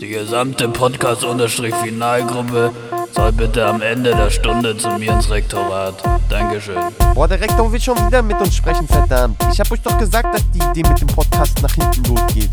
[0.00, 2.72] Die gesamte Podcast-Finalgruppe
[3.12, 5.94] soll bitte am Ende der Stunde zu mir ins Rektorat.
[6.28, 6.76] Dankeschön.
[7.14, 9.36] Boah, der Rektor will schon wieder mit uns sprechen, verdammt.
[9.52, 12.50] Ich hab euch doch gesagt, dass die Idee mit dem Podcast nach hinten losgeht.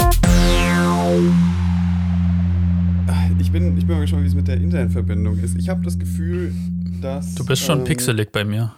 [3.39, 5.57] Ich bin, ich bin mal gespannt, wie es mit der Internetverbindung ist.
[5.57, 6.53] Ich habe das Gefühl,
[7.01, 7.35] dass.
[7.35, 8.73] Du bist schon ähm, pixelig bei mir.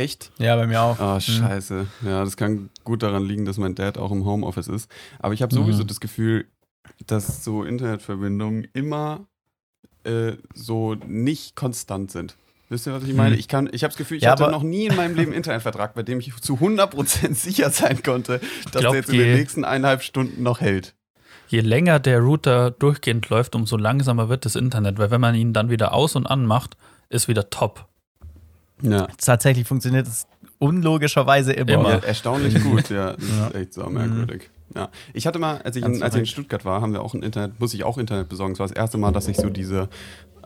[0.00, 0.32] Echt?
[0.38, 0.98] Ja, bei mir auch.
[0.98, 1.86] Ah, scheiße.
[2.06, 4.90] Ja, das kann gut daran liegen, dass mein Dad auch im Homeoffice ist.
[5.18, 5.88] Aber ich habe sowieso Mhm.
[5.88, 6.46] das Gefühl,
[7.06, 9.26] dass so Internetverbindungen immer
[10.04, 12.34] äh, so nicht konstant sind.
[12.70, 13.34] Wisst ihr, was ich meine?
[13.34, 13.40] Mhm.
[13.40, 15.36] Ich, kann, ich habe das Gefühl, ich Ja, hatte noch nie in meinem Leben einen
[15.36, 18.40] Internetvertrag, bei dem ich zu 100% sicher sein konnte,
[18.72, 20.94] dass glaub, der jetzt in den nächsten eineinhalb Stunden noch hält.
[21.48, 25.52] Je länger der Router durchgehend läuft, umso langsamer wird das Internet, weil wenn man ihn
[25.52, 26.78] dann wieder aus und an macht,
[27.10, 27.86] ist wieder top.
[28.82, 29.08] Ja.
[29.18, 30.26] Tatsächlich funktioniert es
[30.58, 31.72] unlogischerweise immer.
[31.72, 31.90] Immer.
[31.90, 33.12] Ja, erstaunlich gut, ja.
[33.14, 33.46] Das Ja.
[33.48, 34.50] ist echt so merkwürdig.
[34.74, 34.88] Ja.
[35.14, 36.26] Ich hatte mal, als ich, in, als ich in.
[36.26, 38.52] Stuttgart war, haben wir auch ein Internet, muss ich auch Internet besorgen.
[38.52, 39.88] Es war das erste Mal, dass ich so diese,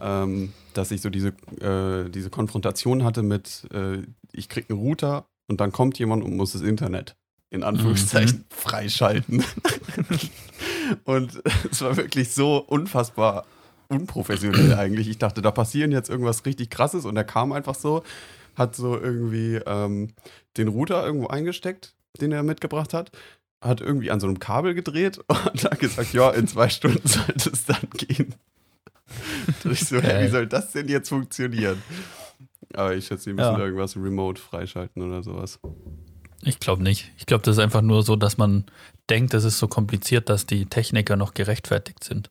[0.01, 1.29] ähm, dass ich so diese,
[1.61, 3.99] äh, diese Konfrontation hatte mit, äh,
[4.33, 7.17] ich krieg einen Router und dann kommt jemand und muss das Internet
[7.51, 9.45] in Anführungszeichen freischalten.
[11.05, 13.45] und es war wirklich so unfassbar
[13.89, 15.09] unprofessionell eigentlich.
[15.09, 18.03] Ich dachte, da passieren jetzt irgendwas richtig krasses und er kam einfach so,
[18.57, 20.11] hat so irgendwie ähm,
[20.57, 23.11] den Router irgendwo eingesteckt, den er mitgebracht hat,
[23.61, 27.51] hat irgendwie an so einem Kabel gedreht und hat gesagt, ja, in zwei Stunden sollte
[27.51, 28.35] es dann gehen.
[29.65, 31.83] Und ich so, hä, wie soll das denn jetzt funktionieren?
[32.73, 33.59] Aber ich schätze, die müssen Ja.
[33.59, 35.61] irgendwas remote freischalten oder sowas.
[36.43, 37.13] Ich glaube nicht.
[37.19, 38.65] Ich glaube, das ist einfach nur so, dass man
[39.09, 42.31] denkt, es ist so kompliziert, dass die Techniker noch gerechtfertigt sind.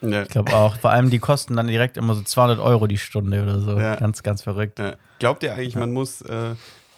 [0.00, 0.22] Ja.
[0.22, 0.76] Ich glaube auch.
[0.78, 3.78] Vor allem, die kosten dann direkt immer so 200 Euro die Stunde oder so.
[3.78, 3.96] Ja.
[3.96, 4.78] Ganz, ganz verrückt.
[4.78, 4.94] Ja.
[5.18, 6.54] Glaubt ihr eigentlich, man muss, äh,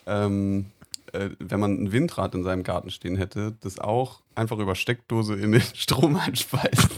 [0.06, 0.66] ähm,
[1.12, 5.34] äh, wenn man ein Windrad in seinem Garten stehen hätte, das auch einfach über Steckdose
[5.34, 6.90] in den Strom einspeisen?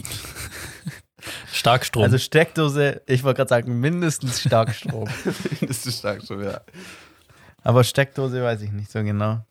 [1.51, 2.03] Starkstrom.
[2.03, 5.07] Also Steckdose, ich wollte gerade sagen, mindestens Starkstrom.
[5.61, 6.59] das ist stark schon, ja.
[7.63, 9.45] Aber Steckdose weiß ich nicht so genau.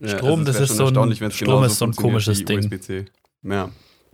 [0.00, 2.70] Ja, Strom, das wär ist so ein- Strom ist so ein komisches Ding.
[3.42, 3.68] Ja.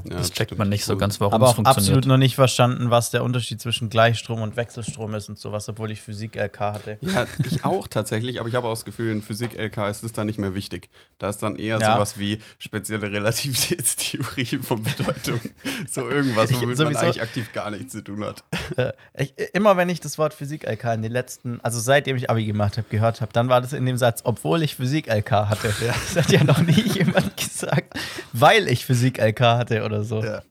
[0.05, 1.89] Ja, das checkt man nicht so ganz, warum Aber es auch funktioniert.
[1.89, 5.91] absolut noch nicht verstanden, was der Unterschied zwischen Gleichstrom und Wechselstrom ist und sowas, obwohl
[5.91, 6.99] ich Physik-LK hatte.
[7.01, 10.29] Ja, ich auch tatsächlich, aber ich habe auch das Gefühl, in Physik-LK ist es dann
[10.29, 10.89] nicht mehr wichtig.
[11.19, 11.95] Da ist dann eher Ja.
[11.95, 15.41] sowas wie spezielle Relativitätstheorie von Bedeutung.
[15.91, 18.45] So irgendwas, Ich- womit man sowieso- eigentlich aktiv gar nichts zu tun hat.
[18.77, 22.45] Äh, ich, immer wenn ich das Wort Physik-LK in den letzten, also seitdem ich Abi
[22.47, 25.73] gemacht habe, gehört habe, dann war das in dem Satz, obwohl ich Physik-LK hatte.
[25.81, 27.95] Das hat ja noch nie jemand gesagt,
[28.41, 30.23] weil ich Physik-LK hatte oder so.
[30.23, 30.43] Ja.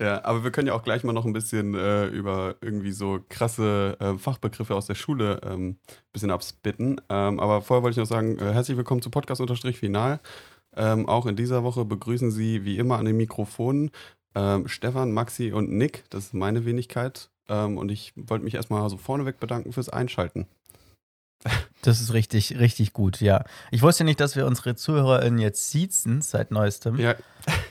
[0.00, 3.18] Ja, aber wir können ja auch gleich mal noch ein bisschen äh, über irgendwie so
[3.28, 5.76] krasse äh, Fachbegriffe aus der Schule ein ähm,
[6.12, 7.00] bisschen abspitten.
[7.08, 10.20] Ähm, aber vorher wollte ich noch sagen, äh, herzlich willkommen zu Podcast-Final.
[10.76, 13.90] Ähm, auch in dieser Woche begrüßen Sie wie immer an den Mikrofonen
[14.36, 16.04] ähm, Stefan, Maxi und Nick.
[16.10, 17.30] Das ist meine Wenigkeit.
[17.48, 20.46] Ähm, und ich wollte mich erstmal so vorneweg bedanken fürs Einschalten.
[21.82, 23.44] Das ist richtig, richtig gut, ja.
[23.70, 26.98] Ich wusste nicht, dass wir unsere ZuhörerInnen jetzt siezen seit neuestem.
[26.98, 27.14] Ja,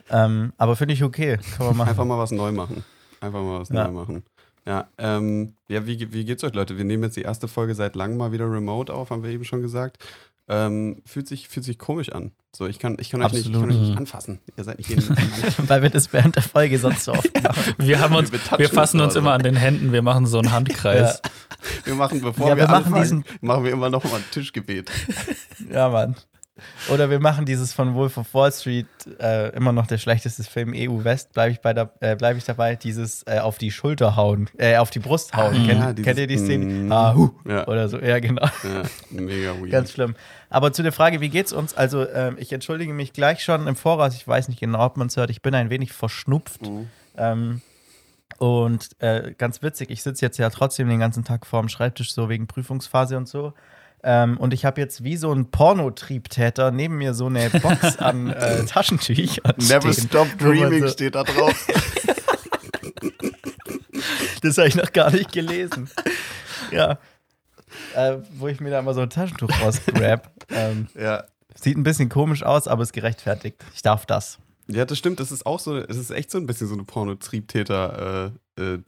[0.09, 1.37] Ähm, aber finde ich okay.
[1.57, 1.89] Kann man machen.
[1.89, 2.83] einfach mal was neu machen.
[3.19, 3.85] Einfach mal was Ja.
[3.87, 4.23] neu machen.
[4.65, 6.77] Ja, ähm, ja wie, wie geht's euch, Leute?
[6.77, 9.43] Wir nehmen jetzt die erste Folge seit langem mal wieder remote auf, haben wir eben
[9.45, 9.97] schon gesagt.
[10.49, 12.31] Ähm, fühlt, sich, fühlt sich komisch an.
[12.55, 13.75] So, ich kann, ich kann, euch nicht, ich kann Absolut.
[13.75, 13.97] euch nicht Mhm.
[13.97, 14.39] anfassen.
[14.55, 14.89] Ihr seid nicht.
[15.69, 17.73] Weil wir das während der Folge sonst so oft machen.
[17.77, 20.51] wir haben uns, Wir wir fassen uns immer an den Händen, wir machen so einen
[20.53, 21.21] Handkreis.
[21.83, 24.23] Wir machen, bevor Ja, wir, wir machen anfangen, diesen- machen wir immer noch mal ein
[24.31, 24.89] Tischgebet.
[25.69, 26.15] Ja, Mann.
[26.91, 28.87] Oder wir machen dieses von Wolf of Wall Street,
[29.19, 32.43] äh, immer noch der schlechteste Film EU West, bleibe ich, bei der- äh, bleib ich
[32.45, 35.55] dabei, dieses äh, auf die Schulter hauen, äh, auf die Brust hauen.
[35.55, 36.65] Ah, kennt, ja, dieses, kennt ihr die Szene?
[36.65, 37.67] mm, ah, hu, ja.
[37.67, 38.45] Oder so, ja, genau.
[38.63, 39.71] Ja, mega weird.
[39.71, 40.15] Ganz schlimm.
[40.49, 41.73] Aber zu der Frage, wie geht's uns?
[41.73, 44.15] Also, ähm, ich entschuldige mich gleich schon im Voraus.
[44.15, 45.29] Ich weiß nicht genau, ob man es hört.
[45.29, 46.61] Ich bin ein wenig verschnupft.
[46.61, 46.87] Mhm.
[47.17, 47.61] Ähm,
[48.39, 52.29] und äh, ganz witzig, ich sitze jetzt ja trotzdem den ganzen Tag vorm Schreibtisch, so
[52.29, 53.53] wegen Prüfungsphase und so.
[54.03, 58.29] Ähm, und ich habe jetzt wie so ein Pornotriebtäter neben mir so eine Box an
[58.29, 59.55] äh, Taschentüchern.
[59.57, 61.67] Never stehen, stop dreaming so- steht da drauf.
[64.41, 65.89] Das habe ich noch gar nicht gelesen.
[66.71, 66.99] ja.
[67.95, 70.31] Äh, wo ich mir da mal so ein Taschentuch rausgrab.
[70.49, 71.23] ähm, ja.
[71.55, 73.63] sieht ein bisschen komisch aus, aber ist gerechtfertigt.
[73.75, 74.39] Ich darf das.
[74.67, 75.19] Ja, das stimmt.
[75.19, 78.79] Das ist auch so, es ist echt so ein bisschen so eine Porno-Triebtäter- äh, äh,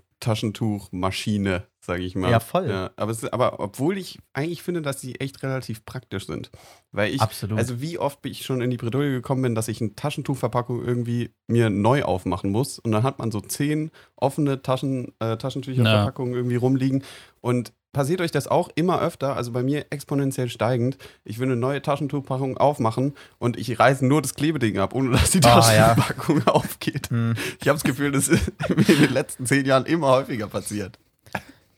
[1.90, 2.30] sage ich mal.
[2.30, 2.70] Ja, voll.
[2.70, 6.52] Ja, aber, es, aber obwohl ich eigentlich finde, dass die echt relativ praktisch sind.
[6.92, 7.58] Weil ich, Absolut.
[7.58, 10.86] also wie oft bin ich schon in die Bredouille gekommen bin, dass ich eine Taschentuchverpackung
[10.86, 16.36] irgendwie mir neu aufmachen muss und dann hat man so zehn offene Taschen, äh, Taschentücherverpackungen
[16.36, 17.04] irgendwie rumliegen
[17.42, 19.36] und passiert euch das auch immer öfter?
[19.36, 20.98] Also bei mir exponentiell steigend.
[21.24, 25.32] Ich will eine neue Taschentuchpackung aufmachen und ich reiße nur das Klebeding ab, ohne dass
[25.32, 25.96] die Ah, ja.
[26.46, 27.10] Aufgeht.
[27.10, 27.34] Hm.
[27.60, 31.00] Ich habe das Gefühl, das ist mir in den letzten zehn Jahren immer häufiger passiert.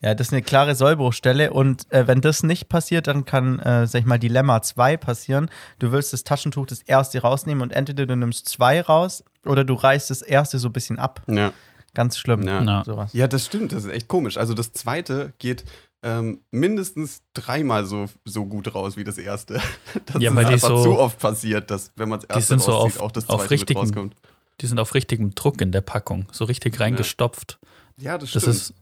[0.04, 3.86] Ja, das ist eine klare Sollbruchstelle und äh, wenn das nicht passiert, dann kann, äh,
[3.86, 5.50] sag ich mal, Dilemma 2 passieren.
[5.78, 9.76] Du willst das Taschentuch das erste rausnehmen und entweder du nimmst zwei raus oder du
[9.76, 11.22] reißt das erste so ein bisschen ab.
[11.28, 11.54] Ja.
[11.94, 12.42] Ganz schlimm.
[12.48, 12.64] Ja.
[12.64, 12.84] Ja.
[12.84, 13.14] Sowas.
[13.14, 13.74] Ja, das stimmt.
[13.74, 14.38] Das ist echt komisch.
[14.38, 15.66] Also das zweite geht
[16.04, 19.60] ähm, mindestens dreimal so, so gut raus wie das erste.
[20.08, 22.48] Das Ja, ist weil die einfach so- zu oft passiert, dass wenn man das erste
[22.56, 24.16] sind so rauszieht, auf- auch das auf zweite mit richtigen- rauskommt.
[24.62, 27.60] Die sind auf richtigem Druck in der Packung, so richtig reingestopft.
[27.98, 28.56] Ja, das Das stimmt.
[28.56, 28.74] ist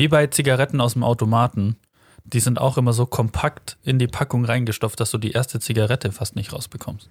[0.00, 1.76] wie bei Zigaretten aus dem Automaten.
[2.24, 6.10] Die sind auch immer so kompakt in die Packung reingestopft, dass du die erste Zigarette
[6.10, 7.10] fast nicht rausbekommst.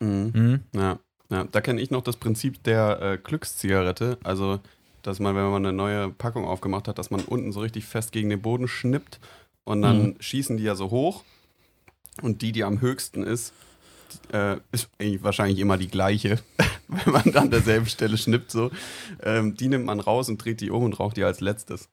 [0.00, 0.30] mhm.
[0.34, 0.60] Mhm.
[0.74, 0.98] ja,
[1.30, 4.18] ja, da kenne ich noch das Prinzip der äh, Glückszigarette.
[4.22, 4.60] Also,
[5.02, 8.12] dass man, wenn man eine neue Packung aufgemacht hat, dass man unten so richtig fest
[8.12, 9.18] gegen den Boden schnippt
[9.64, 10.16] und dann Mhm.
[10.20, 11.24] schießen die ja so hoch.
[12.22, 13.54] Und die, die am höchsten ist,
[14.32, 16.38] äh, ist eigentlich wahrscheinlich immer die gleiche,
[16.88, 18.50] wenn man an derselben Stelle schnippt.
[18.50, 18.70] So.
[19.22, 21.88] Ähm, die nimmt man raus und dreht die um und raucht die als letztes.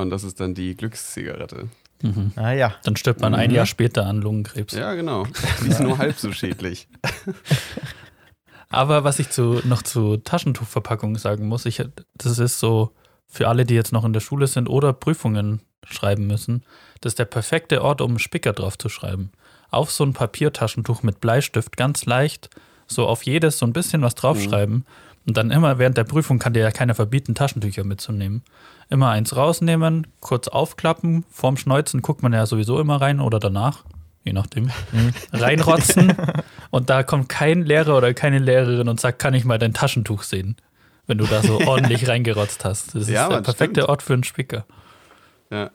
[0.00, 1.68] Und das ist dann die Glückszigarette.
[2.02, 2.32] Mhm.
[2.36, 2.74] Ah ja.
[2.84, 3.56] Dann stirbt man ein Mhm.
[3.56, 4.74] Jahr später an Lungenkrebs.
[4.74, 5.26] Ja, genau.
[5.64, 6.88] Die ist nur halb so schädlich.
[8.70, 11.82] Aber was ich zu, noch zu Taschentuchverpackungen sagen muss, ich,
[12.14, 12.92] das ist so
[13.26, 16.62] für alle, die jetzt noch in der Schule sind oder Prüfungen schreiben müssen,
[17.00, 19.32] das ist der perfekte Ort, um einen Spicker drauf zu schreiben.
[19.70, 22.50] Auf so ein Papiertaschentuch mit Bleistift ganz leicht,
[22.86, 24.84] so auf jedes so ein bisschen was draufschreiben.
[25.26, 28.42] Und dann immer während der Prüfung kann dir ja keiner verbieten, Taschentücher mitzunehmen.
[28.90, 33.84] Immer eins rausnehmen, kurz aufklappen, vorm Schneuzen guckt man ja sowieso immer rein oder danach,
[34.24, 34.70] je nachdem,
[35.32, 36.14] reinrotzen
[36.70, 40.22] und da kommt kein Lehrer oder keine Lehrerin und sagt, kann ich mal dein Taschentuch
[40.22, 40.56] sehen,
[41.06, 42.94] wenn du da so ordentlich reingerotzt hast.
[42.94, 43.88] Das ist Ja, der Mann, perfekte stimmt.
[43.90, 44.64] Ort für einen Spicker.
[45.50, 45.70] Ja.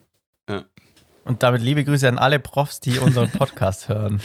[1.25, 4.21] Und damit liebe Grüße an alle Profs, die unseren Podcast hören.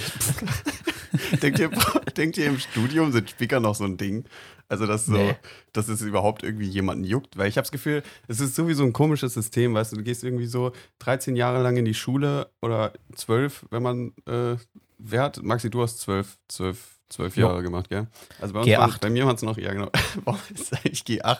[1.42, 1.70] denkt, ihr,
[2.16, 4.24] denkt ihr, im Studium sind Spicker noch so ein Ding?
[4.70, 5.34] Also, dass, so, Nee.
[5.72, 7.38] dass es überhaupt irgendwie jemanden juckt?
[7.38, 10.22] Weil ich habe das Gefühl, es ist sowieso ein komisches System, weißt du, du gehst
[10.24, 14.56] irgendwie so 13 Jahre lang in die Schule oder 12, wenn man äh,
[14.98, 15.42] wert.
[15.42, 16.78] Maxi, du hast 12, 12,
[17.08, 17.46] 12 Jo.
[17.48, 18.08] Jahre gemacht, gell?
[18.42, 18.78] Also bei, uns G8.
[18.78, 19.90] waren- bei mir waren es noch, ja genau.
[20.24, 21.38] Warum ist eigentlich G8?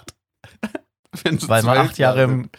[1.25, 2.51] Wenn du Weil man 12 acht Jahre Jahre im,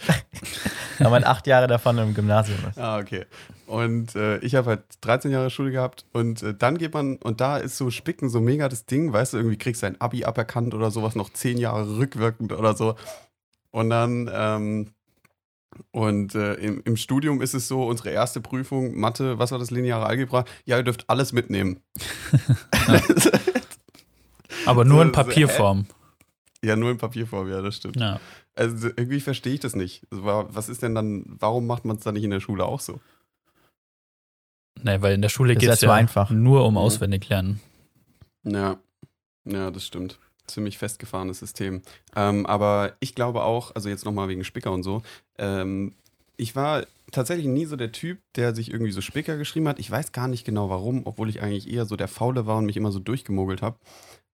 [1.00, 2.78] weil man acht Jahre davon im Gymnasium ist.
[2.78, 3.26] Ah, okay.
[3.70, 7.40] Und äh, ich habe halt 13 Jahre Schule gehabt und äh, dann geht man, und
[7.40, 10.26] da ist so Spicken so mega das Ding, weißt du, irgendwie kriegst du ein Abi
[10.26, 12.96] aberkannt oder sowas, noch 10 Jahre rückwirkend oder so.
[13.70, 14.88] Und dann, ähm,
[15.92, 19.70] und äh, im, im Studium ist es so, unsere erste Prüfung, Mathe, was war das,
[19.70, 20.46] lineare Algebra?
[20.66, 21.80] Ja, ihr dürft alles mitnehmen.
[24.66, 25.12] Aber nur in?
[25.12, 25.86] Papierform.
[26.64, 27.98] ja, nur in Papierform, ja, das stimmt.
[27.98, 28.20] Ja.
[28.56, 30.06] Also irgendwie verstehe ich das nicht.
[30.10, 32.80] Wa- was ist denn dann, warum macht man es dann nicht in der Schule auch
[32.80, 33.00] so?
[34.84, 36.30] Nee, weil in der Schule geht es ja einfach.
[36.30, 36.78] nur um Mhm.
[36.80, 37.60] auswendig lernen.
[38.44, 38.78] Ja,
[39.46, 40.20] ja, das stimmt.
[40.48, 41.82] Ziemlich festgefahrenes System.
[42.16, 45.02] Ähm, aber ich glaube auch, also jetzt nochmal wegen Spicker und so,
[45.38, 45.94] ähm,
[46.38, 49.80] ich war tatsächlich nie so der Typ, der sich irgendwie so Spicker geschrieben hat.
[49.80, 52.66] Ich weiß gar nicht genau warum, obwohl ich eigentlich eher so der Faule war und
[52.66, 53.78] mich immer so durchgemogelt habe.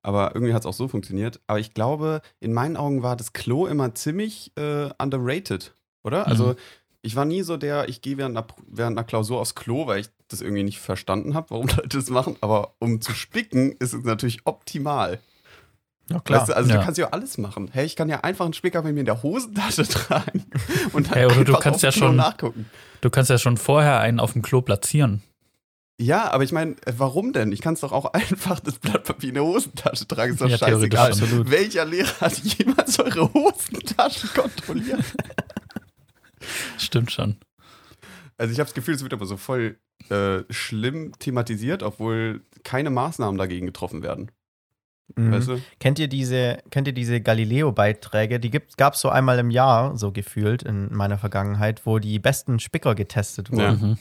[0.03, 1.39] Aber irgendwie hat es auch so funktioniert.
[1.47, 6.27] Aber ich glaube, in meinen Augen war das Klo immer ziemlich äh, underrated, oder?
[6.27, 6.55] Also Mhm.
[7.05, 9.99] Ich war nie so der, ich gehe während einer, während einer Klausur aufs Klo, weil
[10.01, 12.35] ich das irgendwie nicht verstanden habe, warum Leute das machen.
[12.41, 15.19] Aber um zu spicken, ist es natürlich optimal.
[16.09, 16.77] Ja, Weißt du, also Ja.
[16.77, 17.69] du kannst ja alles machen.
[17.71, 20.45] Hey, ich kann ja einfach einen Spicker bei mir in der Hosentasche tragen
[20.93, 22.69] und dann Hey, oder du kannst ja Klo schon- nachgucken.
[23.01, 25.21] Du kannst ja schon vorher einen auf dem Klo platzieren.
[25.99, 27.51] Ja, aber ich meine, äh, warum denn?
[27.53, 30.33] Ich kann es doch auch einfach das Blatt Papier in der Hosentasche tragen.
[30.33, 31.07] Ist doch Ja, scheißegal.
[31.11, 31.49] absolut.
[31.49, 35.03] Welcher Lehrer hat jemals eure Hosentaschen kontrolliert?
[36.77, 37.37] Stimmt schon.
[38.37, 39.77] Also ich habe das Gefühl, es wird aber so voll
[40.09, 44.31] äh, schlimm thematisiert, obwohl keine Maßnahmen dagegen getroffen werden.
[45.15, 45.31] Mhm.
[45.31, 45.61] Weißt du?
[45.79, 48.39] Kennt ihr diese, kennt ihr diese Galileo-Beiträge?
[48.39, 52.59] Die gab es so einmal im Jahr, so gefühlt in meiner Vergangenheit, wo die besten
[52.59, 53.61] Spicker getestet wurden.
[53.61, 53.71] Ja.
[53.71, 53.97] Mhm.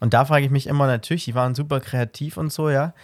[0.00, 2.94] Und da frage ich mich immer natürlich, die waren super kreativ und so, ja.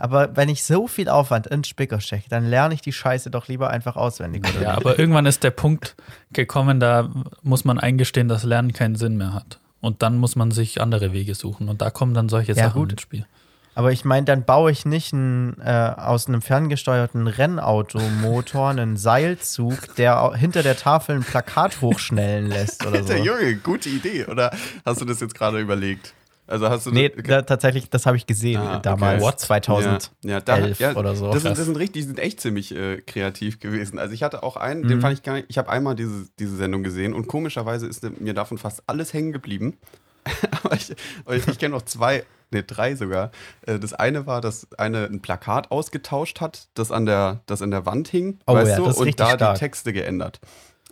[0.00, 3.48] Aber wenn ich so viel Aufwand in Spicker stecke, dann lerne ich die Scheiße doch
[3.48, 4.42] lieber einfach auswendig.
[4.48, 5.94] Oder Ja, aber irgendwann ist der Punkt
[6.32, 7.10] gekommen, da
[7.42, 9.60] muss man eingestehen, dass Lernen keinen Sinn mehr hat.
[9.80, 11.68] Und dann muss man sich andere Wege suchen.
[11.68, 12.92] Und da kommen dann solche Ja, Sachen gut.
[12.92, 13.26] ins Spiel.
[13.74, 19.94] Aber ich meine, dann baue ich nicht ein, äh, aus einem ferngesteuerten Rennautomotor einen Seilzug,
[19.96, 23.12] der hinter der Tafel ein Plakat hochschnellen lässt oder so.
[23.12, 24.26] Alter Junge, gute Idee.
[24.26, 24.50] Oder
[24.84, 26.14] hast du das jetzt gerade überlegt?
[26.50, 29.36] Also hast du Nee, da, tatsächlich, das habe ich gesehen Ah, damals, okay.
[29.36, 31.32] 2011 ja, ja, da, ja, oder so.
[31.32, 33.98] Das sind, das sind richtig, die sind echt ziemlich äh, kreativ gewesen.
[33.98, 35.02] Also ich hatte auch einen, den Mhm.
[35.02, 38.34] fand ich gar nicht, ich habe einmal diese, diese Sendung gesehen und komischerweise ist mir
[38.34, 39.78] davon fast alles hängen geblieben.
[40.64, 40.90] Aber ich,
[41.30, 43.30] ich, ich kenne noch zwei, ne, drei sogar.
[43.66, 47.70] Äh, Das eine war, dass eine ein Plakat ausgetauscht hat, das an der, das an
[47.70, 49.54] der Wand hing, Oh weißt ja, du, und da stark.
[49.54, 50.40] die Texte geändert.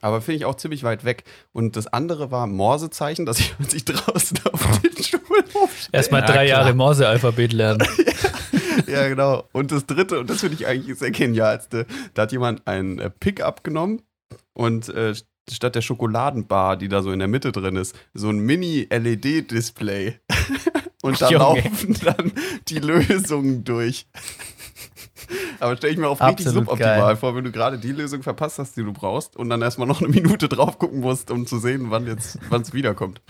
[0.01, 1.25] Aber finde ich auch ziemlich weit weg.
[1.53, 5.18] Und das andere war Morsezeichen, dass ich sich draußen auf den Schulhof
[5.93, 6.45] Erstmal Ja, drei klar.
[6.45, 7.87] Jahre Morse-Alphabet lernen.
[8.87, 9.45] Ja, genau.
[9.53, 13.11] Und das dritte, und das finde ich eigentlich sehr genialste, da hat jemand ein äh,
[13.11, 14.03] Pickup genommen
[14.55, 15.15] und äh,
[15.51, 20.21] statt der Schokoladenbar, die da so in der Mitte drin ist, so ein Mini-LED-Display.
[21.03, 22.33] und da laufen dann
[22.69, 24.07] die Lösungen durch.
[25.61, 27.17] Aber stelle ich mir auch richtig suboptimal geil.
[27.17, 30.01] vor, wenn du gerade die Lösung verpasst hast, die du brauchst und dann erstmal noch
[30.01, 33.21] eine Minute drauf gucken musst, um zu sehen, wann jetzt, wann es wiederkommt.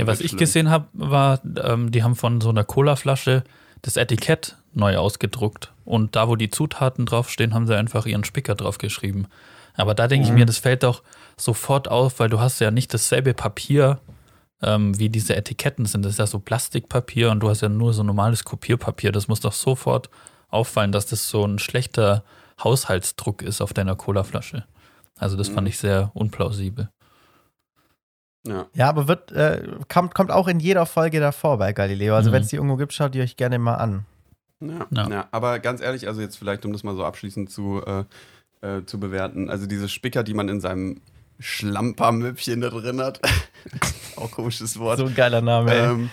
[0.00, 3.44] Ja, was ich gesehen habe, war, ähm, die haben von so einer Cola-Flasche
[3.82, 5.72] das Etikett neu ausgedruckt.
[5.84, 9.26] Und da, wo die Zutaten draufstehen, haben sie einfach ihren Spicker draufgeschrieben.
[9.74, 10.38] Aber da denke ich Mhm.
[10.38, 11.02] mir, das fällt doch
[11.36, 14.00] sofort auf, weil du hast ja nicht dasselbe Papier,
[14.60, 16.04] ähm, wie diese Etiketten sind.
[16.04, 19.12] Das ist ja so Plastikpapier und du hast ja nur so normales Kopierpapier.
[19.12, 20.10] Das muss doch sofort
[20.50, 22.24] auffallen, dass das so ein schlechter
[22.62, 24.64] Haushaltsdruck ist auf deiner Cola-Flasche.
[25.16, 25.66] Also das fand Mhm.
[25.68, 26.88] ich sehr unplausibel.
[28.46, 28.66] Ja.
[28.74, 32.14] Ja, aber wird, äh, kommt, kommt auch in jeder Folge davor bei Galileo.
[32.14, 32.34] Also Mhm.
[32.34, 34.04] wenn es die irgendwo gibt, schaut die euch gerne mal an.
[34.60, 35.08] Ja, Ja.
[35.08, 35.28] ja.
[35.30, 38.04] aber ganz ehrlich, also jetzt vielleicht, um das mal so abschließend zu, äh,
[38.66, 41.00] äh, zu bewerten, also diese Spicker, die man in seinem
[41.40, 43.20] Schlampermöpfchen da drin hat,
[44.16, 45.72] auch komisches Wort, So ein geiler Name.
[45.72, 45.90] ey.
[45.90, 46.10] ähm,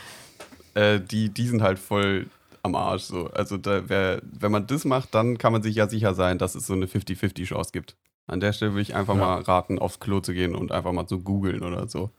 [0.74, 2.27] äh, die, die sind halt voll
[2.63, 3.27] am Arsch so.
[3.32, 6.55] Also da, wer, wenn man das macht, dann kann man sich ja sicher sein, dass
[6.55, 7.96] es so eine 50-50 Chance gibt.
[8.27, 9.22] An der Stelle würde ich einfach Ja.
[9.22, 12.10] mal raten, aufs Klo zu gehen und einfach mal zu googeln oder so.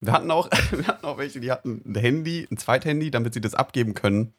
[0.00, 3.40] Wir hatten auch, wir hatten auch welche, die hatten ein Handy, ein Zweithandy, damit sie
[3.40, 4.32] das abgeben können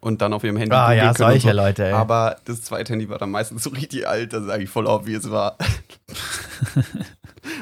[0.00, 1.56] und dann auf ihrem Handy ah ja, solche so.
[1.56, 1.92] Leute, ey.
[1.92, 5.30] Aber das zweite Handy war dann meistens so richtig alt, dass es eigentlich voll obvious
[5.30, 5.56] war.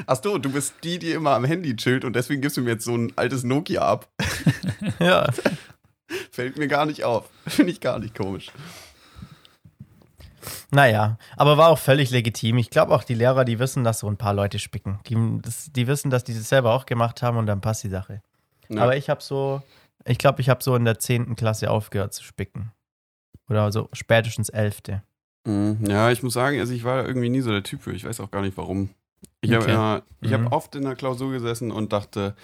[0.05, 2.85] Achso, du bist die, die immer am Handy chillt und deswegen gibst du mir jetzt
[2.85, 4.07] so ein altes Nokia ab.
[4.99, 5.27] ja.
[6.31, 7.29] Fällt mir gar nicht auf.
[7.47, 8.47] Finde ich gar nicht komisch.
[10.73, 12.57] Naja, aber war auch völlig legitim.
[12.57, 14.99] Ich glaube auch, die Lehrer, die wissen, dass so ein paar Leute spicken.
[15.07, 17.89] Die, das, die wissen, dass die das selber auch gemacht haben und dann passt die
[17.89, 18.21] Sache.
[18.69, 18.83] Ja.
[18.83, 19.61] Aber ich habe so,
[20.05, 21.35] ich glaube, ich habe so in der 10.
[21.35, 22.71] Klasse aufgehört zu spicken.
[23.49, 24.81] Oder so spätestens 11.
[25.45, 25.79] Mhm.
[25.87, 27.91] Ja, ich muss sagen, also ich war irgendwie nie so der Typ für.
[27.91, 28.91] Ich weiß auch gar nicht warum.
[29.41, 30.01] Ich habe Okay.
[30.21, 30.45] ich Mhm.
[30.45, 32.35] habe oft in der Klausur gesessen und dachte,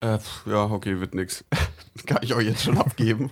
[0.00, 1.44] äh, pf, ja, okay, wird nix.
[2.06, 3.30] Kann ich euch jetzt schon abgeben.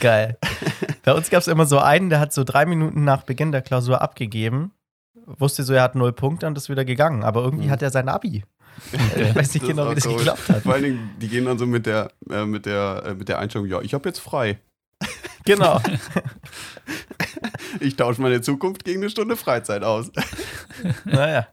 [0.00, 0.38] Geil.
[1.04, 3.62] Bei uns gab es immer so einen, der hat so drei Minuten nach Beginn der
[3.62, 4.72] Klausur abgegeben.
[5.26, 7.22] Wusste so, er hat null Punkte und ist wieder gegangen.
[7.24, 7.70] Aber irgendwie Mhm.
[7.70, 8.44] hat er sein Abi.
[9.16, 10.18] Ich weiß nicht genau, wie das komisch.
[10.18, 10.62] geklappt hat.
[10.62, 13.38] Vor allen Dingen, die gehen dann so mit der, äh, mit der, äh, mit der
[13.40, 14.58] Einstellung, ja, ich habe jetzt frei.
[15.44, 15.80] Genau.
[17.80, 20.10] Ich tausche meine Zukunft gegen eine Stunde Freizeit aus.
[21.06, 21.46] naja.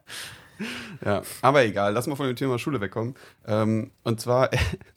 [1.04, 3.16] Ja, aber egal, lass mal von dem Thema Schule wegkommen.
[3.46, 4.50] Ähm, und zwar,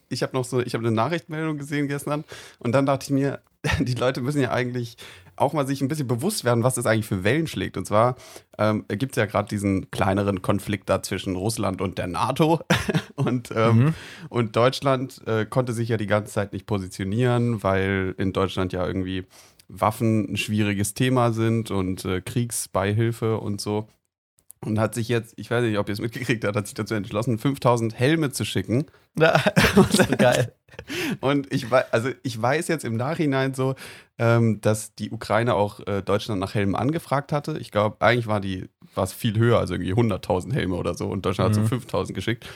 [0.08, 2.24] ich habe noch so, ich habe eine Nachrichtenmeldung gesehen gestern
[2.58, 3.40] und dann dachte ich mir,
[3.80, 4.96] die Leute müssen ja eigentlich
[5.36, 7.76] auch mal sich ein bisschen bewusst werden, was das eigentlich für Wellen schlägt.
[7.76, 8.16] Und zwar
[8.58, 12.60] ähm, gibt es ja gerade diesen kleineren Konflikt da zwischen Russland und der NATO.
[13.14, 13.94] Und, ähm, Mhm.
[14.28, 18.86] und Deutschland äh, konnte sich ja die ganze Zeit nicht positionieren, weil in Deutschland ja
[18.86, 19.26] irgendwie
[19.68, 23.88] Waffen ein schwieriges Thema sind und äh, Kriegsbeihilfe und so.
[24.64, 26.94] Und hat sich jetzt, ich weiß nicht, ob ihr es mitgekriegt habt, hat sich dazu
[26.94, 28.86] entschlossen, 5000 Helme zu schicken.
[29.18, 29.40] Ja,
[29.76, 30.52] das ist geil.
[31.20, 33.74] Und ich weiß, also ich weiß jetzt im Nachhinein so,
[34.18, 37.56] ähm, dass die Ukraine auch äh, Deutschland nach Helmen angefragt hatte.
[37.58, 41.06] Ich glaube, eigentlich war die, war es viel höher, also irgendwie 100.000 Helme oder so.
[41.08, 41.60] Und Deutschland Mhm.
[41.60, 42.46] hat so 5000 geschickt.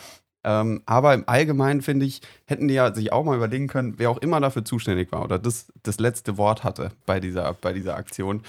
[0.45, 4.11] Ähm, aber im Allgemeinen, finde ich, hätten die ja sich auch mal überlegen können, wer
[4.11, 7.95] auch immer dafür zuständig war oder das, das letzte Wort hatte bei dieser, bei dieser
[7.97, 8.43] Aktion.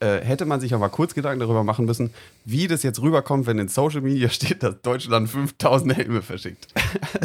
[0.00, 2.12] Äh, hätte man sich aber kurz Gedanken darüber machen müssen,
[2.44, 6.66] wie das jetzt rüberkommt, wenn in Social Media steht, dass Deutschland 5000 Helme verschickt.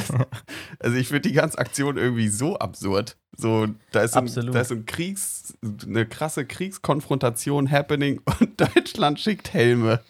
[0.79, 3.17] also ich finde die ganze Aktion irgendwie so absurd.
[3.35, 9.53] So, da ist, ein, da ist ein Kriegs, eine krasse Kriegskonfrontation happening und Deutschland schickt
[9.53, 10.01] Helme.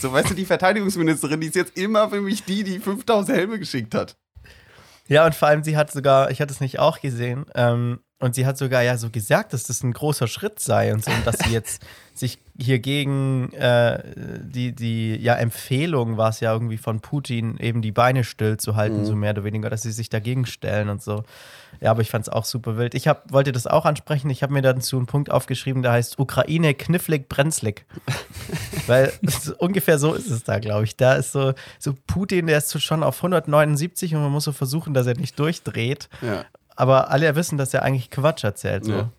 [0.00, 3.58] So, weißt du, die Verteidigungsministerin, die ist jetzt immer für mich die, die 5000 Helme
[3.58, 4.16] geschickt hat.
[5.06, 8.34] Ja, und vor allem, sie hat sogar, ich hatte es nicht auch gesehen, ähm, und
[8.34, 11.26] sie hat sogar ja so gesagt, dass das ein großer Schritt sei und so, und
[11.26, 11.82] dass sie jetzt
[12.14, 14.00] sich hier gegen äh,
[14.40, 18.76] die, die ja, Empfehlung war es ja irgendwie von Putin, eben die Beine still zu
[18.76, 19.04] halten, Mhm.
[19.04, 21.24] so mehr oder weniger, dass sie sich dagegen stellen und so.
[21.80, 22.94] Ja, aber ich fand es auch super wild.
[22.94, 24.30] Ich hab, wollte das auch ansprechen.
[24.30, 27.84] Ich habe mir dazu einen Punkt aufgeschrieben, der heißt Ukraine knifflig brenzlig.
[28.86, 29.12] Weil
[29.58, 30.96] ungefähr so ist es da, glaube ich.
[30.96, 34.52] Da ist so, so Putin, der ist so schon auf 179 und man muss so
[34.52, 36.08] versuchen, dass er nicht durchdreht.
[36.22, 36.44] Ja.
[36.76, 38.84] Aber alle wissen, dass er eigentlich Quatsch erzählt.
[38.84, 38.92] So.
[38.92, 39.10] Ja.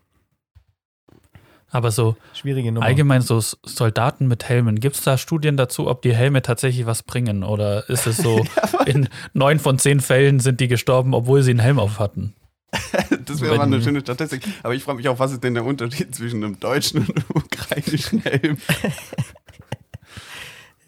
[1.71, 2.85] Aber so Schwierige Nummer.
[2.85, 7.03] allgemein so Soldaten mit Helmen, gibt es da Studien dazu, ob die Helme tatsächlich was
[7.03, 7.43] bringen?
[7.43, 8.45] Oder ist es so,
[8.85, 12.33] in neun von zehn Fällen sind die gestorben, obwohl sie einen Helm auf hatten?
[13.25, 14.43] Das wäre mal eine schöne Statistik.
[14.61, 17.25] Aber ich frage mich auch, was ist denn der Unterschied zwischen einem deutschen und einem
[17.33, 18.57] ukrainischen Helm?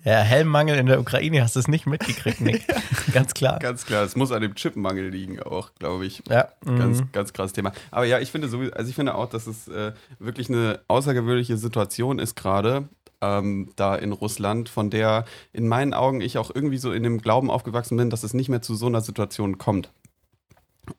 [0.08, 2.66] Ja, Helmmangel in der Ukraine hast du es nicht mitgekriegt, Nick.
[3.14, 3.60] Ganz klar.
[3.60, 6.24] Ganz klar, es muss an dem Chipmangel liegen auch, glaube ich.
[6.30, 7.10] Ja, Ganz, mhm.
[7.12, 7.74] ganz krasses Thema.
[7.92, 11.58] Aber ja, ich finde sowieso, also ich finde auch, dass es äh, wirklich eine außergewöhnliche
[11.58, 12.88] Situation ist gerade
[13.20, 17.20] ähm, da in Russland, von der in meinen Augen ich auch irgendwie so in dem
[17.20, 19.92] Glauben aufgewachsen bin, dass es nicht mehr zu so einer Situation kommt.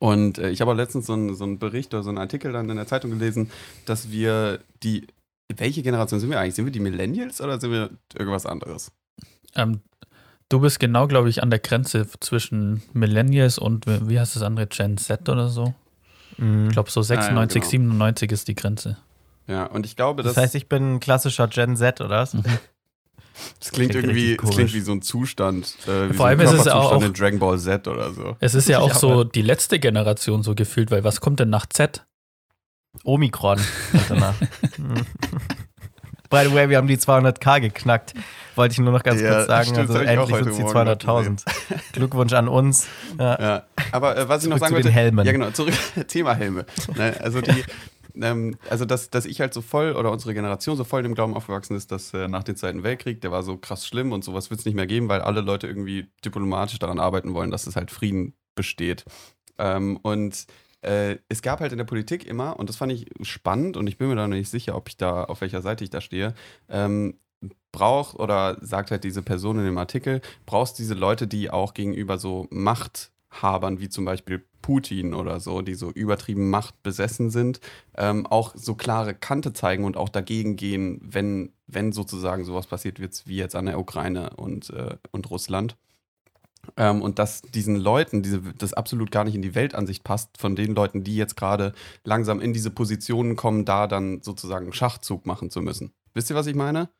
[0.01, 2.53] Und äh, ich habe auch letztens so einen, so einen Bericht oder so einen Artikel
[2.53, 3.51] dann in der Zeitung gelesen,
[3.87, 5.07] dass wir die,
[5.57, 6.57] welche Generation sind wir eigentlich?
[6.57, 8.93] Sind wir die Millennials oder sind wir irgendwas anderes?
[9.59, 9.81] Ähm,
[10.49, 14.67] du bist genau, glaube ich, an der Grenze zwischen Millennials und wie heißt das andere,
[14.67, 15.75] Gen Z oder so?
[16.39, 16.69] Mhm.
[16.69, 17.71] Ich glaube, so 96, genau.
[17.71, 18.97] 97 ist die Grenze.
[19.47, 22.35] Ja, und ich glaube, Das dass heißt, ich bin ein klassischer Gen Z, oder was?
[22.35, 22.43] Mhm.
[23.61, 26.49] das klingt klingt irgendwie, das klingt wie so ein Zustand, äh, wie Vor allem so
[26.49, 28.37] ein ist es ja auch- in Dragon Ball Z oder so.
[28.41, 31.51] Es ist ja auch Ja, so die letzte Generation so gefühlt, weil was kommt denn
[31.51, 32.07] nach Z?
[33.05, 33.59] Omikron.
[36.31, 38.15] By the way, wir haben die 200k geknackt.
[38.55, 39.65] Wollte ich nur noch ganz Ja, kurz sagen.
[39.69, 41.45] stimmt, also endlich sind es die Morgen noch 200.000.
[41.93, 42.87] Glückwunsch an uns.
[43.19, 43.41] Ja.
[43.41, 45.25] Ja, aber äh, was ich noch sagen zu den wollte, Helmen.
[45.27, 45.75] ja genau, zurück
[46.09, 46.67] Thema Helme.
[46.97, 47.65] ne, also die,
[48.21, 51.35] ähm, also dass, dass ich halt so voll oder unsere Generation so voll dem Glauben
[51.35, 54.51] aufgewachsen ist, dass äh, nach dem Zweiten Weltkrieg, der war so krass schlimm und sowas
[54.51, 57.77] wird es nicht mehr geben, weil alle Leute irgendwie diplomatisch daran arbeiten wollen, dass es
[57.77, 59.05] halt Frieden besteht.
[59.59, 60.47] Ähm, und
[60.83, 63.99] äh, es gab halt in der Politik immer, und das fand ich spannend und ich
[63.99, 66.35] bin mir da noch nicht sicher, ob ich da, auf welcher Seite ich da stehe,
[66.69, 67.19] ähm,
[67.73, 72.19] braucht oder sagt halt diese Person in dem Artikel, brauchst diese Leute, die auch gegenüber
[72.19, 77.61] so Machthabern wie zum Beispiel Putin oder so, die so übertrieben machtbesessen sind,
[77.97, 82.99] ähm, auch so klare Kante zeigen und auch dagegen gehen, wenn, wenn sozusagen sowas passiert
[82.99, 85.77] wird, wie jetzt an der Ukraine und, äh, und Russland.
[86.77, 90.57] Ähm, und dass diesen Leuten diese, das absolut gar nicht in die Weltansicht passt, von
[90.57, 91.73] den Leuten, die jetzt gerade
[92.05, 95.93] langsam in diese Positionen kommen, da dann sozusagen einen Schachzug machen zu müssen.
[96.15, 96.91] Wisst ihr, was ich meine?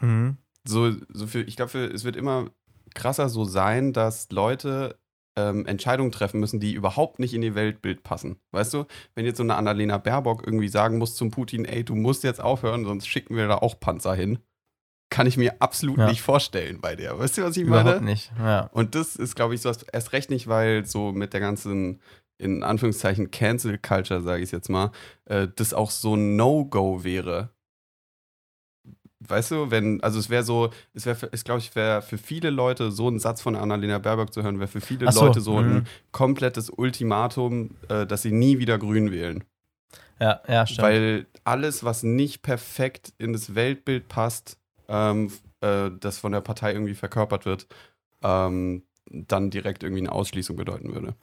[0.00, 0.36] Mhm.
[0.66, 2.50] so, so für, ich glaube, es wird immer
[2.94, 4.98] krasser so sein, dass Leute
[5.36, 8.40] ähm, Entscheidungen treffen müssen, die überhaupt nicht in ihr Weltbild passen.
[8.52, 11.94] Weißt du, wenn jetzt so eine Annalena Baerbock irgendwie sagen muss zum Putin, ey, du
[11.94, 14.38] musst jetzt aufhören, sonst schicken wir da auch Panzer hin,
[15.10, 16.08] kann ich mir absolut Ja.
[16.08, 17.18] nicht vorstellen bei der.
[17.18, 18.00] Weißt du, was ich Überhaupt meine?
[18.02, 18.32] nicht.
[18.38, 18.68] Ja.
[18.72, 22.00] Und das ist, glaube ich, so erst recht nicht, weil so mit der ganzen,
[22.38, 24.90] in Anführungszeichen, Cancel Culture, sage ich jetzt mal,
[25.26, 27.50] äh, das auch so ein No-Go wäre.
[29.20, 32.50] Weißt du, wenn, also es wäre so, es wäre, ich glaube, ich wäre für viele
[32.50, 35.54] Leute so ein Satz von Annalena Baerbock zu hören, wäre für viele so, Leute so
[35.60, 35.76] mhm.
[35.76, 39.44] ein komplettes Ultimatum, äh, dass sie nie wieder grün wählen.
[40.20, 40.82] Ja, ja, stimmt.
[40.82, 46.72] Weil alles, was nicht perfekt in das Weltbild passt, ähm, äh, das von der Partei
[46.72, 47.66] irgendwie verkörpert wird,
[48.22, 51.14] ähm, dann direkt irgendwie eine Ausschließung bedeuten würde.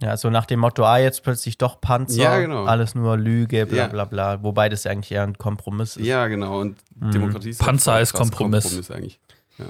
[0.00, 2.64] ja, so nach dem Motto, ah, jetzt plötzlich doch Panzer, Ja, genau.
[2.64, 3.86] alles nur Lüge, bla Ja.
[3.88, 4.42] bla bla.
[4.42, 6.06] Wobei das ja eigentlich eher ein Kompromiss ist.
[6.06, 6.60] Ja, genau.
[6.60, 7.10] Und Mhm.
[7.10, 8.62] Demokratie ist Panzer als Kompromiss.
[8.64, 9.20] Kompromiss eigentlich.
[9.58, 9.66] Ja.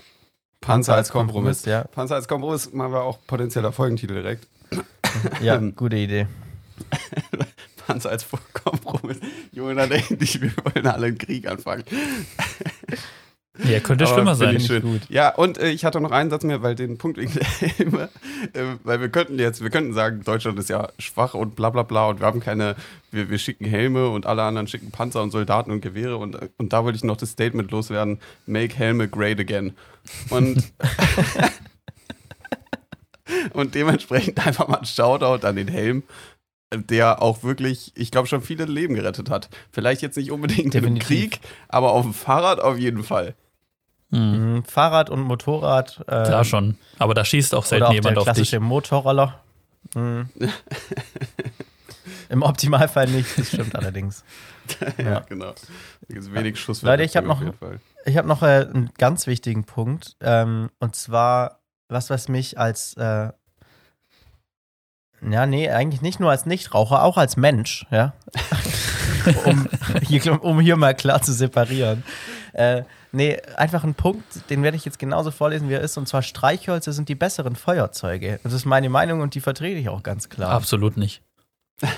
[0.60, 1.64] Panzer als Kompromiss.
[1.64, 4.46] Ja, Panzer als Kompromiss machen wir auch potenzieller Folgentitel direkt.
[5.42, 5.74] ja Ähm.
[5.74, 6.26] gute Idee.
[7.86, 9.18] Panzer als Kompromiss.
[9.50, 11.84] Junge, dann denken die, wir wollen alle einen Krieg anfangen.
[13.64, 14.60] Ja, könnte Aber schlimmer sein.
[14.60, 14.82] schön.
[14.82, 15.00] gut.
[15.08, 18.08] Ja, und äh, ich hatte noch einen Satz mehr, weil den Punkt wegen der Helme,
[18.52, 21.82] äh, weil wir könnten jetzt, wir könnten sagen, Deutschland ist ja schwach und bla bla
[21.82, 22.76] bla und wir haben keine,
[23.10, 26.48] wir, wir schicken Helme und alle anderen schicken Panzer und Soldaten und Gewehre und, äh,
[26.56, 29.74] und da wollte ich noch das Statement loswerden, make Helme great again.
[30.30, 30.64] Und,
[33.52, 36.02] und dementsprechend einfach mal ein Shoutout an den Helm,
[36.74, 39.48] der auch wirklich, ich glaube, schon viele Leben gerettet hat.
[39.72, 40.98] Vielleicht jetzt nicht unbedingt im.
[40.98, 43.34] Krieg, aber auf dem Fahrrad auf jeden Fall.
[44.10, 44.54] Mhm.
[44.54, 45.98] Mhm, Fahrrad und Motorrad.
[46.02, 46.78] Äh, Klar schon.
[46.98, 48.34] Aber da schießt auch Oder selten auch jemand der auf dich.
[48.34, 49.40] klassische Motorroller.
[49.94, 50.28] Mhm.
[52.30, 54.24] Im Optimalfall nicht, das stimmt allerdings.
[54.98, 55.20] ja, Ja.
[55.20, 55.52] genau.
[56.08, 56.82] Wenig Schuss.
[56.82, 57.42] Leute, ich hab noch-
[58.04, 60.16] Ich habe noch äh, einen ganz wichtigen Punkt.
[60.20, 63.30] Ähm, und zwar, was, was mich als äh,
[65.28, 68.12] Ja, nee, eigentlich nicht nur als Nichtraucher, auch als Mensch, ja.
[69.44, 69.68] um,
[70.02, 72.04] hier, um hier mal klar zu separieren.
[72.52, 75.96] Äh, nee, einfach ein Punkt, den werde ich jetzt genauso vorlesen, wie er ist.
[75.96, 78.40] Und zwar Streichhölzer sind die besseren Feuerzeuge.
[78.42, 80.50] Das ist meine Meinung und die vertrete ich auch ganz klar.
[80.52, 81.22] Absolut nicht.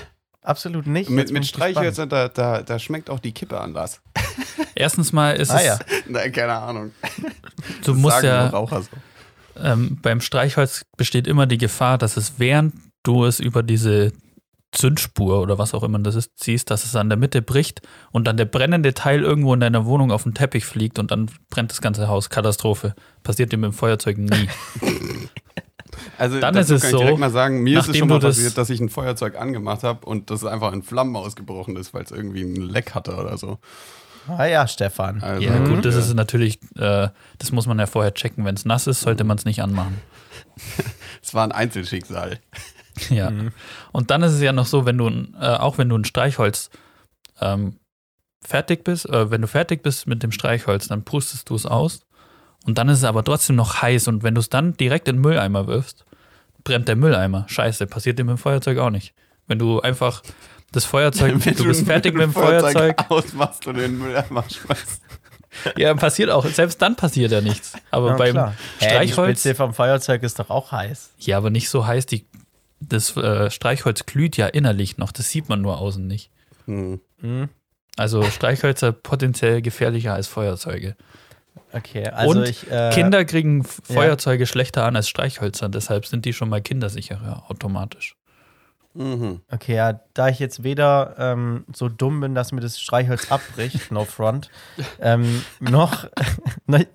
[0.43, 1.09] Absolut nicht.
[1.09, 1.45] Mit, mit.
[1.45, 4.01] Streichhölzern, da, da, da schmeckt auch die Kippe anders.
[4.75, 5.79] Erstens mal ist Ah es, ja.
[6.07, 6.91] Nein, keine Ahnung.
[7.83, 8.89] du Das musst sagen ja, Raucher so.
[9.61, 14.13] ähm, beim Streichholz besteht immer die Gefahr, dass es während du es über diese
[14.71, 17.81] Zündspur oder was auch immer das ist, ziehst, dass es an der Mitte bricht
[18.11, 21.29] und dann der brennende Teil irgendwo in deiner Wohnung auf den Teppich fliegt und dann
[21.49, 22.29] brennt das ganze Haus.
[22.29, 22.95] Katastrophe.
[23.23, 24.49] Passiert dir mit dem Feuerzeug nie.
[26.17, 28.19] Also Dann ist es kann ich direkt so, mal sagen, mir ist es schon mal
[28.19, 31.93] das- passiert, dass ich ein Feuerzeug angemacht habe und das einfach in Flammen ausgebrochen ist,
[31.93, 33.59] weil es irgendwie ein Leck hatte oder so.
[34.27, 35.21] Ah ja, Stefan.
[35.21, 38.45] Also, Ja, gut, das äh, ist natürlich, äh, das muss man ja vorher checken.
[38.45, 39.99] Wenn es nass ist, sollte man es nicht anmachen.
[41.23, 42.39] Es war ein Einzelschicksal.
[43.09, 43.31] Ja.
[43.91, 46.05] Und dann ist es ja noch so, wenn du, ein- äh, auch wenn du ein
[46.05, 46.69] Streichholz
[47.39, 47.77] ähm,
[48.43, 52.01] fertig bist, äh, wenn du fertig bist mit dem Streichholz, dann pustest du es aus.
[52.65, 54.07] Und dann ist es aber trotzdem noch heiß.
[54.07, 56.05] Und wenn du es dann direkt in den Mülleimer wirfst,
[56.63, 57.45] brennt der Mülleimer.
[57.47, 59.13] Scheiße, passiert dem Feuerzeug auch nicht.
[59.47, 60.21] Wenn du einfach
[60.71, 64.43] das Feuerzeug, Wenn du bist ein fertig mit dem Feuerzeug, ausmachst und in den Mülleimer
[64.47, 65.01] schmeißt.
[65.77, 67.73] ja, passiert auch, selbst dann passiert ja nichts.
[67.89, 68.51] Aber Ja, beim klar.
[68.51, 71.11] Hä, die Streichholz, Spitze vom Feuerzeug ist doch auch heiß.
[71.19, 72.25] ja, aber nicht so heiß, die,
[72.81, 76.31] das äh, Streichholz glüht ja innerlich noch, das sieht man nur außen nicht.
[76.65, 76.99] Hm.
[77.19, 77.49] Hm.
[77.97, 80.95] Also Streichhölzer potenziell gefährlicher als Feuerzeuge.
[81.73, 82.69] Okay, also Und ich.
[82.71, 83.95] Äh, Kinder kriegen F- ja.
[83.95, 88.15] Feuerzeuge schlechter an als Streichhölzer, deshalb sind die schon mal kindersicherer automatisch.
[88.93, 89.41] Mhm.
[89.49, 93.91] Okay, ja, da ich jetzt weder ähm, so dumm bin, dass mir das Streichholz abbricht,
[93.91, 94.49] no front,
[94.99, 96.07] ähm, noch,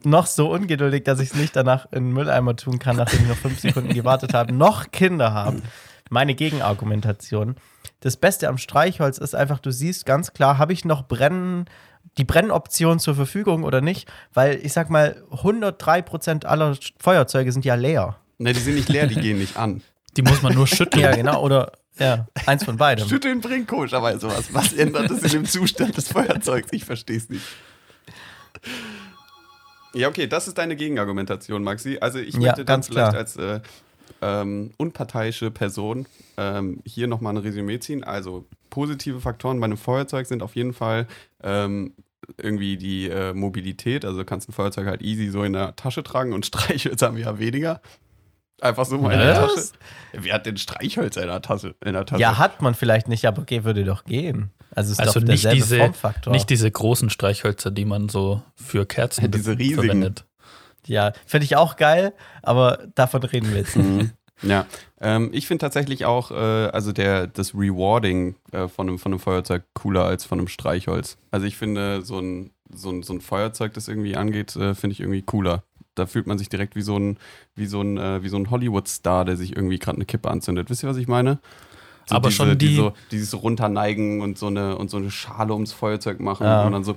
[0.05, 3.29] noch so ungeduldig, dass ich es nicht danach in den Mülleimer tun kann, nachdem ich
[3.29, 5.63] noch fünf Sekunden gewartet habe, noch Kinder haben.
[6.09, 7.57] Meine Gegenargumentation.
[8.01, 11.65] Das Beste am Streichholz ist einfach, du siehst ganz klar, habe ich noch Brennen,
[12.19, 14.09] die Brennoption zur Verfügung oder nicht?
[14.33, 18.17] Weil ich sag mal, 103% aller Feuerzeuge sind ja leer.
[18.39, 19.83] Ne, die sind nicht leer, die gehen nicht an.
[20.17, 21.03] Die muss man nur schütteln.
[21.03, 23.09] Ja, genau, oder ja, eins von beidem.
[23.09, 24.53] Schütteln bringt komischerweise was.
[24.53, 26.69] Was ändert es in dem Zustand des Feuerzeugs?
[26.73, 27.45] Ich verstehe es nicht.
[29.95, 31.99] Ja, okay, das ist deine Gegenargumentation, Maxi.
[32.01, 33.19] Also ich Ja, möchte dann ganz vielleicht klar.
[33.19, 33.61] als äh,
[34.23, 36.07] ähm, unparteiische Person
[36.37, 38.05] ähm, hier nochmal ein Resümee ziehen.
[38.05, 41.07] Also positive Faktoren bei einem Feuerzeug sind auf jeden Fall
[41.43, 41.95] ähm,
[42.37, 44.05] irgendwie die äh, Mobilität.
[44.05, 47.17] Also du kannst ein Feuerzeug halt easy so in der Tasche tragen und Streichhölzer haben
[47.17, 47.81] wir ja weniger.
[48.61, 49.55] Einfach so mal in der Was?
[49.55, 49.69] Tasche.
[50.13, 51.75] Wer hat denn Streichhölzer in der Tasche?
[51.85, 52.23] In der Tasche?
[52.23, 54.51] Ja, hat man vielleicht nicht, aber okay, würde doch gehen.
[54.75, 56.33] Also ist Also doch nicht diese, Formfaktor.
[56.33, 59.83] nicht diese großen Streichhölzer, die man so für Kerzen Ja, diese riesigen.
[59.83, 60.25] verwendet.
[60.87, 63.87] ja, finde ich auch geil, aber davon reden wir jetzt nicht.
[63.89, 64.11] Mhm.
[64.43, 64.67] Ja,
[65.01, 69.19] ähm, ich finde tatsächlich auch, äh, also der, das Rewarding äh, von, einem, von einem
[69.19, 71.17] Feuerzeug cooler als von einem Streichholz.
[71.31, 74.93] Also ich finde, so ein, so ein, so ein Feuerzeug, das irgendwie angeht, äh, finde
[74.93, 75.63] ich irgendwie cooler.
[75.99, 77.19] Da fühlt man sich direkt wie so ein,
[77.55, 80.71] wie so ein, äh, wie so ein Hollywood-Star, der sich irgendwie gerade eine Kippe anzündet.
[80.71, 81.39] Wisst ihr, was ich meine?
[82.09, 85.11] So Aber diese, schon die- so, dieses so runterneigen und so eine und so eine
[85.11, 86.65] Schale ums Feuerzeug machen Ja.
[86.65, 86.97] und dann so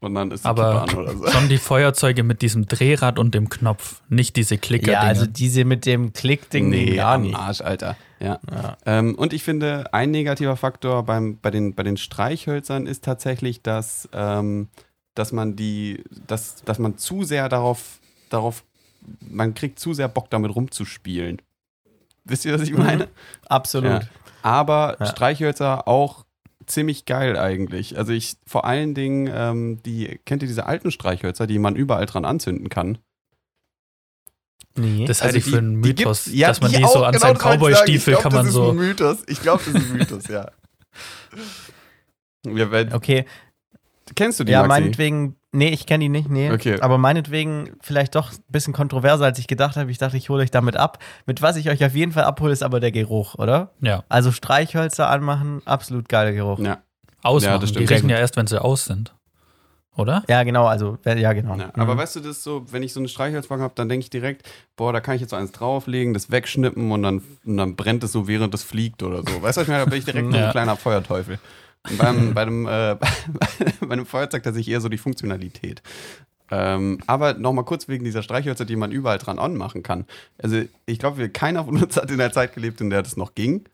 [0.00, 1.26] und dann ist die Aber Kippe an oder so.
[1.28, 5.64] schon die Feuerzeuge mit diesem Drehrad und dem Knopf, nicht diese klicker Ja, also diese
[5.64, 7.34] mit dem Klickding Nee, gar am nicht.
[7.34, 7.96] Arsch, Alter.
[8.20, 8.38] Ja.
[8.50, 8.76] Ja.
[8.86, 13.62] Ähm, und ich finde, ein negativer Faktor beim, bei, den, bei den Streichhölzern ist tatsächlich,
[13.62, 14.68] dass, ähm,
[15.16, 17.98] dass man die, dass, dass man zu sehr darauf,
[18.30, 18.62] darauf,
[19.20, 21.42] man kriegt zu sehr Bock damit rumzuspielen.
[22.24, 23.08] Wisst ihr, was ich meine?
[23.48, 23.90] Absolut.
[23.90, 24.00] Ja.
[24.42, 25.06] Aber Ja.
[25.06, 26.24] Streichhölzer auch
[26.66, 27.96] ziemlich geil eigentlich.
[27.98, 32.06] Also ich vor allen Dingen, ähm, die, kennt ihr diese alten Streichhölzer, die man überall
[32.06, 32.98] dran anzünden kann?
[34.78, 35.06] Nee.
[35.06, 37.04] Das halte Also ich für einen die Mythos, gibt's- ja, dass man die auch, so
[37.04, 37.42] an genau seinen das.
[37.44, 38.64] Cowboy-Stiefel kann man das so.
[38.64, 39.18] ist ein Mythos.
[39.28, 40.50] Ich glaube, das ist ein Mythos, ja.
[42.46, 43.24] ja Okay,
[44.14, 44.80] Kennst du die, ja, Maxi?
[44.80, 46.50] meinetwegen, nee, ich kenne die nicht, nee.
[46.52, 46.80] Okay.
[46.80, 49.90] Aber meinetwegen vielleicht doch ein bisschen kontroverser, als ich gedacht habe.
[49.90, 50.98] Ich dachte, ich hole euch damit ab.
[51.26, 53.72] Mit was ich euch auf jeden Fall abhole, ist aber der Geruch, oder?
[53.80, 56.60] Ja, Also Streichhölzer anmachen, absolut geiler Geruch.
[56.60, 56.78] Ja,
[57.22, 57.54] ausmachen.
[57.54, 57.90] Ja, das die stimmt.
[57.90, 59.12] riechen Sehr ja erst, wenn sie aus sind.
[59.96, 60.22] Oder?
[60.28, 61.56] Ja, genau, also, ja, genau.
[61.56, 61.70] ja.
[61.74, 61.98] Aber Mhm.
[61.98, 64.92] weißt du, das so, wenn ich so eine Streichholzbank habe, dann denke ich direkt, boah,
[64.92, 68.12] da kann ich jetzt so eins drauflegen, das wegschnippen und dann, und dann brennt es
[68.12, 69.40] so, während es fliegt oder so.
[69.40, 69.84] Weißt du, was ich meine?
[69.84, 70.46] Da bin ich direkt so Ja.
[70.46, 71.38] ein kleiner Feuerteufel.
[71.90, 72.96] Und beim, bei, einem, äh,
[73.80, 75.82] bei einem Feuerzeug tatsächlich eher so die Funktionalität.
[76.50, 80.04] Ähm, aber nochmal kurz wegen dieser Streichhölzer, die man überall dran anmachen kann.
[80.40, 83.34] Also ich glaube, keiner von uns hat in der Zeit gelebt, in der das noch
[83.34, 83.64] ging.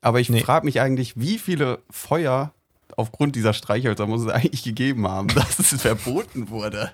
[0.00, 0.40] Aber ich Nee.
[0.40, 2.52] frage mich eigentlich, wie viele Feuer
[2.96, 6.92] aufgrund dieser Streichhölzer muss es eigentlich gegeben haben, dass es verboten wurde.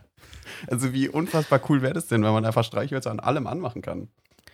[0.69, 4.09] Also wie unfassbar cool wäre das denn, wenn man einfach Streichhölzer an allem anmachen kann.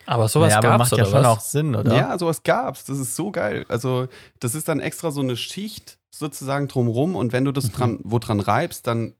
[0.06, 1.26] Aber sowas ja, aber gab's macht oder ja schon was?
[1.26, 1.96] auch Sinn, oder?
[1.96, 2.84] Ja, sowas gab's.
[2.84, 3.64] Das ist so geil.
[3.68, 4.06] Also,
[4.38, 8.18] das ist dann extra so eine Schicht sozusagen drumrum und wenn du das dran, wo
[8.18, 9.14] dran reibst, dann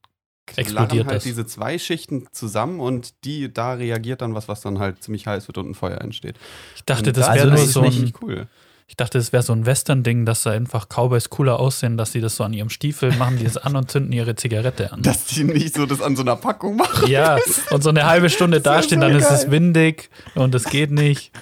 [0.57, 1.25] Explodiert halt das.
[1.25, 5.49] diese zwei Schichten zusammen und die, da reagiert dann was, was dann halt ziemlich heiß
[5.49, 6.37] wird und ein Feuer entsteht.
[6.77, 8.47] Ich dachte, Und das also wäre das nur so ein, cool.
[8.87, 12.21] ich dachte, das wäre so ein Western-Ding, dass da einfach Cowboys cooler aussehen, dass sie
[12.21, 15.01] das so an ihrem Stiefel machen, die das an und zünden ihre Zigarette an.
[15.01, 17.09] Dass die nicht so das an so einer Packung machen.
[17.11, 17.39] ja,
[17.71, 19.51] und so eine halbe Stunde Das dastehen, so dann ist es geil.
[19.51, 21.33] windig und es geht nicht.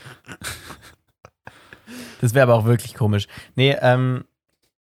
[2.21, 3.27] Das wäre aber auch wirklich komisch.
[3.57, 4.25] Nee, ähm,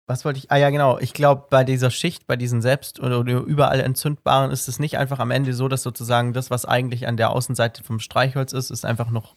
[0.09, 0.51] was wollte ich?
[0.51, 0.99] Ah ja, genau.
[0.99, 5.19] Ich glaube, bei dieser Schicht, bei diesen selbst oder, überall entzündbaren, ist es nicht einfach
[5.19, 8.85] am Ende so, dass sozusagen das, was eigentlich an der Außenseite vom Streichholz ist, ist
[8.85, 9.35] einfach noch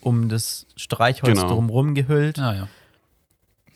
[0.00, 1.52] um das Streichholz Genau.
[1.52, 2.38] drumherum gehüllt.
[2.38, 2.68] Ah, ja.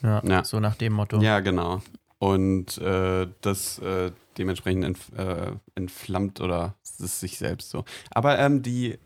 [0.02, 0.44] Ja, Ja.
[0.44, 1.20] So nach dem Motto.
[1.20, 1.82] Ja, genau.
[2.18, 7.84] Und äh, das äh, dementsprechend entf äh, entflammt oder es ist sich selbst so.
[8.10, 8.98] Aber ähm, die,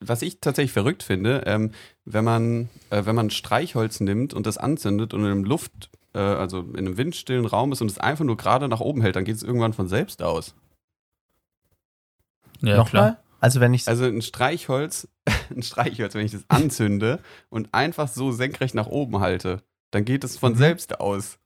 [0.00, 1.72] was ich tatsächlich verrückt finde, ähm,
[2.04, 6.18] wenn man, äh, wenn man Streichholz nimmt und das anzündet und in einem Luft, äh,
[6.18, 9.24] also in einem windstillen Raum ist und es einfach nur gerade nach oben hält, dann
[9.24, 10.54] geht es irgendwann von selbst aus.
[12.60, 12.90] Ja, Nochmal?
[13.12, 13.16] klar.
[13.40, 15.08] Also wenn ich Also ein Streichholz,
[15.54, 20.24] ein Streichholz, wenn ich das anzünde und einfach so senkrecht nach oben halte, dann geht
[20.24, 20.56] es von Mhm.
[20.58, 21.38] selbst aus.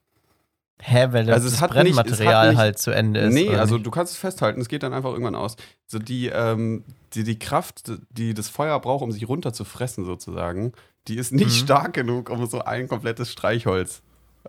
[0.81, 3.35] Hä, weil das, Also das nicht- Brennmaterial nicht- halt zu Ende ist.
[3.35, 3.87] Nee, also nicht?
[3.87, 5.57] du kannst es festhalten, es geht dann einfach irgendwann aus.
[5.87, 10.05] So die, ähm, die, die Kraft, die das Feuer braucht, um sich runter zu fressen,
[10.05, 10.73] sozusagen,
[11.09, 11.65] die ist nicht Mhm.
[11.65, 14.03] stark genug, um so ein komplettes Streichholz,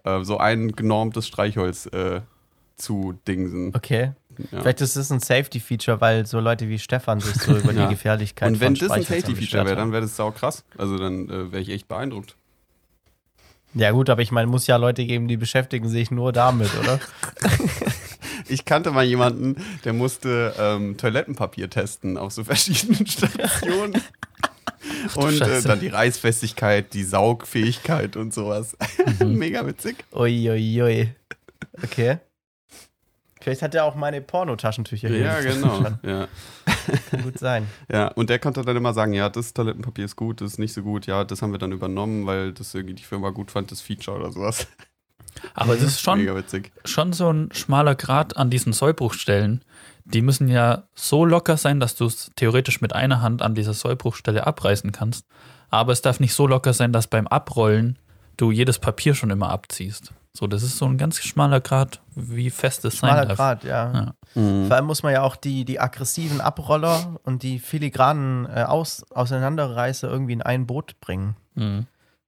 [0.04, 2.22] äh, so ein genormtes Streichholz äh,
[2.76, 3.74] zu dingsen.
[3.76, 4.12] Okay.
[4.52, 4.62] Ja.
[4.62, 7.84] Vielleicht ist es ein Safety-Feature, weil so Leute wie Stefan sich so über Ja.
[7.86, 10.64] die Gefährlichkeit Und wenn das ein Safety-Feature wäre, dann wäre das sau krass.
[10.78, 12.36] Also dann äh, wäre ich echt beeindruckt.
[13.76, 17.00] Ja, gut, aber ich meine, muss ja Leute geben, die beschäftigen sich nur damit, oder?
[18.50, 24.02] Ich kannte mal jemanden, der musste ähm, Toilettenpapier testen auf so verschiedenen Stationen.
[25.16, 28.78] Und äh, dann die Reißfestigkeit, die Saugfähigkeit und sowas.
[29.26, 30.04] Mega witzig.
[30.14, 31.14] Uiuiui.
[31.84, 32.18] Okay.
[33.42, 35.18] Vielleicht hat er auch meine Pornotaschentücher hier.
[35.18, 35.82] Ja, genau.
[35.84, 36.28] Kann Ja.
[37.24, 37.68] gut sein.
[37.92, 40.74] ja, und der konnte dann immer sagen, ja, das Toilettenpapier ist gut, das ist nicht
[40.74, 41.08] so gut.
[41.08, 44.18] Ja, das haben wir dann übernommen, weil das irgendwie die Firma gut fand, das Feature
[44.18, 44.68] oder sowas.
[45.56, 46.72] Aber es ist schon, Mega witzig.
[46.86, 49.64] schon so ein schmaler Grad an diesen Sollbruchstellen.
[50.06, 53.74] Die müssen ja so locker sein, dass du es theoretisch mit einer Hand an dieser
[53.74, 55.26] Sollbruchstelle abreißen kannst.
[55.70, 57.98] Aber es darf nicht so locker sein, dass beim Abrollen
[58.38, 60.14] du jedes Papier schon immer abziehst.
[60.36, 63.38] So, das ist so ein ganz schmaler Grad, wie fest es Schmaler sein darf.
[63.38, 63.94] Grad, ja.
[63.94, 64.42] Ja.
[64.42, 64.68] Mhm.
[64.68, 69.06] Vor allem muss man ja auch die, die aggressiven Abroller und die filigranen äh, Aus
[69.12, 71.36] Auseinanderreißer irgendwie in ein Boot bringen.
[71.54, 71.86] Mhm.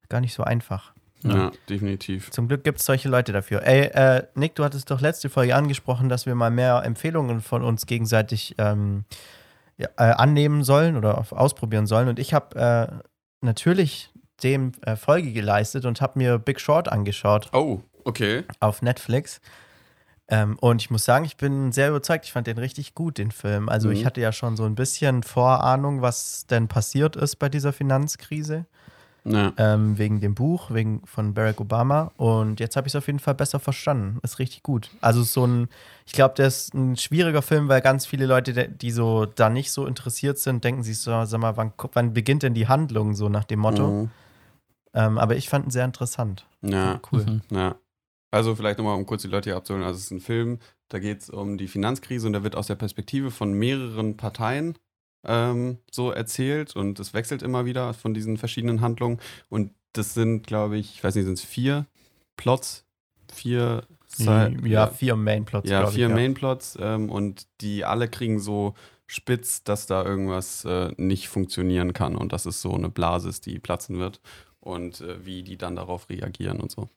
[0.10, 0.94] Gar nicht so einfach.
[1.34, 2.30] Ja, definitiv.
[2.32, 3.64] Zum Glück gibt es solche Leute dafür.
[3.66, 7.64] Ey, äh, Nick, du hattest doch letzte Folge angesprochen, dass wir mal mehr Empfehlungen von
[7.64, 9.06] uns gegenseitig ähm,
[9.78, 12.08] ja, äh, annehmen sollen oder auf- ausprobieren sollen.
[12.10, 13.06] Und ich habe äh,
[13.42, 14.12] natürlich
[14.44, 18.44] dem äh, Folge geleistet und habe mir Big Short angeschaut Oh, okay.
[18.60, 19.42] auf Netflix.
[20.28, 22.26] Ähm, und ich muss sagen, ich bin sehr überzeugt.
[22.26, 23.70] Ich fand den richtig gut, den Film.
[23.70, 23.94] Also, Mhm.
[23.94, 28.66] ich hatte ja schon so ein bisschen Vorahnung, was denn passiert ist bei dieser Finanzkrise
[29.28, 29.54] Ja.
[29.58, 32.12] ähm, wegen dem Buch, wegen von Barack Obama.
[32.16, 34.20] Und jetzt habe ich es auf jeden Fall besser verstanden.
[34.22, 34.92] Ist richtig gut.
[35.02, 35.68] Also so ein,
[36.06, 39.72] ich glaube, der ist ein schwieriger Film, weil ganz viele Leute, die- so da nicht
[39.72, 43.28] so interessiert sind, denken sich so, sag mal, wann, wann beginnt denn die Handlung so
[43.28, 43.88] nach dem Motto?
[44.04, 44.10] Mhm.
[44.94, 46.46] Ähm, aber ich fand ihn sehr interessant.
[46.62, 47.02] Ja.
[47.12, 47.26] Cool.
[47.26, 47.42] Mhm.
[47.50, 47.76] Ja.
[48.32, 49.84] Also vielleicht nochmal, um kurz die Leute hier abzuholen.
[49.86, 50.60] Also es ist ein Film,
[50.90, 54.78] da geht es um die Finanzkrise und der wird aus der Perspektive von mehreren Parteien
[55.28, 59.20] ähm, so erzählt und es wechselt immer wieder von diesen verschiedenen Handlungen.
[59.50, 61.86] Und das sind, glaube ich, ich weiß nicht, sind es vier
[62.38, 62.86] Plots?
[63.32, 66.14] Vier Side- ja, vier Mainplots, ja, vier ich.
[66.14, 68.76] Mainplots ähm, und die alle kriegen so
[69.08, 73.46] spitz, dass da irgendwas äh, nicht funktionieren kann und dass es so eine Blase ist,
[73.46, 74.20] die platzen wird
[74.60, 76.90] und äh, wie die dann darauf reagieren und so.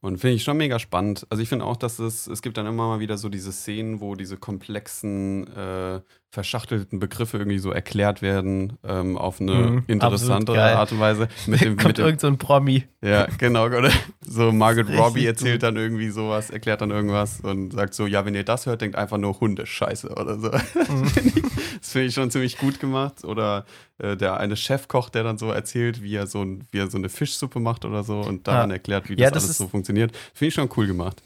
[0.00, 1.26] Und finde ich schon mega spannend.
[1.30, 4.00] Also ich finde auch, dass es, es gibt dann immer mal wieder so diese Szenen,
[4.00, 6.00] wo diese komplexen, äh,
[6.34, 10.76] verschachtelten Begriffe irgendwie so erklärt werden ähm, auf eine Mhm, interessantere.
[10.76, 11.28] Art und Weise.
[11.46, 12.84] Mit dem, Kommt mit dem, irgend so ein Promi.
[13.02, 13.64] ja, genau.
[13.66, 15.62] Oder so Margaret Robbie erzählt gut.
[15.62, 18.96] dann irgendwie sowas, erklärt dann irgendwas und sagt so, ja, wenn ihr das hört, denkt
[18.96, 20.50] einfach nur Hundescheiße oder so.
[20.92, 21.10] Mhm.
[21.80, 23.24] Das finde ich schon ziemlich gut gemacht.
[23.24, 23.66] Oder
[23.98, 26.96] äh, der eine Chefkoch, der dann so erzählt, wie er so, ein, wie er so
[26.96, 28.74] eine Fischsuppe macht oder so und daran Ja.
[28.76, 30.16] erklärt, wie Ja, das, das alles so funktioniert.
[30.32, 31.22] Finde ich schon cool gemacht.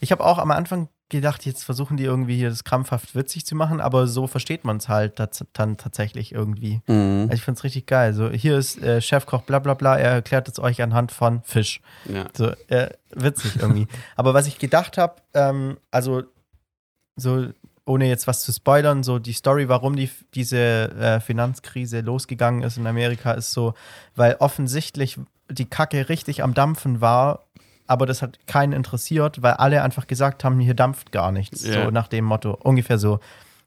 [0.00, 3.54] Ich habe auch am Anfang gedacht, jetzt versuchen die irgendwie hier das krampfhaft witzig zu
[3.54, 5.22] machen, aber so versteht man es halt
[5.54, 6.82] dann tatsächlich irgendwie.
[7.22, 8.12] Also ich finde es richtig geil.
[8.12, 11.80] So, hier ist äh, Chefkoch bla bla bla, er erklärt es euch anhand von Fisch.
[12.04, 12.26] Ja.
[12.36, 13.86] So, äh, witzig irgendwie.
[14.16, 16.24] Aber was ich gedacht habe, ähm, also
[17.16, 17.48] so
[17.88, 22.76] ohne jetzt was zu spoilern, so die Story, warum die, diese äh, Finanzkrise losgegangen ist
[22.76, 23.72] in Amerika, ist so,
[24.14, 25.18] weil offensichtlich
[25.50, 27.47] die Kacke richtig am Dampfen war,
[27.88, 31.66] aber das hat keinen interessiert, weil alle einfach gesagt haben, hier dampft gar nichts.
[31.66, 31.84] Ja.
[31.84, 33.18] So nach dem Motto, ungefähr so.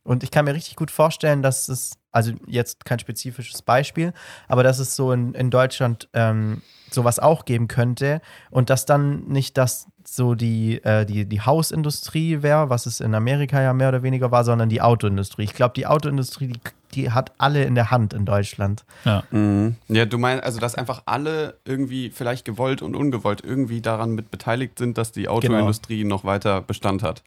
[0.04, 4.14] Und ich kann mir richtig gut vorstellen, dass es, also jetzt kein spezifisches Beispiel,
[4.48, 9.28] aber dass es so in, in Deutschland ähm, sowas auch geben könnte und dass dann
[9.28, 13.90] nicht das so die, äh, die, die Hausindustrie wäre, was es in Amerika ja mehr
[13.90, 15.44] oder weniger war, sondern die Autoindustrie.
[15.44, 16.60] Ich glaube, die Autoindustrie, die,
[16.96, 18.84] die hat alle in der Hand in Deutschland.
[19.06, 19.24] Ja.
[19.32, 19.76] Mhm.
[19.88, 24.32] Ja, du meinst, also dass einfach alle irgendwie vielleicht gewollt und ungewollt irgendwie daran mit
[24.32, 27.24] beteiligt sind, dass die Autoindustrie noch weiter Bestand hat.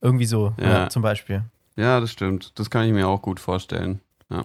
[0.00, 0.68] Irgendwie so, Ja.
[0.84, 1.42] ja, zum Beispiel.
[1.76, 2.52] Ja, das stimmt.
[2.58, 4.00] Das kann ich mir auch gut vorstellen.
[4.30, 4.44] Ja.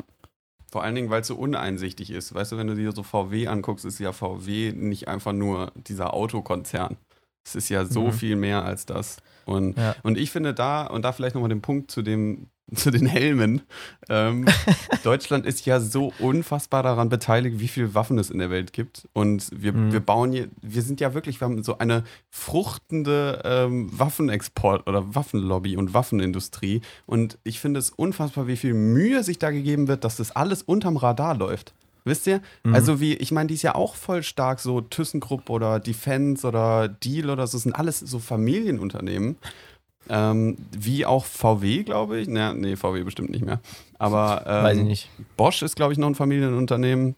[0.72, 2.34] Vor allen Dingen, weil es so uneinsichtig ist.
[2.34, 6.14] Weißt du, wenn du dir so VW anguckst, ist ja VW nicht einfach nur dieser
[6.14, 6.98] Autokonzern.
[7.44, 8.12] Es ist ja so Mhm.
[8.14, 9.18] viel mehr als das.
[9.46, 9.96] Und, Ja.
[10.04, 13.62] und ich finde da, und da vielleicht nochmal den Punkt zu dem, zu den Helmen.
[14.10, 14.46] Ähm,
[15.04, 19.08] Deutschland ist ja so unfassbar daran beteiligt, wie viele Waffen es in der Welt gibt.
[19.14, 19.92] Und wir, Mhm.
[19.92, 25.16] wir bauen hier, wir sind ja wirklich, wir haben so eine fruchtende ähm, Waffenexport oder
[25.16, 26.82] Waffenlobby und Waffenindustrie.
[27.06, 30.62] Und ich finde es unfassbar, wie viel Mühe sich da gegeben wird, dass das alles
[30.64, 31.74] unterm Radar läuft.
[32.06, 32.42] Wisst ihr?
[32.64, 32.74] Mhm.
[32.74, 36.88] Also wie, ich meine, die ist ja auch voll stark, so ThyssenKrupp oder Defense oder
[36.88, 39.38] Deal oder so, das sind alles so Familienunternehmen.
[40.10, 42.28] Ähm, wie auch VW, glaube ich.
[42.28, 43.60] Na, nee, VW bestimmt nicht mehr.
[44.00, 45.10] Aber ähm, Weiß ich nicht.
[45.38, 47.16] Bosch ist, glaube ich, noch ein Familienunternehmen.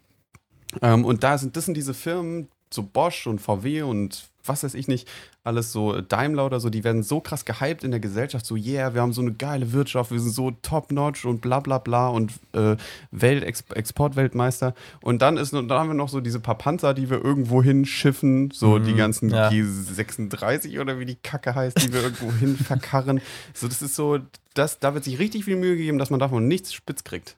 [0.80, 4.74] Ähm, und da sind, das sind diese Firmen, so Bosch und VW und was weiß
[4.74, 5.08] ich nicht,
[5.44, 8.94] alles so Daimler oder so, die werden so krass gehypt in der Gesellschaft, so yeah,
[8.94, 12.32] wir haben so eine geile Wirtschaft, wir sind so top-notch und bla bla bla und
[12.52, 12.76] äh,
[13.10, 14.74] Welt Exportweltmeister.
[15.00, 18.50] Und dann ist dann haben wir noch so diese paar Panzer, die wir irgendwo hinschiffen,
[18.50, 19.48] so Mhm, die ganzen ja.
[19.48, 23.20] G36 oder wie die Kacke heißt, die wir irgendwo hin verkarren.
[23.54, 24.18] So, das ist so,
[24.54, 27.36] das, da wird sich richtig viel Mühe gegeben, dass man davon nichts spitz kriegt.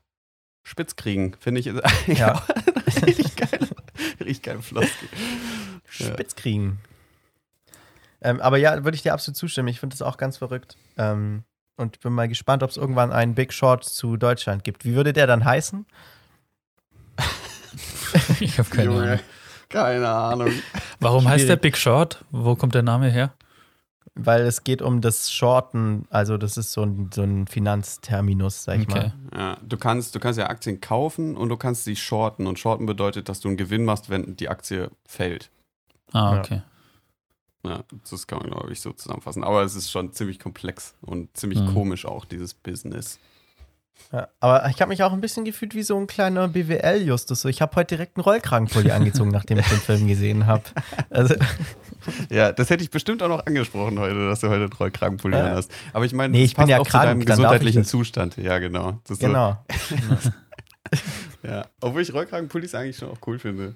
[0.62, 2.42] Spitz kriegen, finde ich, ist Ja.
[3.06, 3.68] richtig geil.
[4.20, 5.08] Richtig geil Floskel.
[5.88, 6.78] Spitz kriegen.
[8.24, 9.68] Ähm, aber ja, würde ich dir absolut zustimmen.
[9.68, 10.76] Ich finde das auch ganz verrückt.
[10.96, 11.44] Ähm,
[11.76, 14.84] und bin mal gespannt, ob es irgendwann einen Big Short zu Deutschland gibt.
[14.84, 15.86] Wie würde der dann heißen?
[18.40, 19.18] Ich habe keine Ahnung.
[19.68, 20.52] keine Ahnung.
[21.00, 21.56] Warum heißt der.
[21.56, 22.24] Big Short?
[22.30, 23.34] Wo kommt der Name her?
[24.14, 28.78] Weil es geht um das Shorten, also das ist so ein, so ein Finanzterminus, sag
[28.78, 29.10] ich Okay.
[29.32, 29.36] mal.
[29.36, 32.46] Ja, du, kannst, du kannst ja Aktien kaufen und du kannst sie shorten.
[32.46, 35.50] Und shorten bedeutet, dass du einen Gewinn machst, wenn die Aktie fällt.
[36.12, 36.56] Ah, okay.
[36.56, 36.62] Ja,
[38.10, 39.42] das kann man, glaube ich, so zusammenfassen.
[39.44, 41.74] Aber es ist schon ziemlich komplex und ziemlich Mhm.
[41.74, 43.18] komisch auch, dieses Business.
[44.12, 47.40] Ja, aber ich habe mich auch ein bisschen gefühlt wie so ein kleiner BWL-Justus.
[47.42, 48.90] So, ich habe heute direkt einen Rollkragenpulli
[49.22, 50.62] angezogen, nachdem ich den Film gesehen habe.
[51.10, 51.34] Also,
[52.30, 55.50] Ja, das hätte ich bestimmt auch noch angesprochen heute, dass du heute einen Rollkragenpulli Ja.
[55.52, 55.70] hast.
[55.94, 57.84] Aber ich meine, Nee, ich bin ja auch zu krank, deinem darf ich gesundheitlichen.
[57.84, 58.36] Zustand.
[58.36, 59.00] Ja, genau.
[59.04, 59.64] Das ist so- genau.
[61.42, 63.74] Ja, obwohl ich Rollkragenpullis eigentlich schon auch cool finde.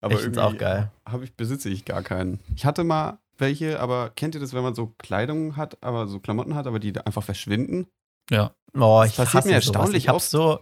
[0.00, 0.90] Aber ich irgendwie auch geil.
[1.08, 2.40] Habe ich, besitze ich gar keinen.
[2.54, 6.20] Ich hatte mal welche, aber kennt ihr das, wenn man so Kleidung hat, aber so
[6.20, 7.86] Klamotten hat, aber die da einfach verschwinden?
[8.30, 8.52] Ja.
[8.74, 9.66] Oh, Das ich passiert hasse mir sowas.
[9.66, 10.28] erstaunlich Ich oft.
[10.28, 10.58] so,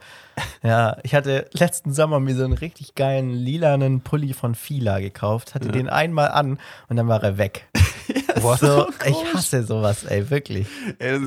[0.63, 5.55] ja, ich hatte letzten Sommer mir so einen richtig geilen lilanen Pulli von Fila gekauft,
[5.55, 5.73] hatte Ja.
[5.73, 7.69] den einmal an und dann war er weg.
[8.43, 8.61] What?
[8.61, 10.67] So, ich hasse sowas, ey, wirklich.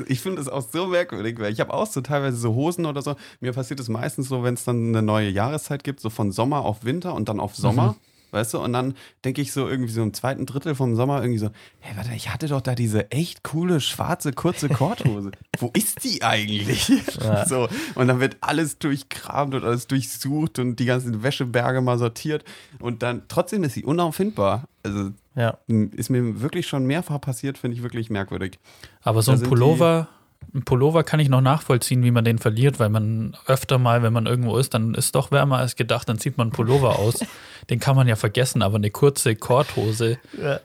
[0.06, 3.02] Ich finde das auch so merkwürdig, weil ich habe auch so teilweise so Hosen oder
[3.02, 3.16] so.
[3.40, 6.64] Mir passiert es meistens so, wenn es dann eine neue Jahreszeit gibt, so von Sommer
[6.64, 7.96] auf Winter und dann auf Sommer.
[8.30, 11.38] Weißt du, und dann denke ich so irgendwie so im zweiten Drittel vom Sommer irgendwie
[11.38, 15.30] so, hey, warte, ich hatte doch da diese echt coole schwarze kurze Korthose.
[15.58, 16.92] Wo ist die eigentlich?
[17.20, 17.46] Ja.
[17.46, 22.44] So, und dann wird alles durchkramt und alles durchsucht und die ganzen Wäscheberge mal sortiert
[22.80, 24.64] und dann trotzdem ist sie unauffindbar.
[24.82, 25.58] Also Ja.
[25.66, 28.58] ist mir wirklich schon mehrfach passiert, finde ich wirklich merkwürdig.
[29.02, 30.08] Aber so ein Pullover,
[30.54, 34.12] ein Pullover kann ich noch nachvollziehen, wie man den verliert, weil man öfter mal, wenn
[34.12, 37.18] man irgendwo ist, dann ist doch wärmer als gedacht, dann zieht man einen Pullover aus.
[37.70, 40.60] Den kann man ja vergessen, aber eine kurze Korthose Ja.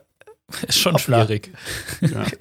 [0.66, 1.24] ist schon Hoppla.
[1.26, 1.52] schwierig.
[2.00, 2.24] Ja.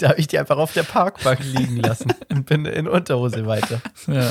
[0.00, 3.80] Da habe ich die einfach auf der Parkbank liegen lassen und bin in Unterhose weiter.
[4.06, 4.30] Ja.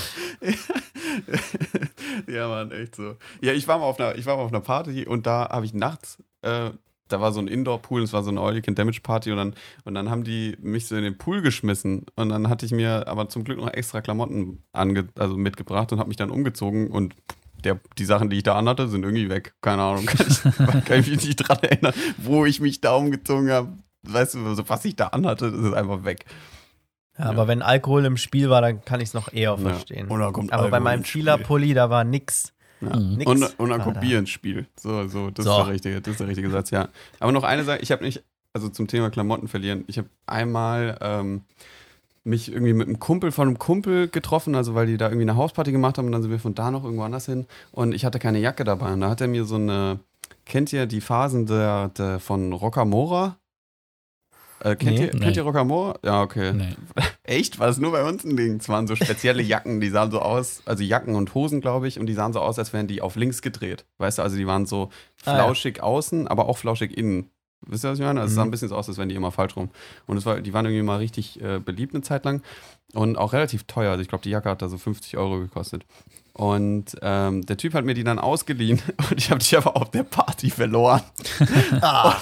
[2.27, 3.15] ja, Mann, echt so.
[3.41, 5.65] Ja, ich war mal auf einer, ich war mal auf einer Party und da habe
[5.65, 6.71] ich nachts, äh,
[7.07, 10.23] da war so ein Indoor-Pool, es war so eine All-You-Can-Damage-Party und dann, und dann haben
[10.23, 13.59] die mich so in den Pool geschmissen und dann hatte ich mir aber zum Glück
[13.59, 17.15] noch extra Klamotten ange also mitgebracht und habe mich dann umgezogen und
[17.63, 19.55] der, die Sachen, die ich da anhatte, sind irgendwie weg.
[19.61, 23.49] Keine Ahnung, kann ich, kann ich mich nicht dran erinnern, wo ich mich da umgezogen
[23.51, 23.69] habe.
[24.03, 26.25] Weißt du, also was ich da anhatte, das ist einfach weg.
[27.17, 30.09] Ja, aber wenn Alkohol im Spiel war, dann kann ich es noch eher verstehen.
[30.09, 31.21] Kommt aber bei Alkohol meinem ins Spiel.
[31.21, 32.53] Fila-Pulli, da war nix.
[32.89, 32.99] Ja.
[32.99, 33.21] Mhm.
[33.25, 34.01] Und, und dann war kommt da.
[34.01, 34.65] Bier ins Spiel.
[34.79, 35.51] So, so, das, So.
[35.51, 36.89] Ist der richtige, das ist der richtige Satz, ja.
[37.19, 39.83] Aber noch eine Sache, ich habe nicht, also zum Thema Klamotten verlieren.
[39.87, 41.41] Ich habe einmal ähm,
[42.23, 45.35] mich irgendwie mit einem Kumpel von einem Kumpel getroffen, also weil die da irgendwie eine
[45.35, 48.03] Hausparty gemacht haben und dann sind wir von da noch irgendwo anders hin und ich
[48.03, 49.99] hatte keine Jacke dabei und da hat er mir so eine,
[50.45, 53.37] kennt ihr die Phasen der, der von Rockamora?
[54.65, 55.03] Äh, kennt, Nee.
[55.05, 55.31] ihr, kennt Nee.
[55.33, 55.99] ihr Rockamora?
[56.03, 56.51] Ja, okay.
[56.53, 56.75] Nee.
[57.23, 57.59] Echt?
[57.59, 58.55] War das nur bei uns ein Ding?
[58.57, 61.99] Es waren so spezielle Jacken, die sahen so aus, also Jacken und Hosen, glaube ich,
[61.99, 63.85] und die sahen so aus, als wären die auf links gedreht.
[63.99, 64.89] Weißt du, also die waren so
[65.25, 65.43] Ah, ja.
[65.43, 67.29] flauschig außen, aber auch flauschig innen.
[67.67, 68.19] Wisst ihr, was ich meine?
[68.21, 68.47] Also es sah Mhm.
[68.49, 69.69] ein bisschen so aus, als wären die immer falsch rum.
[70.07, 72.41] Und es war, die waren irgendwie mal richtig äh, beliebt eine Zeit lang
[72.93, 73.91] und auch relativ teuer.
[73.91, 75.83] Also ich glaube, die Jacke hat da so 50 Euro gekostet.
[76.33, 79.89] Und ähm, der Typ hat mir die dann ausgeliehen und ich habe die aber auf
[79.91, 81.01] der Party verloren.
[81.81, 82.15] Ah.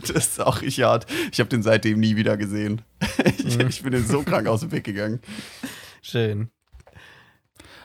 [0.12, 1.06] Das ist auch richtig hart.
[1.32, 2.82] Ich habe den seitdem nie wieder gesehen.
[3.38, 3.68] Ich, Mhm.
[3.68, 5.20] ich bin den so krank aus dem Weg gegangen.
[6.02, 6.50] Schön.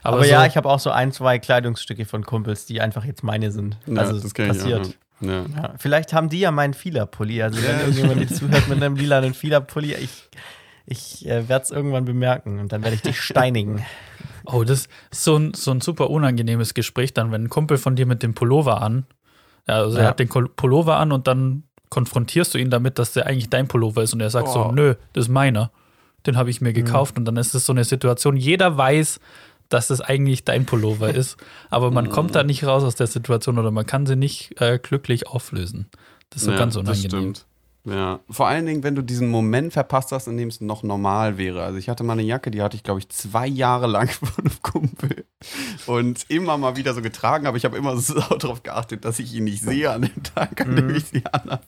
[0.04, 3.06] Aber, Aber, so, ja, ich habe auch so ein, zwei Kleidungsstücke von Kumpels, die einfach
[3.06, 3.78] jetzt meine sind.
[3.88, 4.88] Ja, also das ich passiert.
[4.88, 5.46] auch, Ja.
[5.46, 7.42] Ja, vielleicht haben die ja meinen Fila-Pulli.
[7.42, 7.80] Also wenn Ja.
[7.82, 10.30] irgendjemand jetzt zuhört mit einem lilanen Fila-Pulli, ich,
[10.86, 13.84] ich äh, werde es irgendwann bemerken und dann werde ich dich steinigen.
[14.46, 17.96] oh, das ist so ein, so ein super unangenehmes Gespräch dann, wenn ein Kumpel von
[17.96, 19.06] dir mit dem Pullover an,
[19.68, 23.26] ja, also er hat den Pullover an und dann konfrontierst du ihn damit, dass der
[23.28, 24.72] eigentlich dein Pullover ist und er sagt so, Oh.
[24.72, 25.72] nö, das ist meiner.
[26.26, 29.20] Den habe ich mir gekauft und dann ist es so eine Situation, jeder weiß,
[29.70, 31.38] dass es eigentlich dein Pullover ist,
[31.70, 34.80] aber man kommt da nicht raus aus der Situation oder man kann sie nicht äh,
[34.80, 35.88] glücklich auflösen.
[36.32, 37.10] Das ist so Ja, ganz das unangenehm.
[37.10, 37.46] stimmt.
[37.88, 41.38] Ja, vor allen Dingen, wenn du diesen Moment verpasst hast, in dem es noch normal
[41.38, 41.62] wäre.
[41.64, 44.30] Also ich hatte mal eine Jacke, die hatte ich, glaube ich, zwei Jahre lang von
[44.44, 45.26] einem Kumpel
[45.86, 49.32] und immer mal wieder so getragen, aber ich habe immer so darauf geachtet, dass ich
[49.36, 50.96] ihn nicht sehe an dem Tag, an dem Mhm.
[50.96, 51.62] ich sie anhabe.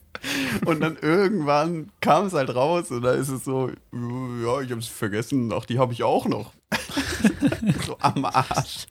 [0.66, 4.80] Und dann irgendwann kam es halt raus und da ist es so, ja, ich habe
[4.80, 6.52] es vergessen, ach, die habe ich auch noch.
[7.86, 8.86] so am Arsch.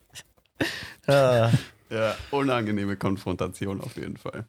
[1.06, 1.48] Äh,
[1.90, 4.46] Ja, unangenehme Konfrontation auf jeden Fall.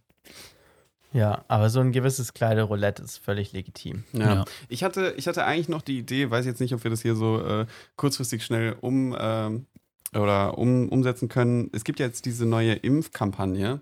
[1.11, 4.03] Ja, aber so ein gewisses Kleideroulette ist völlig legitim.
[4.13, 4.35] Ja.
[4.35, 4.45] Ja.
[4.67, 7.15] Ich, hatte, ich hatte eigentlich noch die Idee, weiß jetzt nicht, ob wir das hier
[7.15, 9.65] so äh, kurzfristig schnell um, ähm,
[10.13, 11.69] oder um, umsetzen können.
[11.73, 13.81] Es gibt ja jetzt diese neue Impfkampagne.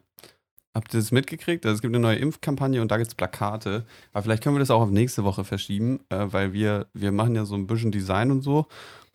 [0.74, 1.66] Habt ihr das mitgekriegt?
[1.66, 3.86] Also es gibt eine neue Impfkampagne und da gibt es Plakate.
[4.14, 7.36] Aber vielleicht können wir das auch auf nächste Woche verschieben, äh, weil wir, wir machen
[7.36, 8.68] ja so ein bisschen Design und so.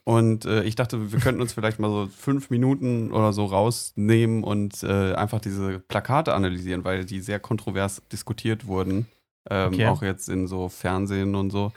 [0.04, 4.42] Und äh, ich dachte, wir könnten uns vielleicht mal so fünf Minuten oder so rausnehmen
[4.42, 9.06] und äh, einfach diese Plakate analysieren, weil die sehr kontrovers diskutiert wurden.
[9.48, 9.86] Ähm, Okay.
[9.86, 11.72] Auch jetzt in so Fernsehen und so.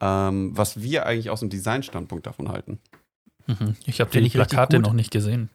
[0.00, 2.78] Ähm, was wir eigentlich aus dem Designstandpunkt davon halten.
[3.46, 3.76] Mhm.
[3.86, 5.48] Ich habe die Plakate noch nicht gesehen.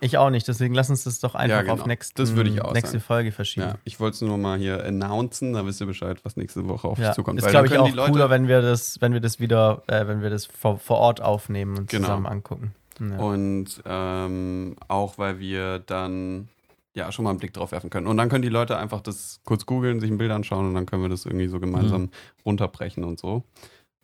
[0.00, 1.74] Ich auch nicht, deswegen lass uns das doch einfach Ja, genau.
[1.74, 3.04] auf nächsten, Das würde ich auch nächste sagen.
[3.04, 3.66] Folge verschieben.
[3.66, 6.86] Ja, ich wollte es nur mal hier announcen, da wisst ihr Bescheid, was nächste Woche
[6.88, 7.38] auf Ja, euch zukommt.
[7.40, 10.30] ist glaube ich auch cooler, wenn wir das, wenn wir das wieder, äh, wenn wir
[10.30, 12.04] das vor, vor Ort aufnehmen und Genau.
[12.08, 12.74] zusammen angucken.
[13.00, 13.16] Ja.
[13.18, 16.48] Und ähm, auch, weil wir dann
[16.94, 18.06] ja schon mal einen Blick drauf werfen können.
[18.06, 20.86] Und dann können die Leute einfach das kurz googeln, sich ein Bild anschauen und dann
[20.86, 22.10] können wir das irgendwie so gemeinsam
[22.46, 23.42] runterbrechen und so.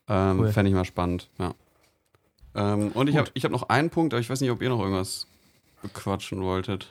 [0.09, 0.53] Ähm, Cool.
[0.53, 1.55] Fände ich mal spannend, ja.
[2.55, 4.69] Ähm, und ich habe ich hab noch einen Punkt, aber ich weiß nicht, ob ihr
[4.69, 5.27] noch irgendwas
[5.83, 6.89] bequatschen wolltet.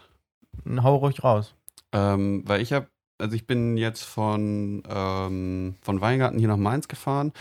[0.83, 1.55] Hau ruhig raus.
[1.91, 2.87] Ähm, weil ich habe,
[3.17, 7.33] also ich bin jetzt von, ähm, von Weingarten hier nach Mainz gefahren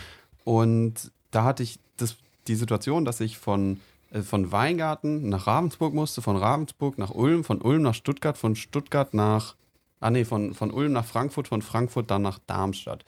[0.43, 3.79] und da hatte ich das, die Situation, dass ich von,
[4.11, 8.55] äh, von Weingarten nach Ravensburg musste, von Ravensburg nach Ulm, von Ulm nach Stuttgart, von
[8.55, 9.55] Stuttgart nach,
[9.99, 13.05] ah nee, von, von Ulm nach Frankfurt, von Frankfurt dann nach Darmstadt.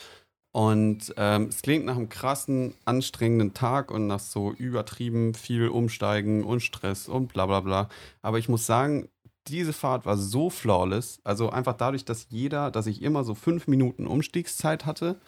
[0.54, 6.44] Und ähm, es klingt nach einem krassen, anstrengenden Tag und nach so übertrieben viel Umsteigen
[6.44, 7.90] und Stress und bla bla bla.
[8.22, 9.10] Aber ich muss sagen,
[9.48, 11.20] diese Fahrt war so flawless.
[11.24, 15.20] Also einfach dadurch, dass jeder, dass ich immer so fünf Minuten Umstiegszeit hatte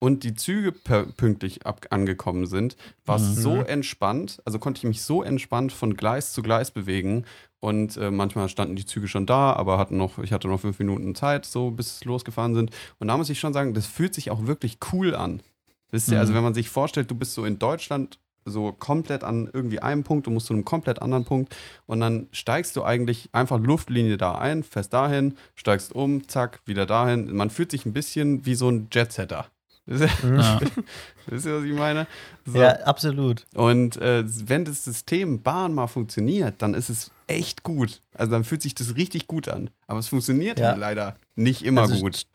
[0.00, 2.76] und die Züge pünktlich angekommen sind,
[3.06, 3.40] war es Mhm.
[3.42, 4.42] so entspannt.
[4.44, 7.24] Also konnte ich mich so entspannt von Gleis zu Gleis bewegen.
[7.60, 10.78] Und äh, manchmal standen die Züge schon da, aber hatten noch, ich hatte noch fünf
[10.78, 12.70] Minuten Zeit, so bis es losgefahren sind.
[12.98, 15.42] Und da muss ich schon sagen, das fühlt sich auch wirklich cool an.
[15.90, 16.20] Wisst ihr, Mhm.
[16.20, 20.02] also wenn man sich vorstellt, du bist so in Deutschland so komplett an irgendwie einem
[20.02, 24.16] Punkt, du musst zu einem komplett anderen Punkt und dann steigst du eigentlich einfach Luftlinie
[24.16, 27.36] da ein, fährst dahin, steigst um, zack, wieder dahin.
[27.36, 29.48] Man fühlt sich ein bisschen wie so ein Jetsetter.
[29.90, 30.60] Wisst ihr, Ja.
[31.26, 32.06] wisst ihr was ich meine?
[32.46, 32.58] So.
[32.60, 33.44] Ja, absolut.
[33.54, 38.00] Und äh, wenn das System Bahn mal funktioniert, dann ist es echt gut.
[38.14, 39.70] Also dann fühlt sich das richtig gut an.
[39.88, 40.68] Aber es funktioniert Ja.
[40.68, 42.26] halt leider nicht immer Also gut.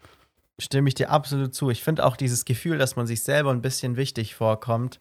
[0.59, 1.69] Stimme ich dir absolut zu.
[1.69, 4.99] Ich finde auch dieses Gefühl, dass man sich selber ein bisschen wichtig vorkommt,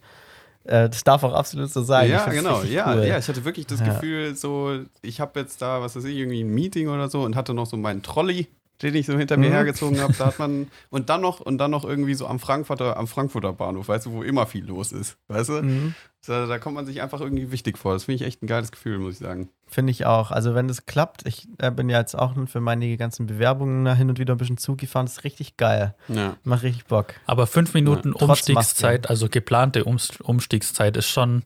[0.64, 2.10] äh, das darf auch absolut so sein.
[2.10, 2.62] Ja, genau.
[2.62, 3.04] Ja, cool.
[3.04, 3.86] ja, ich hatte wirklich das Ja.
[3.94, 7.36] Gefühl, so, ich habe jetzt da, was weiß ich, irgendwie ein Meeting oder so und
[7.36, 8.48] hatte noch so meinen Trolley
[8.82, 9.52] den ich so hinter mir Mhm.
[9.54, 10.12] hergezogen habe.
[10.18, 13.52] Da hat man und dann noch und dann noch irgendwie so am Frankfurter, am Frankfurter
[13.52, 15.62] Bahnhof, weißt du, wo immer viel los ist, weißt du?
[15.62, 15.94] Mhm.
[16.26, 17.92] Da, da kommt man sich einfach irgendwie wichtig vor.
[17.92, 19.50] Das finde ich echt ein geiles Gefühl, muss ich sagen.
[19.66, 20.30] Finde ich auch.
[20.30, 23.94] Also wenn das klappt, ich äh, bin ja jetzt auch für meine ganzen Bewerbungen da
[23.94, 25.94] hin und wieder ein bisschen Zug gefahren, das ist richtig geil.
[26.08, 26.36] Ja.
[26.42, 27.12] Macht richtig Bock.
[27.26, 31.42] Aber fünf Minuten Ja, Umstiegszeit, also geplante Ums Umstiegszeit, ist schon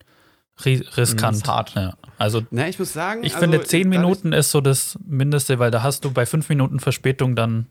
[0.64, 1.44] riskant.
[1.46, 1.74] Mhm, hart.
[1.74, 1.94] Ja.
[2.18, 5.70] Also Na, ich muss sagen, ich also, finde, zehn Minuten ist so das Mindeste, weil
[5.70, 7.66] da hast du bei fünf Minuten Verspätung dann,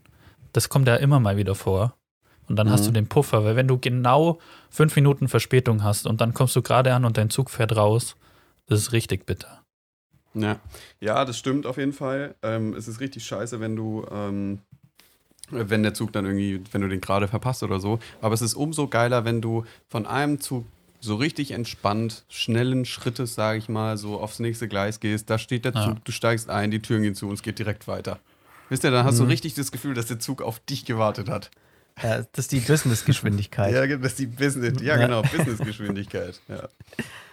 [0.52, 1.94] das kommt ja immer mal wieder vor.
[2.48, 2.86] Und dann hast Mhm.
[2.86, 4.38] du den Puffer, weil wenn du genau
[4.70, 8.16] fünf Minuten Verspätung hast und dann kommst du gerade an und dein Zug fährt raus,
[8.66, 9.62] das ist richtig bitter.
[10.34, 10.56] Ja.
[11.00, 12.34] ja, das stimmt auf jeden Fall.
[12.42, 14.60] Ähm, es ist richtig scheiße, wenn du, ähm,
[15.50, 17.98] wenn der Zug dann irgendwie, wenn du den gerade verpasst oder so.
[18.20, 20.64] Aber es ist umso geiler, wenn du von einem Zug
[21.00, 25.30] so richtig entspannt, schnellen Schrittes, sage ich mal, so aufs nächste Gleis gehst.
[25.30, 25.84] Da steht der Ja.
[25.84, 28.18] Zug, du steigst ein, die Türen gehen zu und es geht direkt weiter.
[28.68, 29.30] Wisst ihr, dann hast du Mhm.
[29.30, 31.50] richtig das Gefühl, dass der Zug auf dich gewartet hat.
[32.02, 33.72] Ja, das ist die Business-Geschwindigkeit.
[33.74, 35.06] Ja, das ist die Business, ja, Ja.
[35.06, 36.40] genau, Businessgeschwindigkeit.
[36.48, 36.68] Ja.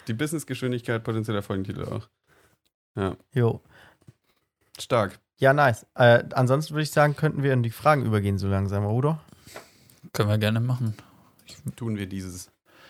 [0.08, 2.08] Die Businessgeschwindigkeit, potenzieller Folgentitel auch.
[2.96, 3.62] Ja, Jo.
[4.80, 5.20] stark.
[5.38, 5.86] Ja, nice.
[5.96, 9.22] Äh, ansonsten würde ich sagen, könnten wir in die Fragen übergehen so langsam, oder?
[10.14, 10.96] Können wir gerne machen.
[11.76, 12.50] Tun wir dieses.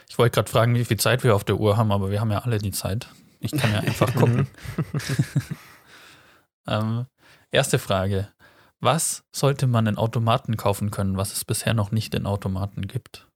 [0.10, 2.32] Ich wollte gerade fragen, wie viel Zeit wir auf der Uhr haben, aber wir haben
[2.32, 3.08] ja alle die Zeit.
[3.39, 4.47] Ich kann ja einfach gucken.
[6.68, 7.06] ähm,
[7.51, 8.28] erste Frage.
[8.80, 13.28] Was sollte man in Automaten kaufen können, was es bisher noch nicht in Automaten gibt?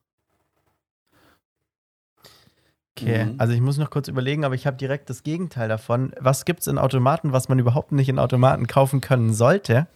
[2.98, 3.36] Okay, Mhm.
[3.38, 6.14] also ich muss noch kurz überlegen, aber ich habe direkt das Gegenteil davon.
[6.20, 9.88] Was gibt es in Automaten, was man überhaupt nicht in Automaten kaufen können sollte?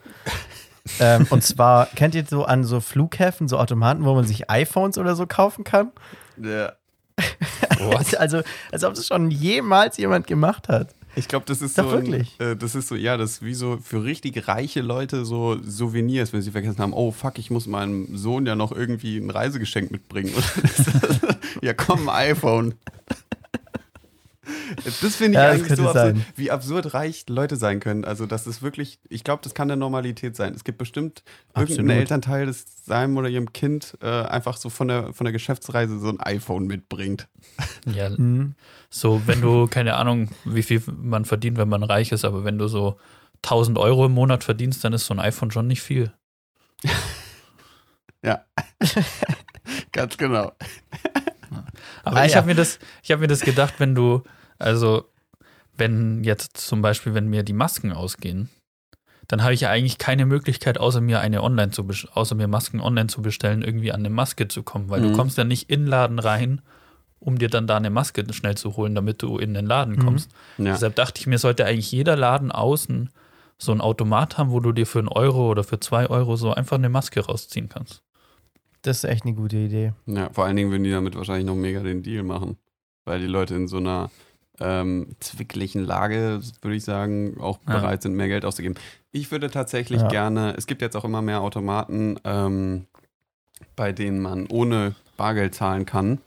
[0.99, 4.97] ähm, und zwar, kennt ihr so an so Flughäfen so Automaten, wo man sich iPhones
[4.97, 5.91] oder so kaufen kann?
[6.41, 6.73] Ja.
[8.17, 10.95] Also, als ob das schon jemals jemand gemacht hat.
[11.15, 11.97] Ich glaube, das ist Doch, so.
[11.97, 15.57] ein- äh, das ist so, ja, das ist wie so für richtig reiche Leute so
[15.61, 19.29] Souvenirs, wenn sie vergessen haben, oh fuck, ich muss meinem Sohn ja noch irgendwie ein
[19.29, 20.33] Reisegeschenk mitbringen.
[21.61, 22.73] ja, komm, ein iPhone.
[25.01, 26.25] Das finde ich Ja, das eigentlich so absurd, sein.
[26.35, 28.03] wie absurd reich Leute sein können.
[28.05, 30.53] Also, das ist wirklich, ich glaube, das kann der Normalität sein.
[30.53, 31.23] Es gibt bestimmt
[31.55, 31.89] irgendeinen.
[31.91, 36.09] Elternteil, das seinem oder ihrem Kind äh, einfach so von der, von der Geschäftsreise so
[36.09, 37.27] ein iPhone mitbringt.
[37.93, 38.55] Ja, Mhm.
[38.89, 42.57] so, wenn du, keine Ahnung, wie viel man verdient, wenn man reich ist, aber wenn
[42.57, 42.97] du so
[43.43, 46.11] 1000 Euro im Monat verdienst, dann ist so ein iPhone schon nicht viel.
[49.91, 50.51] Ganz genau.
[52.03, 52.37] Aber Ah, ich ja.
[52.37, 54.23] habe mir das, ich habe mir das gedacht, wenn du,
[54.59, 55.05] also
[55.75, 58.49] wenn jetzt zum Beispiel, wenn mir die Masken ausgehen,
[59.27, 62.81] dann habe ich ja eigentlich keine Möglichkeit, außer mir eine online zu außer mir Masken
[62.81, 65.05] online zu bestellen, irgendwie an eine Maske zu kommen, weil Mhm.
[65.05, 66.61] du kommst ja nicht in den Laden rein,
[67.19, 69.99] um dir dann da eine Maske schnell zu holen, damit du in den Laden Mhm.
[69.99, 70.29] kommst.
[70.57, 70.73] Ja.
[70.73, 73.09] Deshalb dachte ich mir, sollte eigentlich jeder Laden außen
[73.57, 76.53] so ein Automat haben, wo du dir für einen Euro oder für zwei Euro so
[76.53, 78.02] einfach eine Maske rausziehen kannst.
[78.83, 79.93] Das ist echt eine gute Idee.
[80.05, 82.57] Ja, vor allen Dingen würden die damit wahrscheinlich noch mega den Deal machen.
[83.05, 84.11] Weil die Leute in so einer
[84.59, 87.73] ähm, zwicklichen Lage, würde ich sagen, auch Ja.
[87.79, 88.75] bereit sind, mehr Geld auszugeben.
[89.11, 90.07] Ich würde tatsächlich Ja.
[90.09, 92.85] gerne, es gibt jetzt auch immer mehr Automaten, ähm,
[93.75, 96.19] bei denen man ohne Bargeld zahlen kann.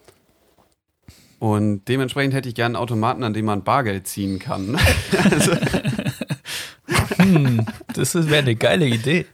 [1.39, 4.77] Und dementsprechend hätte ich gerne einen Automaten, an dem man Bargeld ziehen kann.
[5.31, 5.53] also,
[7.17, 9.27] Hm, das wäre eine geile Idee.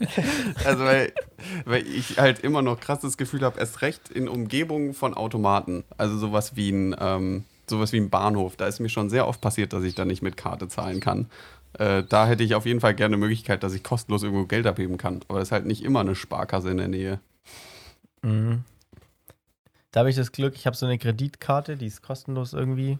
[0.64, 1.12] Also, weil,
[1.64, 5.84] weil ich halt immer noch krass das Gefühl habe, erst recht in Umgebungen von Automaten.
[5.96, 8.56] Also sowas wie ein, ähm, sowas wie ein Bahnhof.
[8.56, 11.26] Da ist mir schon sehr oft passiert, dass ich da nicht mit Karte zahlen kann.
[11.74, 14.66] Äh, da hätte ich auf jeden Fall gerne eine Möglichkeit, dass ich kostenlos irgendwo Geld
[14.66, 15.20] abheben kann.
[15.28, 17.20] Aber das ist halt nicht immer eine Sparkasse in der Nähe.
[18.22, 18.64] Mhm.
[19.92, 22.98] Da habe ich das Glück, ich habe so eine Kreditkarte, die ist kostenlos irgendwie.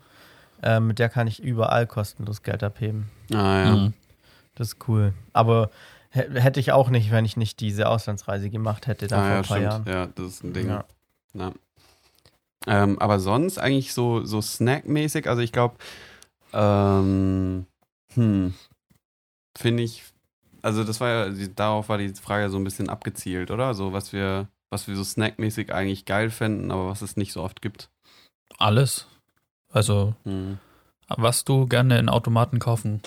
[0.63, 3.11] Ähm, mit der kann ich überall kostenlos Geld abheben.
[3.33, 3.77] Ah ja.
[3.77, 3.95] Mhm.
[4.55, 5.15] Das ist cool.
[5.33, 5.71] Aber
[6.11, 9.37] hätte ich auch nicht, wenn ich nicht diese Auslandsreise gemacht hätte, da Ah, vor ja,
[9.37, 9.63] ein paar stimmt.
[9.63, 9.85] Jahren.
[9.87, 10.69] Ja, das ist ein Ding.
[10.69, 10.85] Ja.
[11.35, 11.53] Ja.
[12.67, 15.77] Ähm, aber sonst eigentlich so, so snackmäßig, also ich glaube,
[16.53, 17.65] ähm,
[18.15, 18.55] hm,
[19.57, 20.03] finde ich,
[20.63, 23.73] also das war ja, die, darauf war die Frage so ein bisschen abgezielt, oder?
[23.75, 27.43] So was wir, was wir so snackmäßig eigentlich geil fänden, aber was es nicht so
[27.43, 27.89] oft gibt.
[28.59, 29.07] Alles.
[29.73, 30.59] Also, Hm.
[31.09, 33.01] was du gerne in Automaten kaufen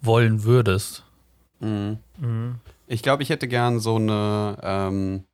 [0.00, 1.04] wollen würdest.
[1.60, 1.98] Mhm.
[2.18, 2.54] Mhm.
[2.86, 5.24] Ich glaube, ich hätte gern so eine, ähm,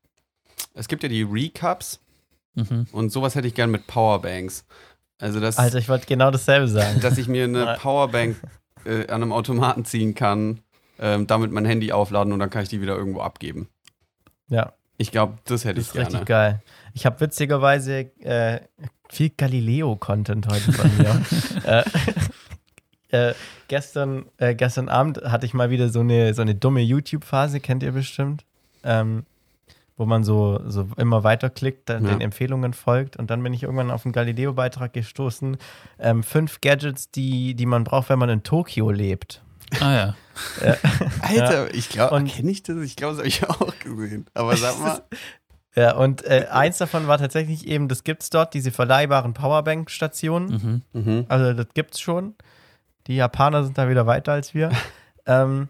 [0.74, 2.00] es gibt ja die Recaps
[2.56, 2.86] Mhm.
[2.92, 4.64] und sowas hätte ich gern mit Powerbanks.
[5.18, 7.00] Also das, Alter, ich wollte genau dasselbe sagen.
[7.00, 7.76] dass ich mir eine.
[7.80, 8.36] Powerbank
[8.84, 10.60] äh, an einem Automaten ziehen kann,
[11.00, 13.68] ähm, damit mein Handy aufladen und dann kann ich die wieder irgendwo abgeben.
[14.48, 16.06] Ja, Ich glaube, das hätte das ich ist gerne.
[16.08, 16.62] richtig geil.
[16.92, 18.60] Ich habe witzigerweise äh,
[19.08, 21.22] viel Galileo-Content heute von mir.
[23.14, 23.34] äh, äh,
[23.68, 27.82] gestern, äh, gestern Abend hatte ich mal wieder so eine, so eine dumme YouTube-Phase, kennt
[27.82, 28.44] ihr bestimmt.
[28.82, 29.24] Ähm,
[29.96, 32.10] wo man so, so immer weiterklickt, dann Ja.
[32.10, 33.16] den Empfehlungen folgt.
[33.16, 35.56] Und dann bin ich irgendwann auf einen Galileo-Beitrag gestoßen.
[36.00, 39.40] Ähm, fünf Gadgets, die, die man braucht, wenn man in Tokio lebt.
[39.80, 40.16] Ah ja.
[41.20, 42.76] Alter, ich glaube, kenne ich das?
[42.78, 44.26] Ich glaube, das habe ich auch gesehen.
[44.34, 45.00] Aber sag mal.
[45.76, 50.82] Ja, und äh, eins davon war tatsächlich eben, das gibt's dort, diese verleihbaren Powerbank-Stationen.
[50.92, 51.02] Mhm.
[51.02, 51.24] mhm.
[51.28, 52.34] Also das gibt's schon.
[53.06, 54.70] Die Japaner sind da wieder weiter als wir.
[55.26, 55.68] ähm,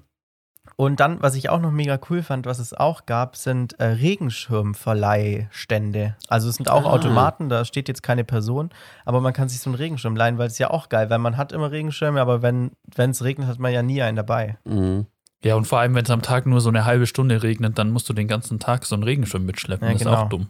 [0.77, 3.85] und dann, was ich auch noch mega cool fand, was es auch gab, sind äh,
[3.85, 6.17] Regenschirmverleihstände.
[6.29, 6.91] Also es sind auch Ah.
[6.91, 8.71] Automaten, da steht jetzt keine Person,
[9.05, 11.37] aber man kann sich so einen Regenschirm leihen, weil es ja auch geil, weil man
[11.37, 14.59] hat immer Regenschirme, aber wenn es regnet, hat man ja nie einen dabei.
[14.65, 15.07] Mhm.
[15.45, 17.91] Ja, und vor allem, wenn es am Tag nur so eine halbe Stunde regnet, dann
[17.91, 19.87] musst du den ganzen Tag so einen Regenschirm mitschleppen.
[19.87, 20.23] Ja, das ist genau.
[20.23, 20.49] auch dumm.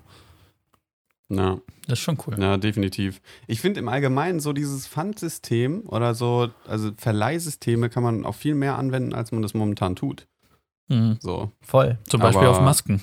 [1.30, 1.58] Ja.
[1.86, 2.36] Das ist schon cool.
[2.38, 3.20] Ja, definitiv.
[3.46, 8.54] Ich finde im Allgemeinen so dieses Pfandsystem oder so, also Verleihsysteme kann man auch viel
[8.54, 10.26] mehr anwenden, als man das momentan tut.
[10.88, 11.18] Mhm.
[11.20, 11.50] So.
[11.62, 11.98] Voll.
[12.08, 13.02] Zum Beispiel Aber- auf Masken.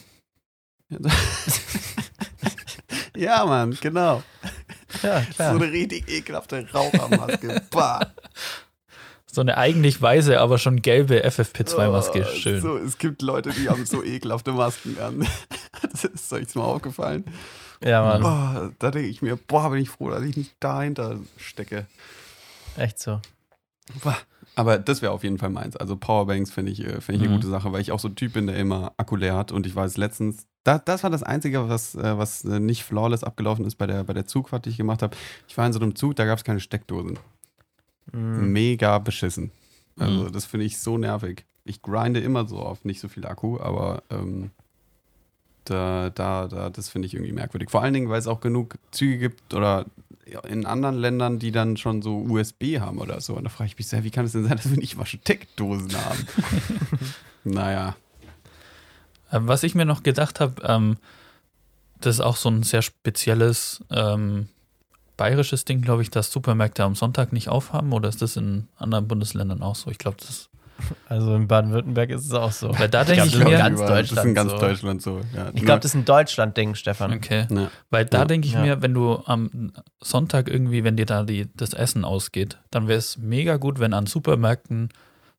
[3.15, 4.23] ja, Mann, genau.
[5.03, 5.51] Ja, So klar.
[5.55, 7.61] eine richtig ekelhafte Rauchermaske.
[7.71, 8.11] bah.
[9.25, 12.27] So eine eigentlich weiße, aber schon gelbe FFP2-Maske.
[12.29, 12.61] Oh, Schön.
[12.61, 15.25] So, es gibt Leute, die haben so ekelhafte Masken an.
[15.81, 17.23] Das ist euch mal aufgefallen.
[17.83, 18.23] Ja, Mann.
[18.23, 21.87] Oh, da denke ich mir, boah, bin ich froh, dass ich nicht dahinter stecke.
[22.77, 23.19] Echt so.
[24.03, 24.17] Boah.
[24.55, 25.75] Aber das wäre auf jeden Fall meins.
[25.77, 27.35] Also Powerbanks finde ich, äh, find ich eine Mhm.
[27.35, 29.51] gute Sache, weil ich auch so ein Typ bin, der immer Akku leer hat.
[29.51, 33.23] Und ich weiß letztens, da, das war das Einzige, was, äh, was äh, nicht flawless
[33.23, 35.15] abgelaufen ist bei der, bei der Zugfahrt, die ich gemacht habe.
[35.47, 37.17] Ich war in so einem Zug, da gab es keine Steckdosen.
[38.11, 38.51] Mhm.
[38.51, 39.51] Mega beschissen.
[39.97, 40.31] Also Mhm.
[40.31, 41.45] das finde ich so nervig.
[41.63, 44.51] Ich grinde immer so auf nicht so viel Akku, aber ähm,
[45.65, 47.69] da, da, da, das finde ich irgendwie merkwürdig.
[47.69, 49.85] Vor allen Dingen, weil es auch genug Züge gibt oder
[50.47, 53.35] in anderen Ländern, die dann schon so USB haben oder so.
[53.35, 55.05] Und da frage ich mich sehr, wie kann es denn sein, dass wir nicht mal
[55.05, 56.27] Steckdosen haben?
[57.43, 57.95] naja.
[59.31, 60.97] Ähm, was ich mir noch gedacht habe, ähm,
[61.99, 64.47] das ist auch so ein sehr spezielles ähm,
[65.17, 67.93] bayerisches Ding, glaube ich, dass Supermärkte am Sonntag nicht aufhaben.
[67.93, 69.91] Oder ist das in anderen Bundesländern auch so?
[69.91, 70.49] Ich glaube, das.
[71.07, 72.77] Also in Baden-Württemberg ist es auch so.
[72.77, 73.57] Weil da denke glaub, ich das ist mir.
[73.57, 74.01] ganz überall.
[74.03, 74.57] Das ist in Deutschland ganz so.
[74.57, 75.21] Deutschland so.
[75.35, 77.13] Ja, Ich glaube, das ist ein Deutschland-Ding, Stefan.
[77.13, 77.47] Okay.
[77.49, 77.69] Ja.
[77.89, 78.25] Weil da Ja.
[78.25, 78.61] denke ich Ja.
[78.61, 82.99] mir, wenn du am Sonntag irgendwie, wenn dir da die, das Essen ausgeht, dann wäre
[82.99, 84.89] es mega gut, wenn an Supermärkten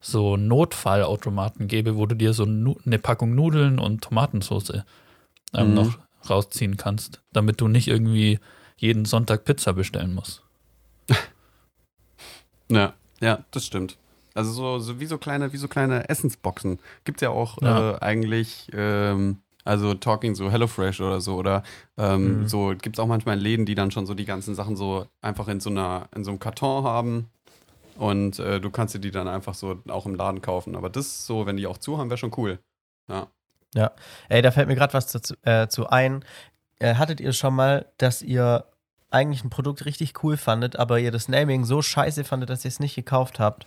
[0.00, 4.82] so Notfallautomaten gäbe, wo du dir so eine Packung Nudeln und Tomatensauce
[5.54, 5.74] ähm, Mhm.
[5.74, 8.38] noch rausziehen kannst, damit du nicht irgendwie
[8.76, 10.42] jeden Sonntag Pizza bestellen musst.
[12.70, 13.96] Ja, ja, das stimmt.
[14.34, 16.78] Also so, so wie so kleine, wie so kleine Essensboxen.
[17.04, 17.92] Gibt es ja auch Ja.
[17.92, 21.62] Äh, eigentlich, ähm, also Talking so HelloFresh oder so, oder
[21.96, 22.48] ähm, Mhm.
[22.48, 25.48] so gibt es auch manchmal Läden, die dann schon so die ganzen Sachen so einfach
[25.48, 27.28] in so einer, in so einem Karton haben.
[27.96, 30.74] Und äh, du kannst dir die dann einfach so auch im Laden kaufen.
[30.76, 32.58] Aber das so, wenn die auch zu haben, wäre schon cool.
[33.08, 33.28] Ja.
[34.28, 36.24] Ey, da fällt mir gerade was dazu, äh, zu ein.
[36.78, 38.64] Äh, hattet ihr schon mal, dass ihr
[39.10, 42.70] eigentlich ein Produkt richtig cool fandet, aber ihr das Naming so scheiße fandet, dass ihr
[42.70, 43.66] es nicht gekauft habt?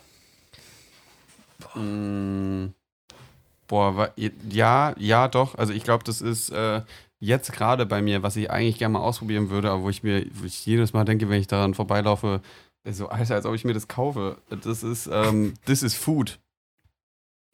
[3.67, 4.11] Boah, wa-
[4.49, 5.55] ja, ja, doch.
[5.55, 6.81] Also ich glaube, das ist äh,
[7.19, 10.25] jetzt gerade bei mir, was ich eigentlich gerne mal ausprobieren würde, aber wo ich mir
[10.33, 12.41] wo ich jedes Mal denke, wenn ich daran vorbeilaufe,
[12.87, 14.37] so, Alter, als ob ich mir das kaufe.
[14.61, 16.37] Das ist, ähm, This is Food.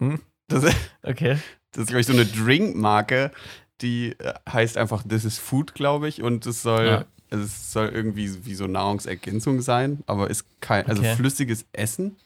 [0.01, 0.19] Hm?
[0.49, 0.65] Das,
[1.03, 1.37] Okay.
[1.71, 3.31] das ist, glaube ich, so eine Drinkmarke,
[3.79, 6.21] die äh, heißt einfach This is Food, glaube ich.
[6.21, 7.05] Und es soll, Ja.
[7.29, 11.15] es soll irgendwie wie so Nahrungsergänzung sein, aber ist kein, also Okay.
[11.15, 12.17] flüssiges Essen.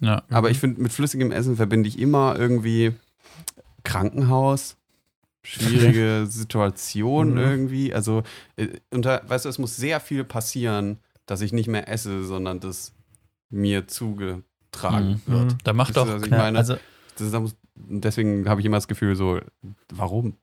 [0.00, 0.22] Ja.
[0.30, 0.52] Aber Mhm.
[0.52, 2.92] ich finde, mit flüssigem Essen verbinde ich immer irgendwie
[3.84, 4.76] Krankenhaus,
[5.42, 7.38] schwierige Situation Mhm.
[7.38, 7.94] irgendwie.
[7.94, 8.22] Also,
[8.56, 12.60] äh, unter, weißt du, es muss sehr viel passieren, dass ich nicht mehr esse, sondern
[12.60, 12.92] das
[13.50, 15.32] mir zugetragen Mhm.
[15.32, 15.52] wird.
[15.52, 15.58] Mhm.
[15.64, 16.58] Da macht doch, ich Ja, meine?
[16.58, 16.74] also,
[17.16, 19.40] das ist, da muss- deswegen habe ich immer das Gefühl, so,
[19.92, 20.36] warum?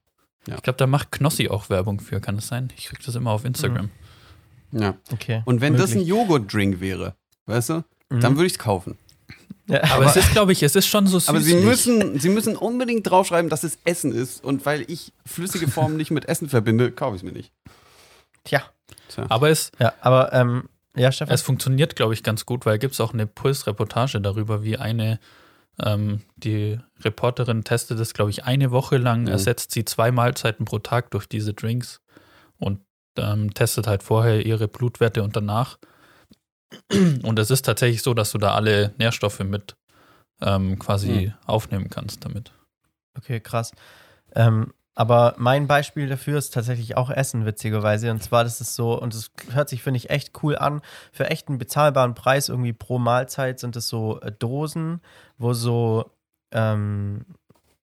[0.45, 2.70] ich glaube, da macht Knossi auch Werbung für, kann das sein?
[2.76, 3.89] Ich krieg das immer auf Instagram.
[4.74, 4.95] Ja.
[5.14, 5.41] okay.
[5.45, 6.08] Und wenn das ein Möglich.
[6.10, 8.20] Joghurt-Drink wäre, weißt du, Mhm.
[8.20, 8.97] dann würde ich es kaufen.
[9.68, 11.30] Ja, Aber, es ist, glaube ich, es ist schon so süß.
[11.30, 14.43] Aber sie müssen, sie müssen unbedingt draufschreiben, dass es Essen ist.
[14.43, 17.51] Und weil ich flüssige Formen nicht mit Essen verbinde, kaufe ich es mir nicht.
[18.43, 18.64] Tja.
[19.07, 19.26] Tja.
[19.30, 21.34] Aber es, Ja, aber, ähm, ja, Stefan.
[21.34, 25.20] Es funktioniert, glaube ich, ganz gut, weil gibt es auch eine Puls-Reportage darüber, wie eine,
[25.82, 29.28] ähm, die Reporterin testet es, glaube ich, eine Woche lang, Mhm.
[29.30, 32.01] ersetzt sie zwei Mahlzeiten pro Tag durch diese Drinks
[32.57, 32.82] und
[33.18, 35.78] ähm, testet halt vorher ihre Blutwerte und danach.
[37.24, 39.76] Und es ist tatsächlich so, dass du da alle Nährstoffe mit
[40.41, 41.34] ähm, quasi Mhm.
[41.47, 42.51] aufnehmen kannst damit.
[43.17, 43.71] Okay, krass.
[44.36, 48.11] Ähm, Aber mein Beispiel dafür ist tatsächlich auch Essen, witzigerweise.
[48.11, 50.82] Und zwar, das ist so, und das hört sich, finde ich, echt cool an.
[51.11, 55.01] Für echt einen bezahlbaren Preis, irgendwie pro Mahlzeit, sind es so äh, Dosen,
[55.39, 56.11] wo so
[56.51, 57.26] ähm,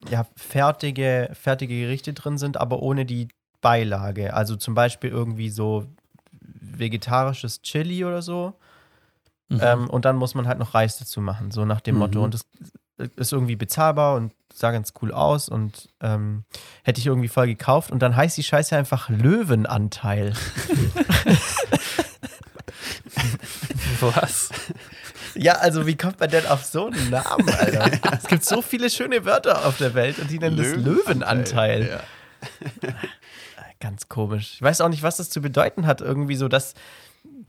[0.09, 3.26] ja, fertige, fertige Gerichte drin sind, aber ohne die
[3.61, 4.32] Beilage.
[4.32, 5.86] Also zum Beispiel irgendwie so
[6.41, 8.55] vegetarisches Chili oder so.
[9.51, 9.61] Mhm.
[9.63, 12.01] Ähm, und dann muss man halt noch Reis dazu machen, so nach dem Mhm.
[12.01, 12.25] Motto.
[12.25, 12.47] Und das
[13.17, 16.45] ist irgendwie bezahlbar und sah ganz cool aus und ähm,
[16.83, 17.91] hätte ich irgendwie voll gekauft.
[17.91, 20.33] Und dann heißt die Scheiße einfach Löwenanteil.
[24.01, 24.51] Was?
[25.35, 27.91] ja, also wie kommt man denn auf so einen Namen, Alter?
[28.19, 31.89] es gibt so viele schöne Wörter auf der Welt und die nennen das Löwenanteil.
[31.89, 32.01] Ja.
[33.79, 34.55] Ganz komisch.
[34.55, 36.01] Ich weiß auch nicht, was das zu bedeuten hat.
[36.01, 36.75] Irgendwie so, dass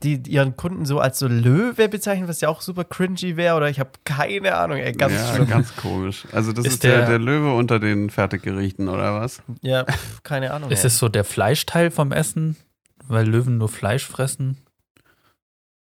[0.04, 3.56] die ihren Kunden so als so Löwe bezeichnen, was ja auch super cringy wäre.
[3.56, 4.78] Oder ich habe keine Ahnung.
[4.78, 5.48] Ey, ganz ja, schlimm.
[5.48, 6.26] ganz komisch.
[6.32, 9.42] Also das Ist ist, der, der- der Löwe unter den Fertiggerichten, oder was?
[9.62, 9.86] Ja,
[10.24, 10.72] keine Ahnung.
[10.72, 12.56] Ist es so der Fleischteil vom Essen?
[13.08, 14.58] Weil Löwen nur Fleisch fressen?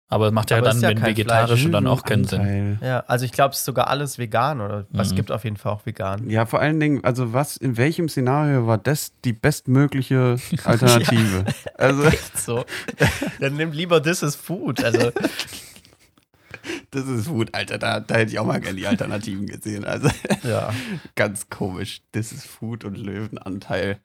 [0.07, 1.71] Aber macht ja Aber dann ja vegetarische Fleisch.
[1.71, 2.41] dann auch keinen Sinn.
[2.41, 2.77] Anteil.
[2.81, 5.15] Ja, also ich glaube, es ist sogar alles vegan oder es Mhm.
[5.15, 6.29] gibt auf jeden Fall auch vegan.
[6.29, 11.45] Ja, vor allen Dingen, also was, in welchem Szenario war das die bestmögliche Alternative?
[11.77, 12.65] Also, Echt so.
[13.39, 14.83] Dann nimm lieber This is Food.
[14.83, 15.11] Also,
[16.91, 19.85] das ist Food, Alter, da, da hätte ich auch mal gerne die Alternativen gesehen.
[19.85, 20.09] Also,
[20.43, 20.71] ja.
[21.15, 22.01] ganz komisch.
[22.11, 23.97] Das ist Food und Löwenanteil.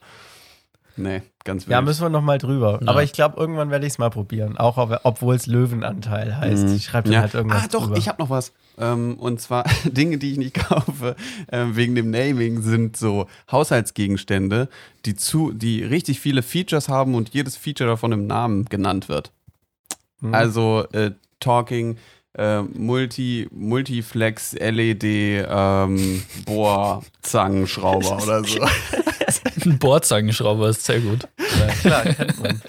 [1.03, 1.73] Nee, ganz wild.
[1.73, 2.79] Ja, müssen wir nochmal drüber.
[2.83, 2.89] Ja.
[2.89, 4.59] Aber ich glaube, irgendwann werde ich es mal probieren.
[4.59, 6.69] Auch ob- obwohl es Löwenanteil heißt.
[6.69, 6.75] Mhm.
[6.77, 7.21] Ich schreibe dann Ja.
[7.23, 7.97] halt irgendwas Ah, doch, drüber.
[7.97, 8.53] ich habe noch was.
[8.79, 11.17] Ähm, und zwar Dinge, die ich nicht kaufe,
[11.51, 14.69] ähm, wegen dem Naming, sind so Haushaltsgegenstände,
[15.07, 19.33] die, zu, die richtig viele Features haben und jedes Feature davon im Namen genannt wird.
[20.21, 20.35] Mhm.
[20.35, 21.97] Also äh, Talking,
[22.35, 28.61] äh, Multi, Multiflex, LED, ähm, Bohr, Zangenschrauber oder so.
[29.65, 31.29] Ein Bohrzangenschrauber ist sehr gut.
[31.39, 32.61] ja, klar, kennt man.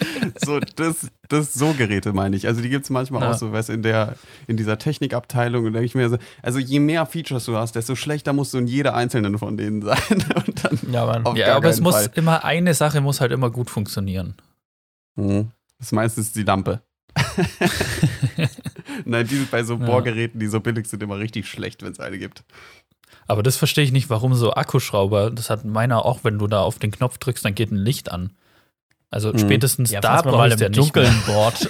[0.44, 2.48] so das, das so Geräte meine ich.
[2.48, 3.32] Also die gibt es manchmal Ja.
[3.32, 4.16] auch so, weißt in der
[4.48, 7.96] in dieser Technikabteilung und denke ich mir so, also je mehr Features du hast, desto
[7.96, 9.98] schlechter musst du in jeder einzelnen von denen sein.
[10.92, 11.36] Ja, Mann.
[11.36, 12.12] Ja, aber es keinen muss Fall.
[12.16, 14.36] immer, eine Sache muss halt immer gut funktionieren.
[15.16, 15.52] Mhm.
[15.78, 16.82] Das ist meistens die Lampe.
[19.06, 19.78] Nein, die bei so.
[19.78, 22.44] Bohrgeräten, die so billig sind, immer richtig schlecht, wenn es eine gibt.
[23.28, 26.62] Aber das verstehe ich nicht, warum so Akkuschrauber, das hat meiner auch, wenn du da
[26.62, 28.32] auf den Knopf drückst, dann geht ein Licht an.
[29.10, 29.40] Also Mhm.
[29.40, 30.70] spätestens Ja, da mal ich ja.
[30.70, 31.70] Dunkeln bohrt.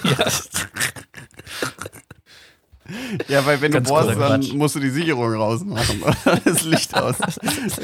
[3.28, 4.52] Ja, weil wenn Ganz du bohrst, dann Quatsch.
[4.54, 7.16] musst du die Sicherung rausmachen oder das Licht aus.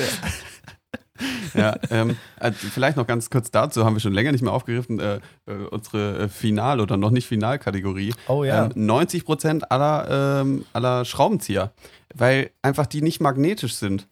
[1.54, 4.98] ja, ähm, äh, vielleicht noch ganz kurz dazu, haben wir schon länger nicht mehr aufgegriffen,
[5.00, 8.14] äh, äh, unsere äh, Final- oder noch nicht Finalkategorie.
[8.26, 8.66] Oh ja.
[8.66, 11.72] Ähm, 90 Prozent aller, ähm, aller Schraubenzieher,
[12.18, 14.06] weil einfach die nicht magnetisch sind.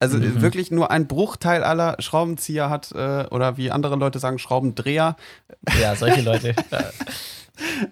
[0.00, 0.42] Also äh, Mhm.
[0.42, 5.16] wirklich nur ein Bruchteil aller Schraubenzieher hat, äh, oder wie andere Leute sagen, Schraubendreher,
[5.80, 6.54] ja, solche Leute.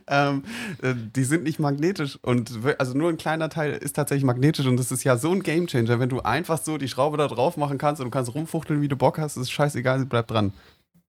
[0.09, 0.42] Ähm,
[0.82, 4.76] äh, die sind nicht magnetisch und also nur ein kleiner Teil ist tatsächlich magnetisch und
[4.76, 7.78] das ist ja so ein Gamechanger, wenn du einfach so die Schraube da drauf machen
[7.78, 10.53] kannst und du kannst rumfuchteln, wie du Bock hast, ist scheißegal, sie bleibt dran.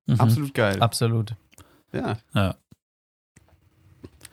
[0.05, 0.19] Mhm.
[0.19, 0.79] Absolut geil.
[0.81, 1.33] Absolut.
[1.91, 2.17] Ja.
[2.35, 2.55] Ja.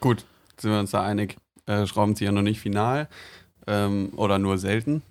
[0.01, 0.25] Gut,
[0.59, 1.37] sind wir uns da einig.
[1.67, 3.09] Äh, Schraubenzieher noch nicht final
[3.71, 5.03] ähm, oder nur selten.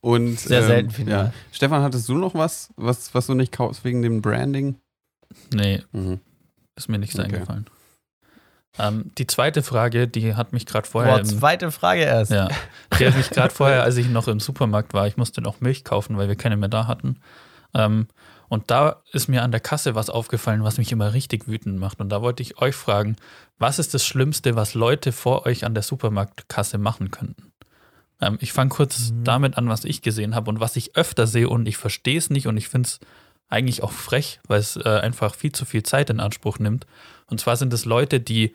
[0.00, 1.24] Und, Sehr ähm, selten final.
[1.26, 1.32] Ja.
[1.52, 4.76] Stefan, hattest du noch was, was, was du nicht kaufst wegen dem Branding?
[5.52, 6.20] Nee, Mhm.
[6.76, 7.24] ist mir nichts Okay.
[7.34, 7.66] eingefallen.
[8.78, 11.12] Ähm, die zweite Frage, die hat mich gerade vorher.
[11.14, 12.30] Boah, im, zweite Frage erst.
[12.30, 12.48] ja,
[12.98, 15.82] die hat mich gerade vorher, als ich noch im Supermarkt war, ich musste noch Milch
[15.84, 17.16] kaufen, weil wir keine mehr da hatten.
[17.74, 18.06] Ähm,
[18.48, 22.00] und da ist mir an der Kasse was aufgefallen, was mich immer richtig wütend macht.
[22.00, 23.16] Und da wollte ich euch fragen,
[23.58, 27.49] was ist das Schlimmste, was Leute vor euch an der Supermarktkasse machen könnten?
[28.20, 29.24] Ähm, ich fange kurz Mhm.
[29.24, 32.30] damit an, was ich gesehen habe und was ich öfter sehe und ich verstehe es
[32.30, 33.00] nicht und ich finde es
[33.48, 36.86] eigentlich auch frech, weil es äh, einfach viel zu viel Zeit in Anspruch nimmt.
[37.26, 38.52] Und zwar sind es Leute, die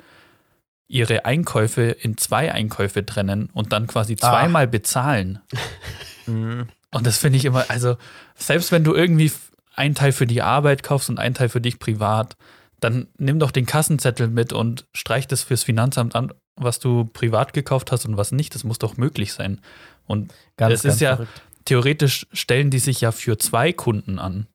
[0.88, 4.30] ihre Einkäufe in zwei Einkäufe trennen und dann quasi Ah.
[4.30, 5.39] zweimal bezahlen.
[6.28, 6.68] Mhm.
[6.91, 7.97] Und das finde ich immer, also
[8.36, 9.32] selbst wenn du irgendwie
[9.76, 12.36] einen Teil für die Arbeit kaufst und einen Teil für dich privat,
[12.80, 17.53] dann nimm doch den Kassenzettel mit und streich das fürs Finanzamt an, was du privat
[17.53, 18.56] gekauft hast und was nicht.
[18.56, 19.60] Das muss doch möglich sein.
[20.08, 21.41] Und Ganz, Es ist ganz ja- verrückt.
[21.66, 24.47] theoretisch stellen die sich ja für zwei Kunden an.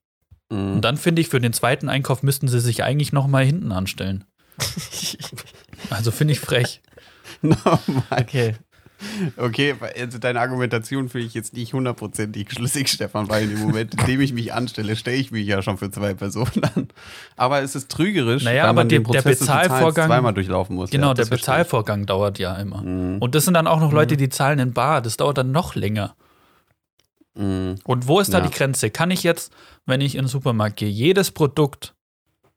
[0.51, 0.73] Mhm.
[0.75, 3.73] Und dann finde ich, für den zweiten Einkauf müssten sie sich eigentlich noch mal hinten
[3.73, 4.25] anstellen.
[5.91, 6.83] Also finde ich frech.
[7.43, 8.03] Nochmal.
[8.11, 8.55] Okay.
[9.37, 13.95] Okay, also deine Argumentation finde ich jetzt nicht hundertprozentig schlüssig, Stefan, weil in dem Moment,
[13.95, 16.89] in dem ich mich anstelle, stelle ich mich ja schon für zwei Personen an.
[17.37, 20.07] Aber es ist trügerisch, Naja, weil aber man der- den Prozess der des Bezahlens Bezahlvorgang-
[20.09, 20.91] zweimal durchlaufen muss.
[20.91, 21.25] Genau, Ja, der.
[21.27, 22.83] Bezahlvorgang dauert ja immer.
[22.83, 23.19] Mhm.
[23.19, 25.01] Und das sind dann auch noch Leute, die zahlen in Bar.
[25.03, 26.15] Das dauert dann noch länger.
[27.35, 27.77] Mhm.
[27.85, 28.47] Und wo ist da Ja.
[28.47, 28.91] die Grenze?
[28.91, 29.53] Kann ich jetzt,
[29.87, 31.95] wenn ich in den Supermarkt gehe, jedes Produkt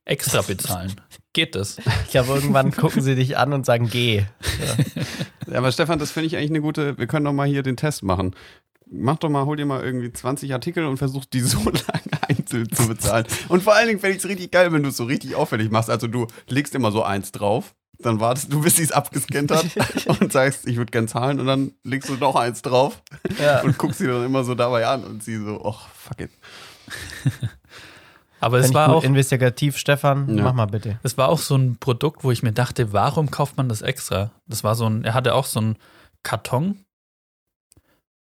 [0.05, 0.93] extra bezahlen?
[1.33, 1.77] Geht das?
[2.05, 4.23] Ich glaube, irgendwann gucken sie dich an und sagen, geh.
[5.47, 6.97] Ja, aber Stefan, das finde ich eigentlich eine gute.
[6.97, 8.35] Wir können doch mal hier den Test machen.
[8.85, 12.71] Mach doch mal, hol dir mal irgendwie 20 Artikel und versuch die so lange einzeln
[12.71, 13.25] zu bezahlen.
[13.49, 15.71] Und vor allen Dingen fände ich es richtig geil, wenn du es so richtig auffällig
[15.71, 15.89] machst.
[15.89, 19.65] Also du legst immer so eins drauf, dann wartest du, bis sie es abgescannt hat
[20.21, 23.01] und sagst, ich würde gern zahlen und dann legst du noch eins drauf
[23.41, 23.61] Ja.
[23.61, 26.31] und guckst sie dann immer so dabei an und sie so, ach, fuck it.
[28.43, 30.43] Aber Fänd es war auch, Investigativ, Stefan, Ja.
[30.43, 30.99] mach mal bitte.
[31.03, 34.31] es war auch so ein Produkt, wo ich mir dachte, warum kauft man das extra?
[34.47, 35.77] Das war so ein, er hatte auch so einen
[36.23, 36.77] Karton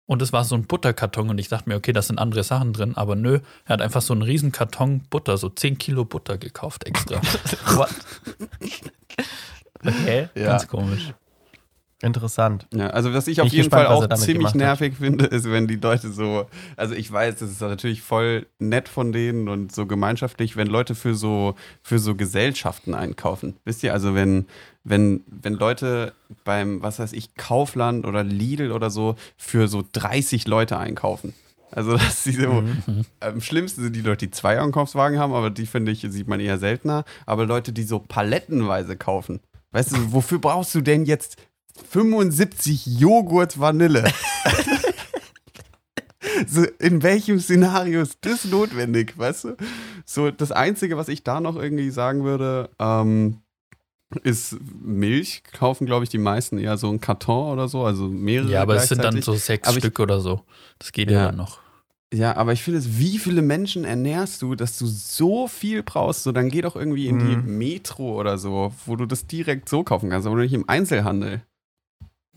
[0.06, 2.74] und es war so ein Butterkarton und ich dachte mir, okay, da sind andere Sachen
[2.74, 6.38] drin, aber nö, er hat einfach so einen riesen Karton Butter, so 10 Kilo Butter
[6.38, 7.22] gekauft extra.
[7.76, 7.90] What?
[9.86, 10.46] Okay, Ja.
[10.48, 11.14] Ganz komisch.
[12.02, 12.68] Interessant.
[12.74, 14.56] Ja, also was ich auf ich jeden gespannt, Fall auch ziemlich gemacht hat.
[14.56, 16.46] nervig finde, ist, wenn die Leute so,
[16.78, 20.96] also ich weiß, das ist natürlich voll nett von denen und so gemeinschaftlich, wenn Leute
[20.96, 23.58] für so, für so Gesellschaften einkaufen.
[23.66, 24.46] Wisst ihr, also wenn,
[24.84, 26.14] wenn, wenn Leute
[26.46, 31.34] beim, was weiß ich, Kaufland oder Lidl oder so für so 30 Leute einkaufen.
[31.72, 33.06] Also, dass sie so, Mhm.
[33.20, 36.40] am schlimmsten sind die Leute, die zwei Einkaufswagen haben, aber die finde ich, sieht man
[36.40, 37.04] eher seltener.
[37.28, 39.40] Aber Leute, die so palettenweise kaufen.
[39.72, 41.38] Weißt du, wofür brauchst du denn jetzt
[41.90, 44.04] 75 Joghurt Vanille?
[46.48, 49.58] so, in welchem Szenario ist das notwendig, weißt du?
[50.06, 53.38] So, das Einzige, was ich da noch irgendwie sagen würde, ähm,
[54.24, 55.44] ist Milch.
[55.54, 58.52] Kaufen, glaube ich, die meisten eher so einen Karton oder so, also mehrere.
[58.52, 60.42] Ja, aber es sind dann so sechs Aber ich- Stück oder so.
[60.80, 61.32] Das geht ja, Ja.
[61.32, 61.60] noch.
[62.12, 66.24] Ja, aber ich finde es, wie viele Menschen ernährst du, dass du so viel brauchst?
[66.24, 67.58] So, dann geh doch irgendwie in die Mhm.
[67.60, 71.44] Metro oder so, wo du das direkt so kaufen kannst, aber nicht im Einzelhandel.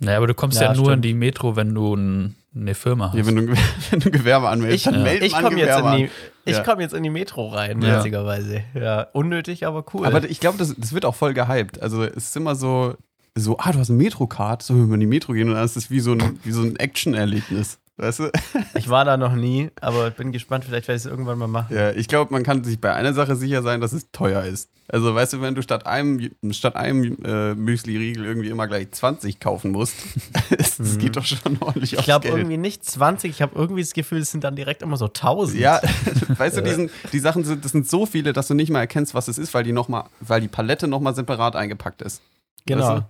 [0.02, 1.04] Naja, aber du kommst ja, Ja, nur in stimmt.
[1.04, 3.18] die Metro, wenn du ein, eine Firma hast.
[3.18, 3.48] Ja, wenn du,
[3.90, 5.96] wenn du Gewerbe anmeldest, Ich, dann meld ich mal ein komme jetzt, in an.
[5.98, 6.08] die-
[6.44, 6.62] ich Ja.
[6.64, 7.98] komm jetzt in die Metro rein, Ja.
[7.98, 8.62] witzigerweise.
[8.74, 10.04] Ja, unnötig, aber cool.
[10.06, 11.80] Aber ich glaube, das, das wird auch voll gehypt.
[11.80, 12.94] Also es ist immer so,
[13.36, 15.64] so, ah, du hast eine Metro-Card, so wenn wir in die Metro gehen und dann
[15.64, 17.78] ist das wie so ein, wie so ein Action-Erlebnis.
[18.02, 18.30] Weißt du?
[18.74, 21.72] ich war da noch nie, aber bin gespannt, vielleicht werde ich es irgendwann mal machen.
[21.72, 24.68] Ja, ich glaube, man kann sich bei einer Sache sicher sein, dass es teuer ist.
[24.88, 29.38] Also, weißt du, wenn du statt einem, statt einem äh, Müsli-Riegel irgendwie immer gleich 20
[29.38, 29.94] kaufen musst,
[30.50, 30.98] das Mhm.
[30.98, 34.32] geht doch schon ordentlich Ich glaube irgendwie nicht 20, ich habe irgendwie das Gefühl, es
[34.32, 35.60] sind dann direkt immer so 1000.
[35.60, 35.80] Ja,
[36.38, 38.80] weißt du, die, sind, die Sachen sind, das sind so viele, dass du nicht mal
[38.80, 42.20] erkennst, was es ist, weil die noch mal, weil die Palette nochmal separat eingepackt ist.
[42.66, 42.88] genau.
[42.88, 43.06] Weißt du?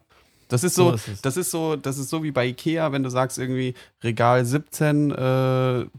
[0.48, 3.02] Das ist so, So ist das ist so, das ist so wie bei Ikea, wenn
[3.02, 3.74] du sagst irgendwie
[4.04, 5.14] Regal 17, äh,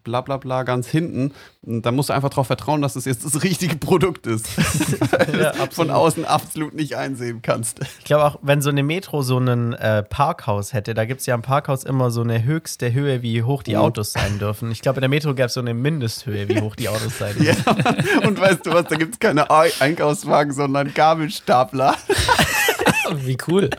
[0.04, 1.32] bla bla bla ganz hinten,
[1.64, 4.46] dann musst du einfach darauf vertrauen, dass das jetzt das richtige Produkt ist.
[5.12, 7.80] Weil du Ja, von außen absolut nicht einsehen kannst.
[8.00, 11.26] Ich glaube auch, wenn so eine Metro so ein äh, Parkhaus hätte, da gibt es
[11.26, 13.80] ja im Parkhaus immer so eine höchste Höhe, wie hoch die Mhm.
[13.82, 14.72] Autos sein dürfen.
[14.72, 17.36] Ich glaube, in der Metro gäbe es so eine Mindesthöhe, wie hoch die Autos sein
[17.40, 17.64] dürfen.
[17.76, 21.96] Ja, und weißt du was, da gibt es keine Ei- Einkaufswagen, sondern Gabelstapler.
[23.16, 23.70] Wie cool.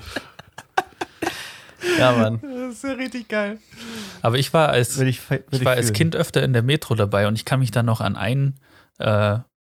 [1.98, 2.40] Ja, Mann.
[2.42, 3.58] Das ist ja richtig geil.
[4.22, 5.92] Aber ich war als, Würde ich, würd ich war als.
[5.92, 8.54] Kind öfter in der Metro dabei und ich kann mich dann noch an, ein,
[8.98, 9.06] äh,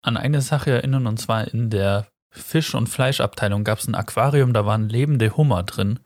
[0.02, 4.52] an eine Sache erinnern und zwar in der Fisch- und Fleischabteilung gab es ein Aquarium,
[4.52, 5.98] da waren lebende Hummer drin.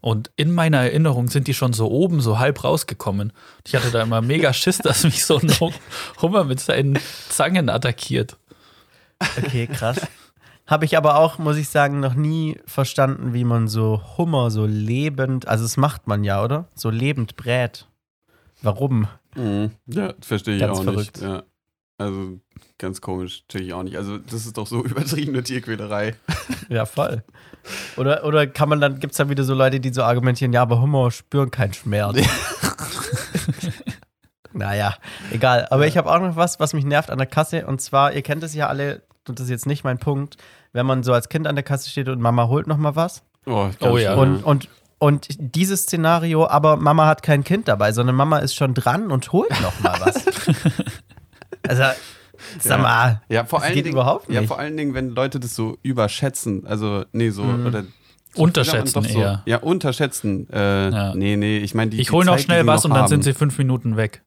[0.00, 3.32] Und in meiner Erinnerung sind die schon so oben, so halb rausgekommen.
[3.66, 5.72] Ich hatte da immer mega Schiss, dass mich so ein Hu-
[6.22, 8.36] Hummer mit seinen Zangen attackiert.
[9.36, 10.00] Okay, krass.
[10.68, 14.66] Habe ich aber auch, muss ich sagen, noch nie verstanden, wie man so Hummer so
[14.66, 16.66] lebend, also das macht man ja, oder?
[16.74, 17.88] So lebend brät.
[18.60, 19.08] Warum?
[19.34, 19.70] Mhm.
[19.86, 21.16] Ja, verstehe ich Ganz auch verrückt.
[21.16, 21.22] nicht.
[21.22, 21.42] Ja.
[21.96, 22.38] Also
[22.76, 23.96] ganz komisch, natürlich auch nicht.
[23.96, 26.14] Also das ist doch so übertriebene Tierquälerei.
[26.68, 27.24] Ja, voll.
[27.96, 30.60] Oder, oder kann man dann, gibt es dann wieder so Leute, die so argumentieren, ja,
[30.60, 32.18] aber Hummer spüren keinen Schmerz.
[34.52, 34.94] naja,
[35.30, 35.66] egal.
[35.70, 37.66] Aber ich habe auch noch was, was mich nervt an der Kasse.
[37.66, 40.36] Und zwar, ihr kennt es ja alle, und das ist jetzt nicht mein Punkt,
[40.78, 43.24] wenn man so als Kind an der Kasse steht und Mama holt noch mal was.
[43.46, 44.14] Oh, Oh ja.
[44.14, 44.68] Und, und,
[44.98, 49.32] und dieses Szenario, aber Mama hat kein Kind dabei, sondern Mama ist schon dran und
[49.32, 50.24] holt noch mal was.
[51.68, 51.82] also,
[52.60, 54.48] sag mal, ja, vor das allen geht Dingen, überhaupt Ja, nicht.
[54.48, 56.64] vor allen Dingen, wenn Leute das so überschätzen.
[56.66, 57.66] Also, nee, so, Mhm.
[57.66, 57.82] oder.
[58.34, 59.42] so Unterschätzen doch so, eher.
[59.46, 60.48] Ja, unterschätzen.
[60.52, 61.14] Äh, Ja.
[61.14, 62.00] Nee, nee, ich meine, die.
[62.00, 64.22] Ich hole noch schnell was noch und dann sind sie fünf Minuten weg.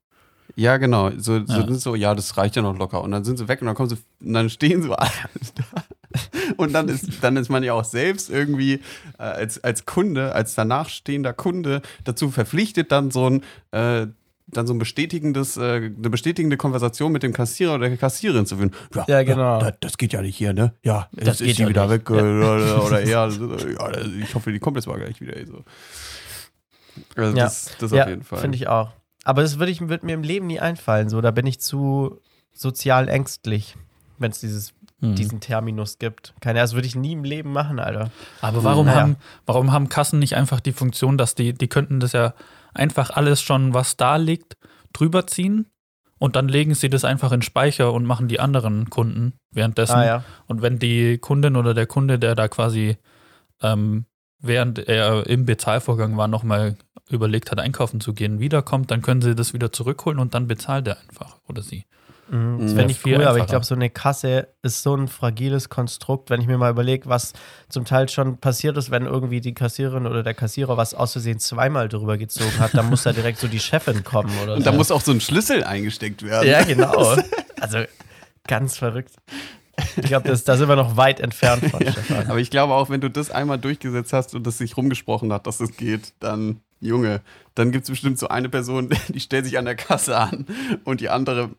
[0.56, 1.12] Ja, genau.
[1.12, 1.66] So, so, Ja.
[1.66, 3.02] sind so, ja, das reicht ja noch locker.
[3.02, 5.10] Und dann sind sie weg und dann kommen sie, und dann stehen sie alle
[5.56, 5.84] da.
[6.58, 8.74] Und dann ist, dann ist man ja auch selbst irgendwie
[9.18, 14.08] äh, als, als Kunde, als danach stehender Kunde dazu verpflichtet, dann so ein, äh,
[14.48, 15.62] dann so ein bestätigendes, äh,
[15.98, 18.72] eine bestätigende Konversation mit dem Kassierer oder der Kassiererin zu führen.
[19.08, 19.60] Ja, genau.
[19.60, 20.74] das, das geht ja nicht hier, ne?
[20.84, 22.10] Ja, Das ist sie ja wieder nicht.
[22.10, 23.92] weg äh, oder, oder eher, ja,
[24.22, 25.36] ich hoffe, die kommt jetzt mal gleich wieder.
[25.46, 25.64] So.
[27.16, 27.44] Also Ja.
[27.46, 28.40] das, das ja, auf jeden Fall.
[28.40, 28.92] finde ich auch.
[29.24, 31.08] aber das würde ich, würd mir im Leben nie einfallen.
[31.10, 32.20] So, da bin ich zu
[32.54, 33.76] sozial ängstlich,
[34.18, 35.16] wenn es dieses Hm.
[35.16, 36.34] diesen Terminus gibt.
[36.42, 38.12] Keine Ahnung, das würde ich nie im Leben machen, Alter.
[38.40, 39.02] Aber warum, Naja.
[39.02, 42.34] haben, warum haben Kassen nicht einfach die Funktion, dass die, die könnten das ja
[42.74, 44.58] einfach alles schon, was da liegt,
[44.94, 45.66] drüber ziehen
[46.20, 49.96] und dann legen sie das einfach in Speicher und machen die anderen Kunden währenddessen.
[49.96, 50.24] Ah ja.
[50.46, 52.98] Und wenn die Kundin oder der Kunde, der da quasi
[53.62, 54.06] ähm,
[54.42, 56.76] während er im Bezahlvorgang war, nochmal
[57.10, 60.88] überlegt hat, einkaufen zu gehen, wiederkommt, dann können sie das wieder zurückholen und dann bezahlt
[60.88, 61.86] er einfach oder sie.
[62.34, 65.08] Mhm, das fände ich Viel cool, aber ich glaube, so eine Kasse ist so ein
[65.10, 67.34] fragiles Konstrukt, wenn ich mir mal überlege, was
[67.68, 71.40] zum Teil schon passiert ist, wenn irgendwie die Kassiererin oder der Kassierer was aus Versehen
[71.40, 74.72] zweimal drüber gezogen hat, dann muss da direkt so die Chefin kommen oder Und so.
[74.72, 76.48] da muss auch so ein Schlüssel eingesteckt werden.
[76.48, 77.18] ja, genau.
[77.60, 77.80] Also
[78.48, 79.12] ganz verrückt.
[79.98, 82.28] Ich glaube, das- da sind wir noch weit entfernt von, Stefan.
[82.30, 85.48] Aber ich glaube auch, wenn du das einmal durchgesetzt hast und das sich rumgesprochen hat,
[85.48, 87.22] dass es geht, dann, Junge,
[87.56, 90.46] dann gibt es bestimmt so eine Person, die stellt sich an der Kasse an
[90.84, 91.52] und die andere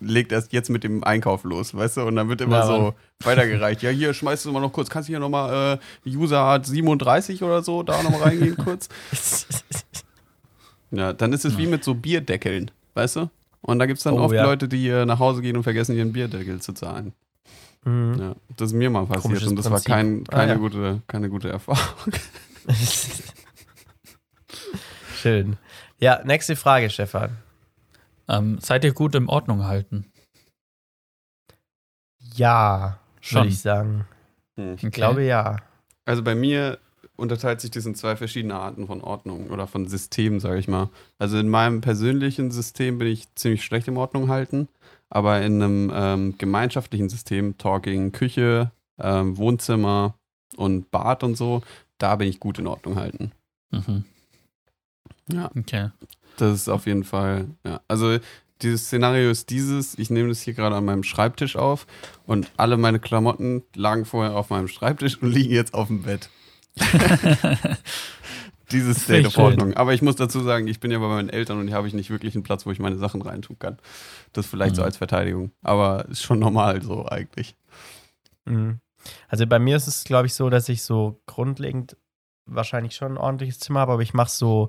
[0.00, 2.02] legt erst jetzt mit dem Einkauf los, weißt du?
[2.02, 2.92] Und dann wird immer Ja, so Mann.
[3.24, 3.82] weitergereicht.
[3.82, 7.62] Ja, hier schmeißt du mal noch kurz, kannst du hier nochmal äh, User 37 oder
[7.62, 8.88] so da nochmal reingehen kurz?
[10.90, 13.30] Ja, dann ist es wie mit so Bierdeckeln, weißt du?
[13.62, 14.44] Und da gibt es dann Oh, oft ja.
[14.44, 17.12] Leute, die äh, nach Hause gehen und vergessen, ihren Bierdeckel zu zahlen.
[17.84, 18.16] Mhm.
[18.18, 19.88] Ja, das ist mir mal passiert Komisches und das Prinzip.
[19.88, 20.58] war kein, Ah, keine, ja.
[20.58, 22.12] gute, keine gute Erfahrung.
[25.16, 25.56] Schön.
[25.98, 27.36] Ja, nächste Frage, Stefan.
[28.28, 30.04] Ähm, seid ihr gut im Ordnung halten?
[32.34, 33.38] Ja, Schon.
[33.40, 34.06] würde ich sagen.
[34.56, 35.56] Ich glaube ja.
[36.04, 36.78] Also bei mir
[37.16, 40.90] unterteilt sich das in zwei verschiedene Arten von Ordnung oder von Systemen, sage ich mal.
[41.18, 44.68] Also in meinem persönlichen System bin ich ziemlich schlecht im Ordnung halten,
[45.08, 50.14] aber in einem ähm, gemeinschaftlichen System, Talking, Küche, ähm, Wohnzimmer
[50.56, 51.62] und Bad und so,
[51.98, 53.32] da bin ich gut in Ordnung halten.
[53.70, 54.04] Mhm.
[55.32, 55.50] Ja.
[55.56, 55.90] Okay.
[56.36, 57.80] Das ist auf jeden Fall, ja.
[57.88, 58.18] Also
[58.62, 61.86] dieses Szenario ist dieses, ich nehme das hier gerade an meinem Schreibtisch auf
[62.26, 66.30] und alle meine Klamotten lagen vorher auf meinem Schreibtisch und liegen jetzt auf dem Bett.
[68.72, 69.74] Dieses State of Ordnung.
[69.74, 71.94] Aber ich muss dazu sagen, ich bin ja bei meinen Eltern und hier habe ich
[71.94, 73.78] nicht wirklich einen Platz, wo ich meine Sachen reintun kann.
[74.32, 74.86] Das vielleicht so Mhm.
[74.86, 75.52] als Verteidigung.
[75.62, 77.54] Aber ist schon normal so eigentlich.
[78.44, 78.80] Mhm.
[79.28, 81.96] Also bei mir ist es, glaube ich, so, dass ich so grundlegend
[82.44, 84.68] wahrscheinlich schon ein ordentliches Zimmer habe, aber ich mache so,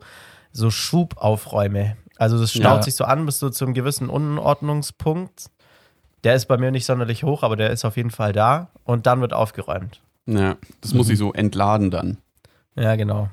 [0.52, 1.98] so Schubaufräume.
[2.18, 2.82] Also das staut Ja.
[2.84, 5.50] sich so an bis so zu einem gewissen Unordnungspunkt.
[6.24, 9.06] Der ist bei mir nicht sonderlich hoch, aber der ist auf jeden Fall da und
[9.06, 10.02] dann wird aufgeräumt.
[10.26, 11.14] Ja, das muss Mhm.
[11.14, 12.18] ich so entladen dann.
[12.76, 13.30] Ja, genau.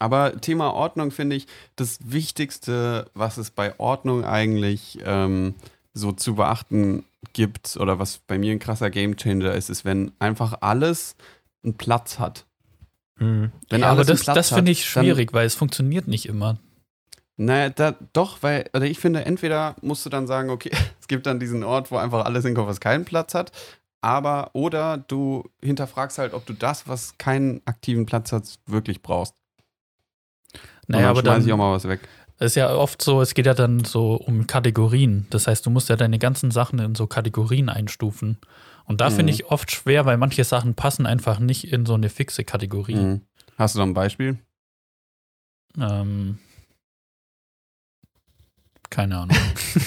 [0.00, 1.46] Aber Thema Ordnung finde ich
[1.76, 5.54] das Wichtigste, was es bei Ordnung eigentlich ähm,
[5.92, 10.58] so zu beachten gibt oder was bei mir ein krasser Gamechanger ist, ist, wenn einfach
[10.60, 11.16] alles
[11.64, 12.44] einen Platz hat.
[13.18, 13.52] Mhm.
[13.68, 16.58] Wenn Ja, aber das, das finde ich schwierig, weil es funktioniert nicht immer.
[17.36, 21.26] Naja, da, doch, weil, oder ich finde, entweder musst du dann sagen, okay, es gibt
[21.26, 23.52] dann diesen Ort, wo einfach alles hinkommt, was keinen Platz hat,
[24.00, 29.34] aber, oder du hinterfragst halt, ob du das, was keinen aktiven Platz hat, wirklich brauchst.
[30.86, 32.08] Naja, aber dann ich auch mal was weg.
[32.38, 35.26] Es ist ja oft so, es geht ja dann so um Kategorien.
[35.30, 38.38] Das heißt, du musst ja deine ganzen Sachen in so Kategorien einstufen.
[38.88, 39.14] Und da Mhm.
[39.14, 42.94] finde ich oft schwer, weil manche Sachen passen einfach nicht in so eine fixe Kategorie.
[42.96, 43.20] Mhm.
[43.56, 44.38] Hast du da ein Beispiel?
[45.78, 46.38] Ähm,
[48.90, 49.36] keine Ahnung.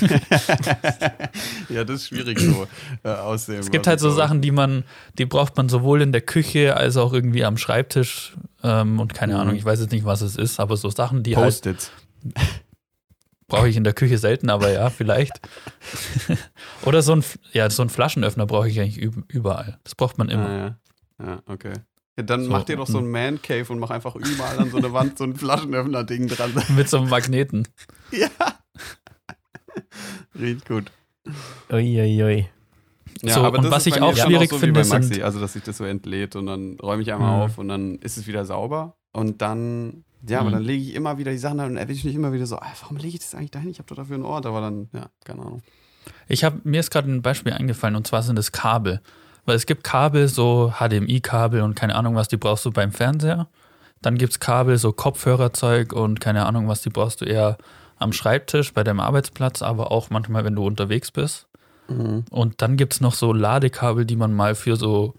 [1.69, 2.67] ja, das ist schwierig so
[3.03, 3.59] äh, aussehen.
[3.59, 4.83] es gibt halt so Sachen, die man,
[5.17, 8.33] die braucht man sowohl in der Küche als auch irgendwie am Schreibtisch.
[8.63, 9.39] Ähm, und keine Mhm.
[9.39, 11.91] Ahnung, ich weiß jetzt nicht, was es ist, aber so Sachen, die halt Post-its.
[13.51, 15.33] Brauche ich in der Küche selten, aber ja, vielleicht.
[16.85, 17.23] Oder so ein,
[17.53, 19.77] ja, so ein Flaschenöffner brauche ich eigentlich üb- überall.
[19.83, 20.47] Das braucht man immer.
[20.47, 20.57] Ah,
[21.19, 21.25] ja.
[21.27, 21.73] ja, okay.
[22.17, 23.07] Ja, dann So, mach dir doch so mhm.
[23.07, 26.51] ein Man Cave und mach einfach überall an so eine Wand so ein Flaschenöffner-Ding dran.
[26.75, 27.67] Mit so einem Magneten.
[28.11, 28.29] ja.
[30.37, 30.91] Riecht gut.
[31.71, 32.47] Uiuiui.
[33.21, 35.13] Ja, So, aber und das was ist ich auch schwierig so wie finde, bei Maxi,
[35.15, 37.41] sind- also dass sich das so entlädt und dann räume ich einmal Mhm.
[37.43, 40.53] auf und dann ist es wieder sauber und dann, ja, aber Mhm.
[40.53, 42.71] dann lege ich immer wieder die Sachen da und erwische mich immer wieder so, ah,
[42.81, 43.69] warum lege ich das eigentlich dahin?
[43.69, 45.61] Ich habe doch dafür einen Ort, aber dann, ja, keine Ahnung.
[46.27, 49.01] Ich habe mir ist gerade ein Beispiel eingefallen und zwar sind es Kabel.
[49.45, 53.47] Weil es gibt Kabel, so HDMI-Kabel und keine Ahnung, was die brauchst du beim Fernseher.
[54.01, 57.57] Dann gibt es Kabel, so Kopfhörerzeug und keine Ahnung, was die brauchst du eher
[57.97, 61.47] am Schreibtisch, bei deinem Arbeitsplatz, aber auch manchmal, wenn du unterwegs bist.
[61.87, 65.13] Und dann gibt es noch so Ladekabel, die man mal für so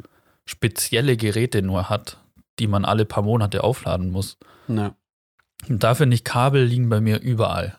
[0.46, 2.16] spezielle Geräte nur hat,
[2.58, 4.38] die man alle paar Monate aufladen muss.
[4.68, 4.94] Ja.
[5.68, 7.76] Und da finde ich, Kabel liegen bei mir überall.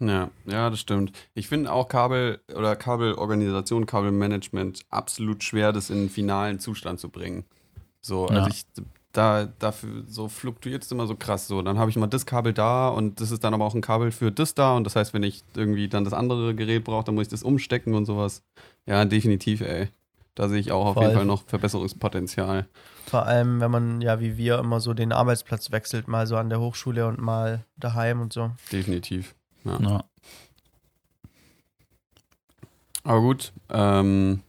[0.00, 1.12] Ja, ja, das stimmt.
[1.34, 7.08] Ich finde auch Kabel oder Kabelorganisation, Kabelmanagement absolut schwer, das in einen finalen Zustand zu
[7.10, 7.44] bringen.
[8.00, 8.36] So, Ja.
[8.36, 8.64] also ich
[9.12, 11.62] da dafür so fluktuiert es immer so krass so.
[11.62, 14.10] Dann habe ich mal das Kabel da und das ist dann aber auch ein Kabel
[14.10, 17.14] für das da und das heißt, wenn ich irgendwie dann das andere Gerät brauche, dann
[17.14, 18.42] muss ich das umstecken und sowas.
[18.86, 19.88] Ja, definitiv, ey.
[20.34, 21.04] Da sehe ich auch auf Voll.
[21.04, 22.66] jeden Fall noch Verbesserungspotenzial.
[23.06, 26.48] Vor allem, wenn man ja wie wir immer so den Arbeitsplatz wechselt, mal so an
[26.48, 28.50] der Hochschule und mal daheim und so.
[28.72, 29.34] Definitiv.
[29.64, 30.04] Ja.
[33.04, 34.40] Aber gut, ähm,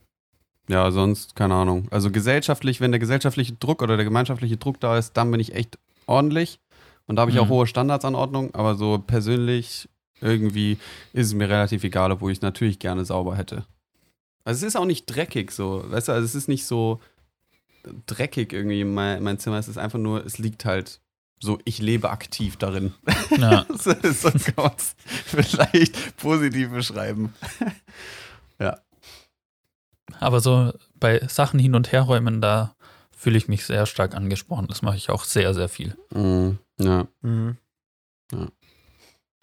[0.68, 1.88] ja, sonst, keine Ahnung.
[1.92, 5.54] Also gesellschaftlich, wenn der gesellschaftliche Druck oder der gemeinschaftliche Druck da ist, dann bin ich
[5.54, 5.78] echt
[6.08, 6.60] ordentlich.
[7.08, 7.50] Und da habe ich auch Mhm.
[7.50, 9.88] hohe Standards an Ordnung, aber so persönlich
[10.22, 10.80] irgendwie
[11.14, 13.66] ist es mir relativ egal, obwohl ich es natürlich gerne sauber hätte.
[14.46, 17.02] Also es ist auch nicht dreckig so, weißt du, also es ist nicht so
[18.06, 21.02] dreckig irgendwie mein, mein Zimmer, es ist einfach nur, es liegt halt
[21.41, 22.93] so, ich lebe aktiv darin.
[23.38, 23.66] Ja.
[23.78, 27.34] so so kann man es vielleicht positiv beschreiben.
[30.20, 32.76] Aber so bei Sachen hin und herräumen, da
[33.12, 34.68] fühle ich mich sehr stark angesprochen.
[34.68, 35.98] Das mache ich auch sehr, sehr viel.
[36.14, 36.60] Mhm.
[36.80, 37.08] Ja.
[37.22, 37.58] Mhm.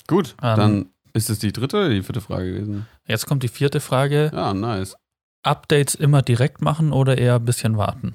[0.06, 0.56] Gut, Ähm.
[0.56, 2.86] dann ist es die dritte oder die vierte Frage gewesen?
[3.06, 4.30] Jetzt kommt die vierte Frage.
[4.32, 4.96] Ja, nice.
[5.42, 8.14] Updates immer direkt machen oder eher ein bisschen warten?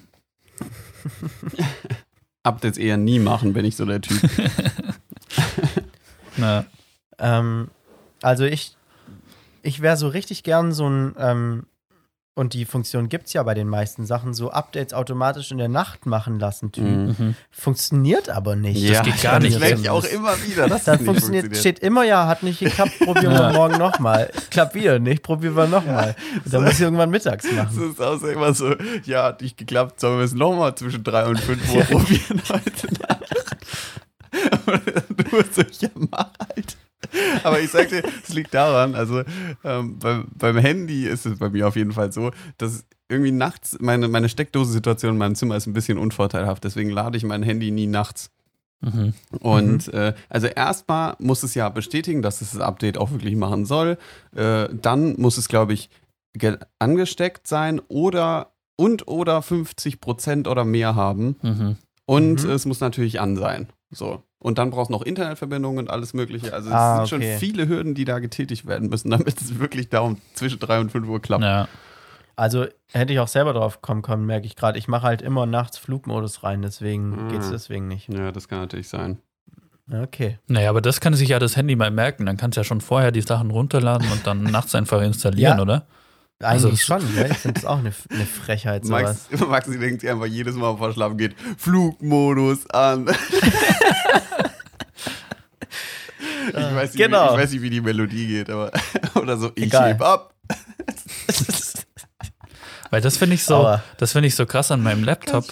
[2.44, 4.18] Updates eher nie machen, bin ich so der Typ.
[6.38, 6.66] Na,
[7.20, 7.70] Ähm,
[8.22, 8.78] also ich,
[9.64, 11.66] ich wäre so richtig gern so ein, ähm,
[12.38, 15.70] und die Funktion gibt es ja bei den meisten Sachen, so Updates automatisch in der
[15.70, 16.84] Nacht machen lassen, Typ.
[16.86, 17.16] Mhm.
[17.18, 17.36] mhm.
[17.50, 18.78] Funktioniert aber nicht.
[18.80, 19.56] ja, geht gar nicht.
[19.56, 20.68] Das merke ich auch immer wieder.
[20.68, 23.54] Das Das funktioniert, steht immer ja, hat nicht geklappt, probieren wir Ja.
[23.54, 24.32] morgen nochmal.
[24.52, 26.16] Klappt wieder nicht, probieren wir nochmal.
[26.46, 27.92] Und dann muss ich irgendwann mittags Das machen.
[27.92, 28.76] ist auch so immer so,
[29.06, 32.88] ja, hat nicht geklappt, sollen wir es nochmal zwischen drei und fünf Uhr probieren heute
[33.02, 33.24] Nacht.
[34.68, 34.86] Und
[35.32, 36.78] du musst so, ja, mach halt.
[37.44, 39.24] Aber ich sag dir, es liegt daran, also
[39.64, 43.78] ähm, beim, beim Handy ist es bei mir auf jeden Fall so, dass irgendwie nachts,
[43.80, 47.72] meine, meine Steckdosensituation in meinem Zimmer ist ein bisschen unvorteilhaft, deswegen lade ich mein Handy
[47.72, 48.30] nie nachts.
[48.82, 49.14] Mhm.
[49.40, 53.66] Und äh, also erstmal muss es ja bestätigen, dass es das Update auch wirklich machen
[53.66, 53.98] soll.
[54.36, 55.90] Äh, dann muss es, glaube ich,
[56.34, 61.38] ge- angesteckt sein oder und oder 50 Prozent oder mehr haben.
[61.42, 61.76] Mhm.
[62.06, 62.50] Und Mhm.
[62.52, 63.68] es muss natürlich an sein.
[63.90, 64.22] So.
[64.40, 66.54] Und dann brauchst du noch Internetverbindung und alles Mögliche.
[66.54, 67.32] Also es Ah, sind okay.
[67.32, 70.80] schon viele Hürden, die da getätigt werden müssen, damit es wirklich da um zwischen 3
[70.80, 71.44] und 5 Uhr klappt.
[71.44, 71.68] Ja.
[72.36, 74.78] Also hätte ich auch selber drauf kommen können, merke ich gerade.
[74.78, 77.32] Ich mache halt immer nachts Flugmodus rein, deswegen Ah.
[77.32, 78.10] geht es deswegen nicht.
[78.14, 79.18] Ja, das kann natürlich sein.
[79.92, 80.38] Okay.
[80.48, 82.26] Naja, aber das kann sich ja das Handy mal merken.
[82.26, 85.62] Dann kannst du ja schon vorher die Sachen runterladen und dann nachts einfach installieren, Ja.
[85.64, 85.88] oder?
[86.40, 87.26] Eigentlich es- schon, ja.
[87.26, 89.28] Ich finde das auch eine, eine Frechheit, sowas.
[89.32, 93.08] Max, Maxi denkt sich einfach jedes Mal, bevor schlafen geht, Flugmodus an.
[96.50, 97.30] ich, weiß nicht, genau.
[97.30, 98.72] wie, ich weiß nicht, wie die Melodie geht, aber
[99.16, 99.90] oder so, ich Egal.
[99.90, 100.34] heb ab.
[102.90, 105.46] Weil das finde ich so, Aber- das finde ich so krass an meinem Laptop.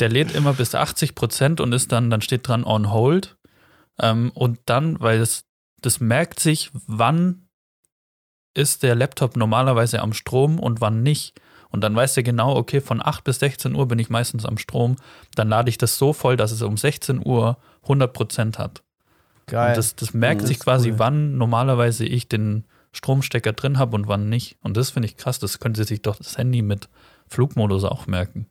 [0.00, 3.36] Der lädt immer bis 80 Prozent und ist dann, dann steht dran on hold.
[4.00, 5.44] Ähm, und dann, weil das,
[5.80, 7.47] das merkt sich, wann
[8.58, 11.40] ist der Laptop normalerweise am Strom und wann nicht.
[11.70, 14.58] Und dann weiß er genau, okay, von 8 bis 16 Uhr bin ich meistens am
[14.58, 14.96] Strom.
[15.34, 18.82] Dann lade ich das so voll, dass es um 16 Uhr 100 Prozent hat.
[19.46, 19.68] Geil.
[19.70, 20.98] Und das, das merkt Mhm, sich quasi, cool.
[20.98, 24.56] wann normalerweise ich den Stromstecker drin habe und wann nicht.
[24.62, 25.38] Und das finde ich krass.
[25.38, 26.88] Das könnte sich doch das Handy mit
[27.28, 28.46] Flugmodus auch merken.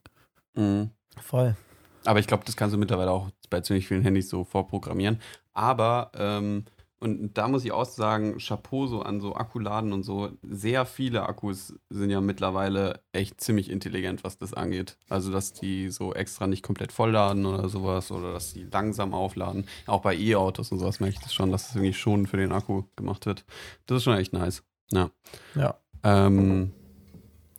[0.54, 0.90] Mhm.
[1.20, 1.56] Voll.
[2.04, 5.18] Aber ich glaube, das kannst du mittlerweile auch bei ziemlich vielen Handys so vorprogrammieren.
[5.54, 6.64] Aber, ähm,
[7.00, 10.30] und da muss ich auch sagen, Chapeau so an so Akkuladen und so.
[10.42, 14.96] Sehr viele Akkus sind ja mittlerweile echt ziemlich intelligent, was das angeht.
[15.08, 19.66] Also, dass die so extra nicht komplett vollladen oder sowas oder dass die langsam aufladen.
[19.86, 22.52] Auch bei E-Autos und sowas merke ich das schon, dass das irgendwie schon für den
[22.52, 23.44] Akku gemacht wird.
[23.86, 24.64] Das ist schon echt nice.
[24.90, 25.10] Ja.
[25.54, 25.78] Ja.
[26.02, 26.72] Ähm,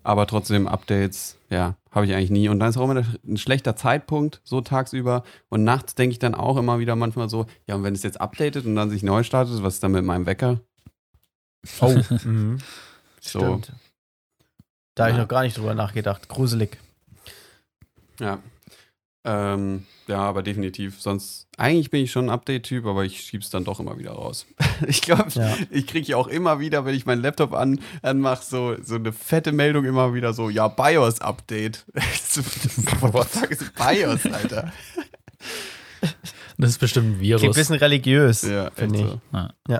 [0.04, 2.50] aber trotzdem Updates, ja, habe ich eigentlich nie.
[2.50, 5.24] Und dann ist auch immer ein schlechter Zeitpunkt, so tagsüber.
[5.50, 8.22] Und nachts denke ich dann auch immer wieder manchmal so, ja, und wenn es jetzt
[8.22, 10.62] updatet und dann sich neu startet, was ist dann mit meinem Wecker?
[11.82, 11.95] Oh.
[12.24, 12.60] mhm.
[13.20, 13.39] So.
[13.39, 13.74] Stimmt.
[14.95, 15.24] Da habe ich Ja.
[15.24, 16.30] noch gar nicht drüber nachgedacht.
[16.30, 16.78] Gruselig.
[18.20, 18.39] Ja.
[19.26, 21.01] Ähm, ja, aber definitiv.
[21.01, 24.45] Sonst, eigentlich bin ich schon ein Update-Typ, aber ich schieb's dann doch immer wieder raus.
[24.88, 25.55] ich glaube, Ja.
[25.70, 29.11] ich kriege ja auch immer wieder, wenn ich meinen Laptop an, anmache, so, so eine
[29.11, 31.86] fette Meldung immer wieder so, ja, BIOS-Update.
[33.01, 34.72] What the fuck ist BIOS, Alter?
[36.57, 37.43] Das ist bestimmt ein Klingt Virus.
[37.43, 39.05] ein bisschen religiös, Ja, finde ich.
[39.05, 39.80] so.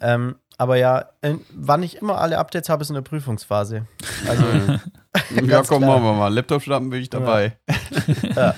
[0.00, 3.86] Ähm, aber ja, in, wann ich immer alle Updates habe, ist in der Prüfungsphase.
[4.28, 4.44] Also,
[5.42, 5.80] ja, komm, klar.
[5.80, 6.28] machen wir mal.
[6.34, 7.56] Laptop starten bin ich dabei.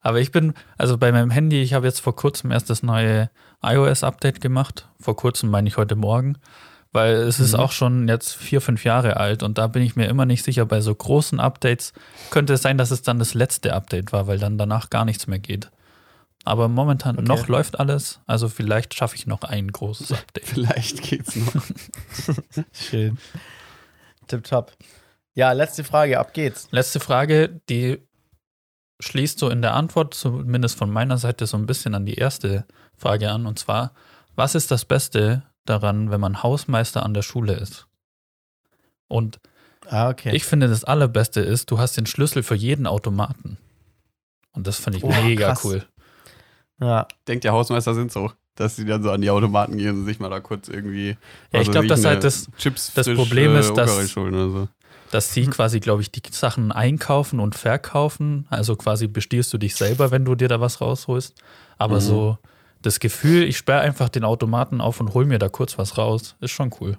[0.00, 3.30] Aber ich bin, also bei meinem Handy, ich habe jetzt vor kurzem erst das neue
[3.62, 4.88] iOS-Update gemacht.
[5.00, 6.36] Vor kurzem meine ich heute Morgen.
[6.90, 7.60] Weil es ist Mhm.
[7.60, 10.64] auch schon jetzt vier, fünf Jahre alt und da bin ich mir immer nicht sicher,
[10.64, 11.92] bei so großen Updates
[12.30, 15.26] könnte es sein, dass es dann das letzte Update war, weil dann danach gar nichts
[15.26, 15.70] mehr geht.
[16.44, 17.26] Aber momentan Okay.
[17.26, 20.44] noch läuft alles, also vielleicht schaffe ich noch ein großes Update.
[20.46, 21.62] Vielleicht geht's noch.
[22.72, 23.18] Schön.
[24.28, 24.72] Tipptopp.
[25.34, 26.68] Ja, letzte Frage, ab geht's.
[26.70, 27.98] Letzte Frage, die
[29.00, 32.66] schließt so in der Antwort, zumindest von meiner Seite, so ein bisschen an die erste
[32.96, 33.46] Frage an.
[33.46, 33.92] Und zwar,
[34.34, 37.86] was ist das Beste daran, wenn man Hausmeister an der Schule ist?
[39.06, 39.38] Und
[39.86, 40.34] Ah, okay.
[40.34, 43.58] ich finde, das Allerbeste ist, du hast den Schlüssel für jeden Automaten.
[44.52, 45.64] Und das finde ich Oh, mega krass.
[45.64, 45.86] cool.
[46.80, 47.06] Ja.
[47.26, 50.18] Denkt der Hausmeister sind so, dass sie dann so an die Automaten gehen und sich
[50.20, 51.16] mal da kurz irgendwie.
[51.52, 54.68] Ja, ich weiß glaube, dass halt das- Chips das frisch, Problem ist, dass- so.
[55.10, 58.46] Dass sie quasi, glaube ich, die Sachen einkaufen und verkaufen.
[58.50, 61.34] Also quasi bestierst du dich selber, wenn du dir da was rausholst.
[61.78, 62.00] Aber Mhm.
[62.00, 62.38] so
[62.82, 66.36] das Gefühl, ich sperre einfach den Automaten auf und hol mir da kurz was raus,
[66.40, 66.98] ist schon cool.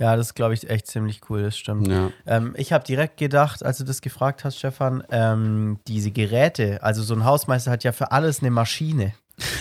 [0.00, 1.86] Ja, das ist, glaube ich, echt ziemlich cool, das stimmt.
[1.86, 2.10] Ja.
[2.26, 7.02] Ähm, ich habe direkt gedacht, als du das gefragt hast, Stefan, ähm, diese Geräte, also
[7.02, 9.12] so ein Hausmeister hat ja für alles eine Maschine.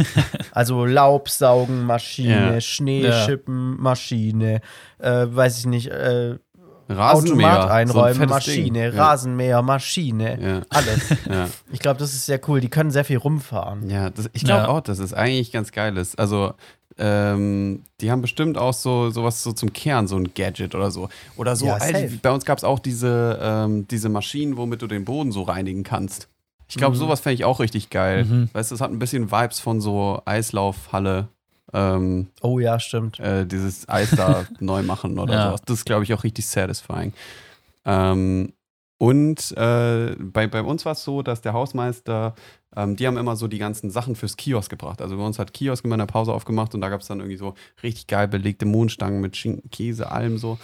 [0.52, 2.61] also Laubsaugenmaschine, Ja.
[2.61, 4.61] Schneeschippen-Maschine,
[4.99, 6.38] äh, weiß ich nicht, äh,
[6.90, 7.48] Rasenmäher.
[7.48, 8.99] Automat so ein einräumen, fettes Maschine, Ding.
[8.99, 10.61] Rasenmäher, Maschine, Ja.
[10.70, 10.99] alles.
[11.30, 11.48] Ja.
[11.72, 12.60] Ich glaube, das ist sehr cool.
[12.61, 13.90] Die können sehr viel rumfahren.
[13.90, 14.68] Ja, das, ich glaube Ja.
[14.70, 16.18] auch, dass es eigentlich ganz geil ist.
[16.18, 16.53] Also,
[16.98, 21.10] ähm, die haben bestimmt auch so sowas so zum Kern, so ein Gadget oder so.
[21.38, 22.20] Oder so, Ja, Alter, safe.
[22.22, 25.84] bei uns gab es auch diese, ähm, diese Maschinen, womit du den Boden so reinigen
[25.84, 26.28] kannst.
[26.68, 26.99] Ich glaube, Mhm.
[26.99, 28.26] sowas fände ich auch richtig geil.
[28.26, 28.49] Mhm.
[28.53, 31.28] Weißt du, es hat ein bisschen Vibes von so Eislaufhalle.
[31.74, 33.20] Ähm, Oh ja, stimmt.
[33.20, 35.41] äh, dieses Eis da neu machen oder Ja.
[35.48, 35.62] sowas.
[35.66, 37.14] Das ist, glaube ich, auch richtig satisfying.
[37.86, 38.54] Ähm,
[38.98, 42.36] und äh, bei, bei uns war es so, dass der Hausmeister,
[42.76, 45.02] ähm, die haben immer so die ganzen Sachen fürs Kiosk gebracht.
[45.02, 47.20] Also bei uns hat Kiosk immer in der Pause aufgemacht und da gab es dann
[47.20, 50.58] irgendwie so richtig geil belegte Mohnstangen mit Schinken, Käse, allem so.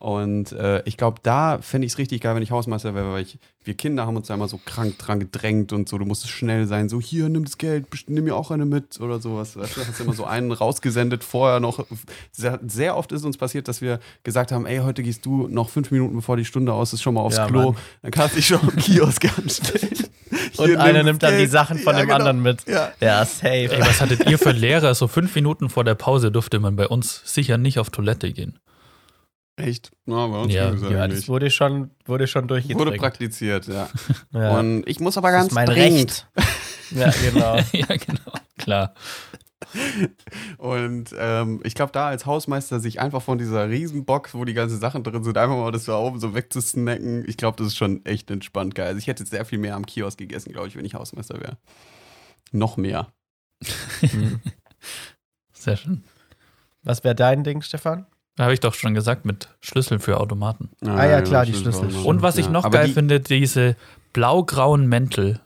[0.00, 3.22] Und äh, ich glaube, da fände ich es richtig geil, wenn ich Hausmeister wäre, weil
[3.22, 6.32] ich, wir Kinder haben uns da immer so krank dran gedrängt und so, du musstest
[6.32, 9.56] schnell sein, so hier, nimm das Geld, nimm mir auch eine mit oder sowas.
[9.56, 11.84] Weißt du, hast immer so einen rausgesendet, vorher noch.
[12.30, 15.68] Sehr, sehr oft ist uns passiert, dass wir gesagt haben, ey, heute gehst du noch
[15.68, 17.72] fünf Minuten bevor die Stunde aus ist, schon mal aufs Ja, Klo.
[17.72, 17.76] Mann.
[18.02, 20.04] Dann kannst du dich schon am Kiosk anstellen.
[20.58, 21.50] Und Hier, einer nimm nimmt dann die Geld.
[21.50, 22.16] Sachen von Ja, dem genau.
[22.18, 22.64] anderen mit.
[22.68, 22.92] Ja.
[23.00, 23.48] Ja, safe.
[23.72, 24.94] Ey, was hattet ihr für Lehrer?
[24.94, 28.60] So fünf Minuten vor der Pause durfte man bei uns sicher nicht auf Toilette gehen.
[29.58, 29.90] Echt?
[30.06, 32.98] Na, bei uns Ja, ging's ja, das wurde schon, wurde schon Wurde durchgedrückt.
[32.98, 33.88] praktiziert, ja.
[34.30, 34.58] ja.
[34.58, 36.26] Und ich muss aber das ganz ist mein dringend.
[36.36, 36.48] Recht.
[36.90, 37.56] Ja, genau.
[37.72, 38.32] ja, genau.
[38.56, 38.94] Klar.
[40.56, 44.80] Und ähm, ich glaube, da als Hausmeister sich einfach von dieser Riesenbox, wo die ganzen
[44.80, 48.02] Sachen drin sind, einfach mal das da oben so wegzusnacken, ich glaube, das ist schon
[48.06, 48.86] echt entspannt geil.
[48.86, 51.58] Also ich hätte sehr viel mehr am Kiosk gegessen, glaube ich, wenn ich Hausmeister wäre.
[52.52, 53.12] Noch mehr.
[55.52, 56.04] Sehr schön.
[56.84, 58.06] Was wäre dein Ding, Stefan?
[58.38, 60.68] Da habe ich doch schon gesagt mit Schlüssel für Automaten.
[60.86, 61.88] Ah ja, klar, die Schlüssel.
[62.04, 63.74] Und was ich noch geil die- finde, diese
[64.12, 65.40] blau-grauen Mäntel,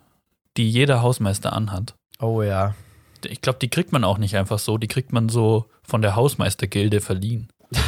[0.59, 1.95] die jeder Hausmeister anhat.
[2.21, 2.75] Oh ja.
[3.25, 4.77] Ich glaube, die kriegt man auch nicht einfach so.
[4.77, 7.49] Die kriegt man so von der Hausmeistergilde verliehen.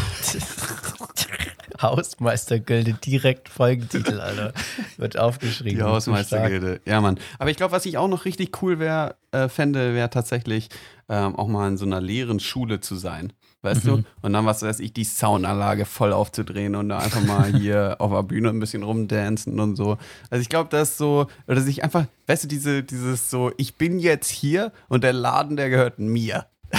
[1.83, 4.55] Hausmeistergilde, direkt Folgentitel, Alter.
[4.97, 5.77] Wird aufgeschrieben.
[5.77, 6.81] Die Hausmeistergilde.
[6.87, 7.19] Ja, Mann.
[7.39, 10.71] Aber ich glaube, was ich auch noch richtig cool wär, äh, fände, wäre tatsächlich
[11.11, 13.35] ähm, auch mal in so einer leeren Schule zu sein.
[13.65, 13.89] Weißt Mhm.
[13.89, 14.03] du?
[14.23, 18.13] Und dann, was weiß ich, die Soundanlage voll aufzudrehen und da einfach mal hier auf
[18.13, 19.97] der Bühne ein bisschen rumdancen und so.
[20.31, 23.99] Also ich glaube, das so, oder sich einfach, weißt du, diese, dieses so, ich bin
[23.99, 26.47] jetzt hier und der Laden, der gehört mir.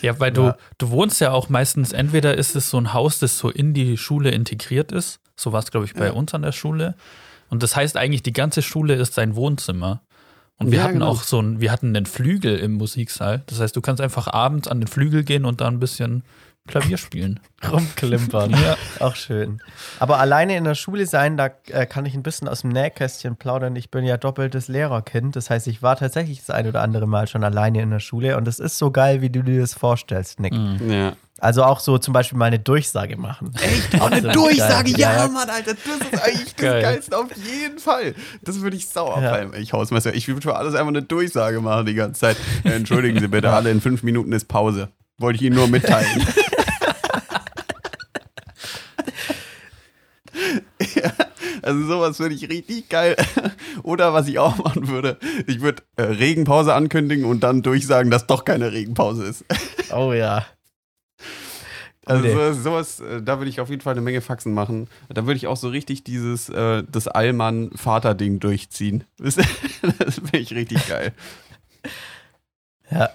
[0.00, 0.56] Ja, weil du, Ja.
[0.78, 3.96] du wohnst ja auch meistens, entweder ist es so ein Haus, das so in die
[3.96, 5.18] Schule integriert ist.
[5.34, 6.12] So war es, glaube ich, bei Ja.
[6.12, 6.94] uns an der Schule.
[7.50, 10.02] Und das heißt eigentlich, die ganze Schule ist sein Wohnzimmer.
[10.58, 11.08] Und wir Ja, hatten genau.
[11.08, 13.42] auch so ein, wir hatten einen Flügel im Musiksaal.
[13.46, 16.24] Das heißt, du kannst einfach abends an den Flügel gehen und da ein bisschen
[16.66, 17.40] Klavier spielen.
[17.70, 18.50] Rumklimpern.
[18.50, 18.76] ja.
[19.00, 19.62] Auch schön.
[20.00, 23.36] Aber alleine in der Schule sein, da äh, kann ich ein bisschen aus dem Nähkästchen
[23.36, 23.74] plaudern.
[23.76, 25.34] Ich bin ja doppeltes Lehrerkind.
[25.36, 28.36] Das heißt, ich war tatsächlich das ein oder andere Mal schon alleine in der Schule.
[28.36, 30.52] Und es ist so geil, wie du dir das vorstellst, Nick.
[30.52, 30.90] Mhm.
[30.90, 31.12] Ja.
[31.40, 33.52] Also auch so zum Beispiel mal eine Durchsage machen.
[33.60, 34.00] Echt?
[34.00, 35.00] Auch Oh, eine Durchsage, geil.
[35.00, 35.28] ja, Ja.
[35.28, 36.82] Mann, Alter, das ist eigentlich Geil.
[36.82, 38.14] das Geilste auf jeden Fall.
[38.42, 39.30] Das würde ich sauer Ja.
[39.30, 40.14] fallen, wenn ich Hausmeister.
[40.14, 42.36] Ich würde für alles einfach eine Durchsage machen die ganze Zeit.
[42.64, 44.88] Entschuldigen Sie bitte, alle in fünf Minuten ist Pause.
[45.18, 46.26] Wollte ich Ihnen nur mitteilen.
[50.94, 51.12] ja,
[51.62, 53.16] also sowas finde ich richtig geil.
[53.82, 58.26] Oder was ich auch machen würde, ich würde äh, Regenpause ankündigen und dann durchsagen, dass
[58.26, 59.44] doch keine Regenpause ist.
[59.92, 60.44] Oh ja.
[62.08, 64.88] Also so- sowas, äh, da würde ich auf jeden Fall eine Menge Faxen machen.
[65.08, 69.04] Da würde ich auch so richtig dieses äh, das Allmann-Vater-Ding durchziehen.
[69.18, 69.36] Das,
[69.98, 71.12] das finde ich richtig geil.
[72.90, 73.10] Ja.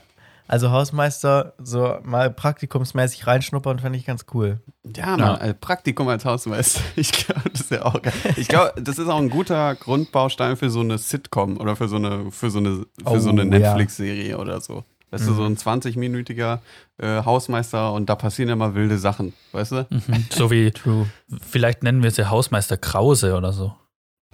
[0.48, 4.60] Also Hausmeister so mal praktikumsmäßig reinschnuppern, fände ich ganz cool.
[4.96, 6.82] Ja, Mann, also Praktikum als Hausmeister.
[6.96, 8.14] Ich glaube, das ist ja auch geil.
[8.36, 11.96] Ich glaube, das ist auch ein guter Grundbaustein für so eine Sitcom oder für so
[11.96, 13.46] eine, für so eine, für so Oh, eine ja.
[13.46, 14.84] Netflix-Serie oder so.
[15.14, 15.54] Weißt du, so Mhm.
[15.54, 16.60] ein 20-minütiger
[16.98, 19.88] äh, Hausmeister und da passieren immer wilde Sachen, weißt du?
[19.90, 20.26] Mhm.
[20.32, 21.06] So wie, True.
[21.48, 23.76] vielleicht nennen wir sie Hausmeister Krause oder so.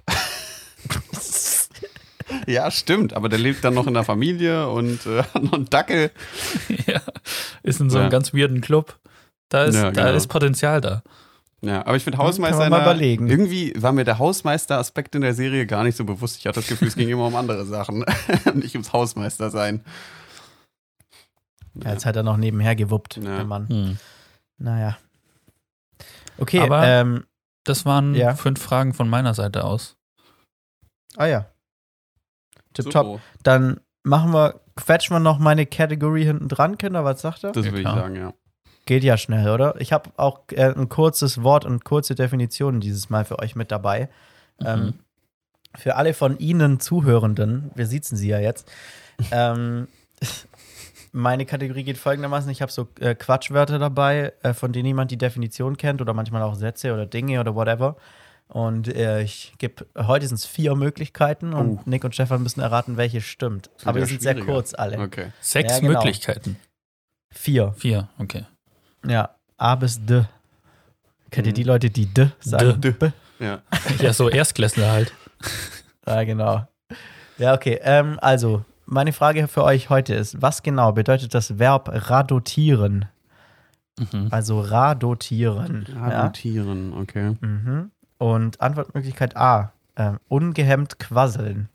[2.46, 5.68] Ja, stimmt, aber der lebt dann noch in der Familie und äh, hat noch einen
[5.68, 6.10] Dackel.
[6.86, 7.00] ja.
[7.62, 8.10] Ist in so einem Ja.
[8.10, 8.98] ganz weirden Club.
[9.48, 10.16] Da ist, Ja, da genau.
[10.16, 11.02] ist Potenzial da.
[11.60, 13.28] Ja, aber ich finde Hausmeister kann man mal überlegen.
[13.28, 16.38] irgendwie war mir der Hausmeister-Aspekt in der Serie gar nicht so bewusst.
[16.38, 18.04] Ich hatte das Gefühl, es ging immer um andere Sachen,
[18.54, 19.84] nicht ums Hausmeister sein.
[21.74, 23.36] Ja, jetzt hat er noch nebenher gewuppt, Ja.
[23.36, 23.68] der Mann.
[23.68, 23.98] Hm.
[24.58, 24.98] Naja.
[26.38, 27.24] Okay, Aber- ähm,
[27.64, 28.34] Das waren Ja.
[28.34, 29.96] fünf Fragen von meiner Seite aus.
[31.16, 31.46] ah ja.
[32.76, 33.20] So, Tipptopp.
[33.42, 37.04] Dann machen wir, quetschen wir noch meine Kategorie hinten dran, Kinder.
[37.04, 37.52] Was sagt er?
[37.52, 38.32] Das Ja, würde ich sagen, ja.
[38.86, 39.78] Geht ja schnell, oder?
[39.80, 43.70] Ich habe auch äh, ein kurzes Wort und kurze Definition dieses Mal für euch mit
[43.70, 44.08] dabei.
[44.64, 44.94] Ähm, Mhm.
[45.76, 48.68] für alle von Ihnen Zuhörenden, wir sitzen sie ja jetzt.
[49.30, 49.86] ähm,
[51.12, 55.18] meine Kategorie geht folgendermaßen: Ich habe so äh, Quatschwörter dabei, äh, von denen niemand die
[55.18, 57.96] Definition kennt oder manchmal auch Sätze oder Dinge oder whatever.
[58.48, 61.82] Und äh, ich gebe heute sind es vier Möglichkeiten und Oh.
[61.86, 63.70] Nick und Stefan müssen erraten, welche stimmt.
[63.76, 64.98] wird Aber die sind sehr kurz alle.
[64.98, 65.28] Okay.
[65.40, 65.92] Sechs Ja, genau.
[65.92, 66.56] Möglichkeiten.
[67.32, 67.72] Vier.
[67.78, 68.44] Vier, okay.
[69.06, 70.24] Ja, A bis D.
[71.30, 71.54] Kennt ihr Mhm.
[71.54, 72.80] die Leute, die D sagen?
[72.80, 72.90] D.
[72.90, 73.10] B?
[73.38, 73.62] Ja.
[74.00, 75.12] Ja, so Erstklässler halt.
[76.06, 76.66] Ja, genau.
[77.38, 77.78] Ja, okay.
[77.84, 83.06] Ähm, also, meine Frage für euch heute ist: Was genau bedeutet das Verb radotieren?
[83.98, 84.28] Mhm.
[84.30, 85.86] Also radotieren.
[85.94, 86.02] Ja?
[86.02, 87.36] Adoptieren, okay.
[87.40, 87.90] Mhm.
[88.18, 91.68] Und Antwortmöglichkeit A: ähm, ungehemmt quasseln.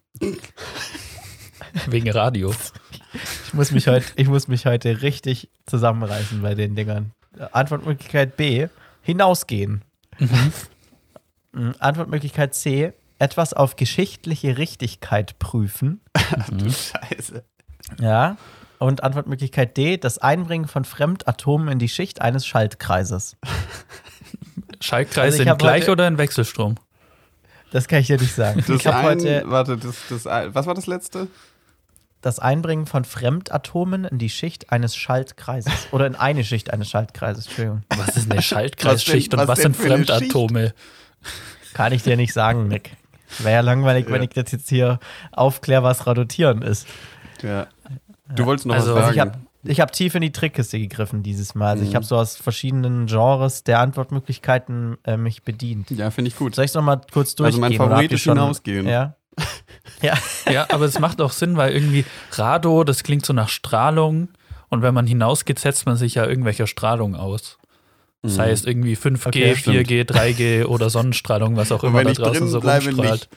[1.87, 2.53] Wegen Radio.
[3.47, 7.11] Ich muss, mich heute, ich muss mich heute richtig zusammenreißen bei den Dingern.
[7.37, 8.67] Äh, Antwortmöglichkeit B:
[9.01, 9.83] hinausgehen.
[10.19, 11.73] Mhm.
[11.79, 16.01] Antwortmöglichkeit C: etwas auf geschichtliche Richtigkeit prüfen.
[16.49, 17.43] Du Scheiße.
[17.99, 18.37] Ja.
[18.79, 23.37] Und Antwortmöglichkeit D: das Einbringen von Fremdatomen in die Schicht eines Schaltkreises.
[24.81, 26.75] Schaltkreis Also in Gleich- oder in Wechselstrom?
[27.71, 28.63] Das kann ich dir nicht sagen.
[28.65, 31.27] Das ich ein, heute warte, das, das, was war das letzte?
[32.25, 35.71] das Einbringen von Fremdatomen in die Schicht eines Schaltkreises.
[35.91, 37.83] Oder in eine Schicht eines Schaltkreises, Entschuldigung.
[37.95, 40.73] Was ist eine Schaltkreisschicht Was denn- und was was denn sind Fremdatome?
[41.75, 42.97] Kann ich dir nicht sagen, Nick.
[43.39, 44.23] Wäre ja langweilig, wenn Ja.
[44.23, 44.99] ich das jetzt hier
[45.31, 46.87] aufkläre, was Radotieren ist.
[47.41, 47.67] Ja.
[48.33, 49.15] Du wolltest noch Also- was Also sagen.
[49.15, 51.69] ich habe ich hab tief in die Trickkiste gegriffen dieses Mal.
[51.71, 51.95] Also ich Mhm.
[51.95, 55.89] habe so aus verschiedenen Genres der Antwortmöglichkeiten äh, mich bedient.
[55.91, 56.55] ja, finde ich gut.
[56.55, 57.61] Soll ich es nochmal kurz Also durchgehen?
[57.61, 58.87] mein oder Favorit ist schon- hinausgehen.
[58.87, 59.15] Ja.
[60.01, 60.13] Ja.
[60.51, 64.29] Ja, aber es macht auch Sinn, weil irgendwie Rado, das klingt so nach Strahlung
[64.69, 67.57] und wenn man hinausgeht, setzt man sich ja irgendwelcher Strahlung aus.
[68.25, 68.41] Das Mhm.
[68.41, 72.47] heißt irgendwie 5G, Okay, 4G, 3G oder Sonnenstrahlung, was auch immer da ich draußen drin
[72.49, 73.29] so rumstrahlt.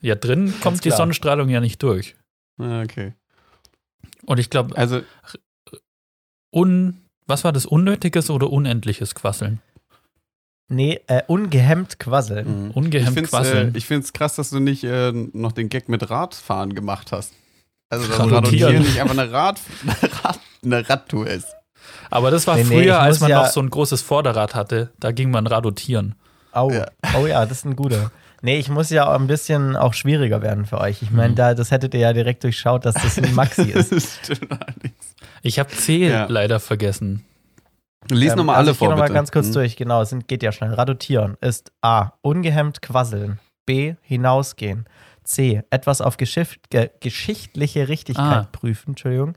[0.00, 0.98] Ja, drin kommt die klar.
[0.98, 2.14] Sonnenstrahlung ja nicht durch.
[2.58, 3.14] Ah, okay.
[4.26, 5.02] Und ich glaube, Also,
[6.54, 9.60] un, was war das, unnötiges oder unendliches Quasseln?
[10.70, 12.66] Nee, äh, ungehemmt quasseln.
[12.66, 12.70] mhm.
[12.72, 13.74] Ungehemmt ich finde es quasseln.
[13.74, 17.32] äh, ich find's krass, dass du nicht äh, noch den Gag mit Radfahren gemacht hast.
[17.88, 18.44] Also, dass Radotieren.
[18.44, 21.46] Radotieren nicht einfach eine, Rad, eine, Rad, eine Radtour ist.
[22.10, 24.54] Aber das war Nee, nee, früher, ich als man ja- noch so ein großes Vorderrad
[24.54, 24.90] hatte.
[24.98, 26.14] Da ging man radotieren.
[26.54, 26.86] Oh, Ja.
[27.20, 28.10] oh ja, das ist ein guter.
[28.40, 31.02] Nee, ich muss ja auch ein bisschen auch schwieriger werden für euch.
[31.02, 31.36] Ich meine, Mhm.
[31.36, 33.90] da, das hättet ihr ja direkt durchschaut, dass das ein Maxi ist.
[33.92, 35.14] das stimmt allerdings.
[35.42, 36.26] Ich habe C Ja.
[36.28, 37.24] leider vergessen.
[38.10, 39.14] Lies Ähm, nochmal also alle ich gehe vor, nochmal bitte.
[39.14, 39.52] ganz kurz Mhm.
[39.54, 39.76] durch.
[39.76, 40.72] Genau, es geht ja schnell.
[40.72, 42.12] Radotieren ist A.
[42.22, 43.38] Ungehemmt quasseln.
[43.66, 43.96] B.
[44.02, 44.86] Hinausgehen.
[45.24, 45.62] C.
[45.70, 48.48] Etwas auf Geschicht, ge, geschichtliche Richtigkeit Ah.
[48.50, 48.90] prüfen.
[48.90, 49.34] Entschuldigung.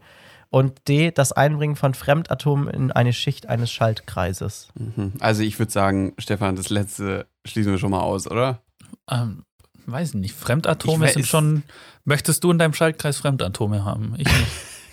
[0.54, 1.12] Und D.
[1.12, 4.68] Das Einbringen von Fremdatomen in eine Schicht eines Schaltkreises.
[4.76, 5.14] Mhm.
[5.22, 8.62] Also, ich würde sagen, Stefan, das letzte schließen wir schon mal aus, oder?
[9.10, 9.46] Ähm,
[9.86, 10.36] weiß nicht.
[10.36, 11.64] Fremdatome Ich sind schon.
[12.04, 14.14] Möchtest du in deinem Schaltkreis Fremdatome haben?
[14.18, 14.52] Ich nicht.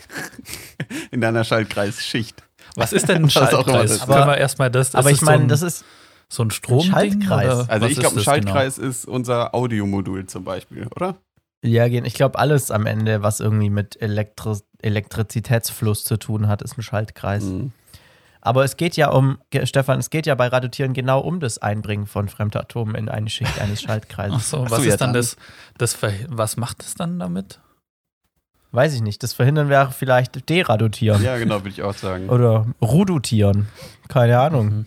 [1.10, 2.42] In deiner Schaltkreisschicht.
[2.76, 3.90] Was ist denn ein Schaltkreis?
[3.90, 4.00] ist.
[4.06, 4.94] Können Aber- wir erstmal das.
[4.94, 5.84] Aber ich so meine, ein- das ist.
[6.28, 6.90] so ein Stromding?
[6.92, 7.54] Schaltkreis.
[7.54, 11.16] oder Also, ich glaube, ein Schaltkreis ist unser Audiomodul zum Beispiel, oder?
[11.64, 12.04] Ja, gehen.
[12.04, 16.82] Ich glaube, alles am Ende, was irgendwie mit Elektri Elektrizitätsfluss zu tun hat, ist ein
[16.82, 17.44] Schaltkreis.
[17.44, 17.72] Mhm.
[18.40, 22.06] Aber es geht ja um, Stefan, es geht ja bei Radotieren genau um das Einbringen
[22.06, 23.80] von Fremdatomen in eine Schicht eines?
[23.80, 24.50] Ach Schaltkreises.
[24.50, 25.36] so, Ach was so, ja, ist dann das,
[25.76, 25.98] das
[26.28, 27.60] was macht es dann damit?
[28.70, 29.22] Weiß ich nicht.
[29.22, 31.22] Das verhindern wäre vielleicht Deradotieren.
[31.22, 32.28] Ja, genau, würde ich auch sagen.
[32.28, 33.68] Oder Rudotieren.
[34.08, 34.66] Keine Ahnung.
[34.66, 34.86] Mhm.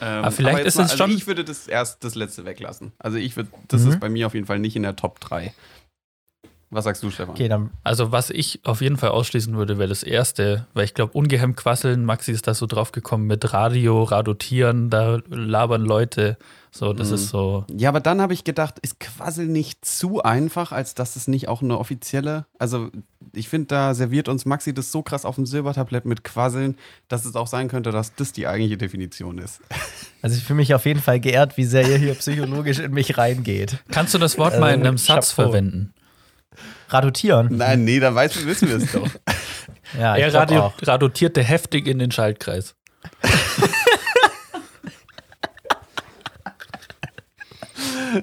[0.00, 2.44] Ähm, Aber vielleicht jetzt ist mal, es also schon- Ich würde das erst das letzte
[2.44, 2.92] weglassen.
[2.98, 3.90] Also ich würde, das Mhm.
[3.90, 5.54] ist bei mir auf jeden Fall nicht in der Top 3.
[6.74, 7.34] Was sagst du, Stefan?
[7.34, 10.94] Okay, dann Also, was ich auf jeden Fall ausschließen würde, wäre das erste, weil ich
[10.94, 16.36] glaube, ungehemmt quasseln, Maxi ist da so drauf gekommen mit Radio, Radotieren, da labern Leute.
[16.72, 17.14] So, das Mhm.
[17.14, 17.64] ist so.
[17.72, 21.46] Ja, aber dann habe ich gedacht, ist Quassel nicht zu einfach, als dass es nicht
[21.46, 22.46] auch eine offizielle.
[22.58, 22.90] Also,
[23.32, 26.76] ich finde, da serviert uns Maxi das so krass auf dem Silbertablett mit Quasseln,
[27.06, 29.60] dass es auch sein könnte, dass das die eigentliche Definition ist.
[30.22, 33.18] Also ich fühle mich auf jeden Fall geehrt, wie sehr ihr hier psychologisch in mich
[33.18, 33.76] reingeht.
[33.90, 35.50] Kannst du das Wort mal in Also, einem Satz Chapeau.
[35.50, 35.92] verwenden?
[36.94, 37.56] Radotieren.
[37.56, 39.08] Nein, nee, dann weißt du, wissen wir es doch.
[39.98, 40.74] Ja, er radio auch.
[40.82, 42.74] radotierte heftig in den Schaltkreis.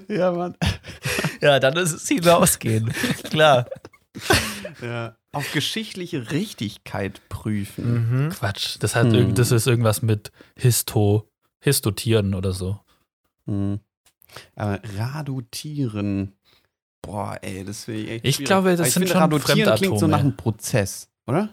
[0.07, 0.55] ja, Mann.
[1.41, 2.91] Ja, dann ist es hinausgehen.
[3.29, 3.67] Klar.
[4.81, 5.15] Ja.
[5.31, 8.25] Auf geschichtliche Richtigkeit prüfen.
[8.25, 8.29] Mhm.
[8.31, 8.77] Quatsch.
[8.81, 9.33] Das, hat Hm.
[9.35, 11.29] das ist irgendwas mit Histo,
[11.59, 12.79] Histotieren oder so.
[13.45, 13.79] Mhm.
[14.55, 16.33] Aber Radutieren.
[17.01, 18.47] Boah, ey, das finde ich echt Ich schwierig.
[18.47, 20.11] glaube, das Aber ich sind schon Radutieren klingt so Fremdatome.
[20.11, 21.49] nach einem Prozess, oder?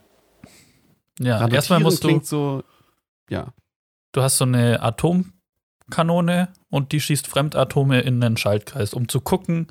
[1.19, 2.63] Ja, erstmal musst du, klingt so,
[3.29, 3.53] ja.
[4.13, 9.69] du hast so eine Atomkanone und die schießt Fremdatome in einen Schaltkreis, um zu gucken,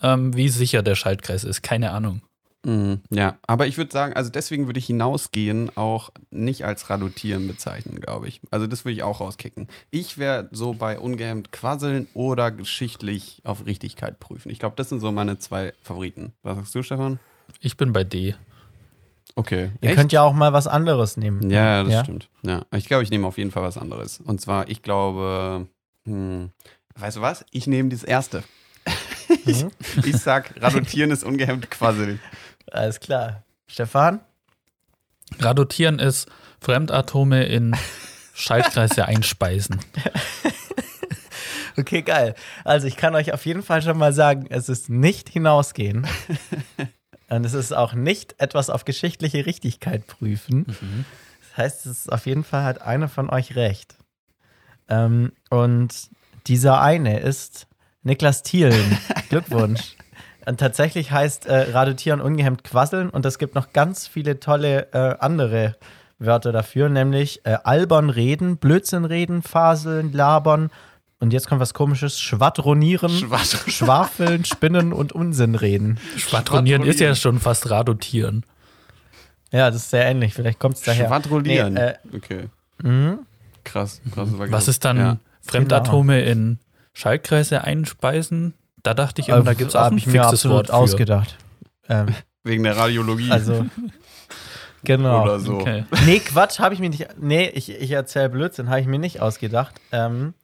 [0.00, 1.62] ähm, wie sicher der Schaltkreis ist.
[1.62, 2.22] Keine Ahnung.
[2.66, 7.46] Mhm, ja, aber ich würde sagen, also deswegen würde ich hinausgehen auch nicht als Radutieren
[7.46, 8.40] bezeichnen, glaube ich.
[8.50, 9.68] Also das würde ich auch rauskicken.
[9.92, 14.50] Ich wäre so bei ungehemmt quasseln oder geschichtlich auf Richtigkeit prüfen.
[14.50, 16.32] Ich glaube, das sind so meine zwei Favoriten.
[16.42, 17.20] Was sagst du, Stefan?
[17.60, 18.34] Ich bin bei D.
[19.36, 19.70] Okay.
[19.80, 21.48] Ihr könnt ja auch mal was anderes nehmen.
[21.50, 22.02] Ja, das Ja?
[22.04, 22.28] stimmt.
[22.42, 24.18] Ja, ich glaube, ich nehme auf jeden Fall was anderes.
[24.20, 25.68] Und zwar, ich glaube,
[26.04, 26.50] hm,
[26.98, 27.44] weißt du was?
[27.52, 28.42] Ich nehme das erste.
[29.44, 29.70] ich, Mhm.
[30.04, 32.18] ich sag, Radutieren ist ungehemmt quasseln.
[32.70, 33.44] Alles klar.
[33.66, 34.20] Stefan?
[35.38, 36.28] Radotieren ist
[36.60, 37.76] Fremdatome in
[38.34, 39.80] Schaltkreise einspeisen.
[41.76, 42.34] Okay, geil.
[42.64, 46.06] Also ich kann euch auf jeden Fall schon mal sagen, es ist nicht hinausgehen.
[47.28, 50.64] Und es ist auch nicht etwas auf geschichtliche Richtigkeit prüfen.
[51.40, 53.96] Das heißt, es ist auf jeden Fall hat einer von euch recht.
[54.88, 56.10] Ähm, und
[56.46, 57.66] dieser eine ist
[58.04, 58.98] Niklas Thielen.
[59.28, 59.95] Glückwunsch.
[60.46, 65.16] Und tatsächlich heißt äh, Radotieren ungehemmt quasseln und es gibt noch ganz viele tolle äh,
[65.18, 65.74] andere
[66.18, 70.70] Wörter dafür, nämlich äh, albern reden, Blödsinn reden, faseln, labern
[71.18, 75.98] und jetzt kommt was komisches, schwadronieren, Schwadron- schwafeln, spinnen und Unsinn reden.
[76.16, 78.44] Schwadronieren ist ja schon fast Radotieren.
[79.50, 81.08] Ja, das ist sehr ähnlich, vielleicht kommt es daher.
[81.08, 81.74] Schwadronieren.
[81.74, 82.44] Nee, äh, okay.
[82.82, 83.18] Mhm.
[83.64, 84.28] Krass, krass.
[84.32, 85.16] Was ist dann Ja.
[85.42, 86.58] Fremdatome in
[86.92, 88.54] Schaltkreise einspeisen?
[88.86, 90.74] Da dachte ich immer, da gibt es ein ich mir fixes absolut Wort für.
[90.74, 91.36] ausgedacht.
[91.88, 92.06] Ähm,
[92.44, 93.66] Wegen der Radiologie also,
[94.84, 95.24] genau.
[95.24, 95.54] oder so.
[95.54, 95.84] Okay.
[96.04, 97.08] Nee, Quatsch, habe ich mir nicht.
[97.18, 99.74] Nee, ich, ich erzähle Blödsinn, habe ich mir nicht ausgedacht.
[99.90, 100.34] Ähm,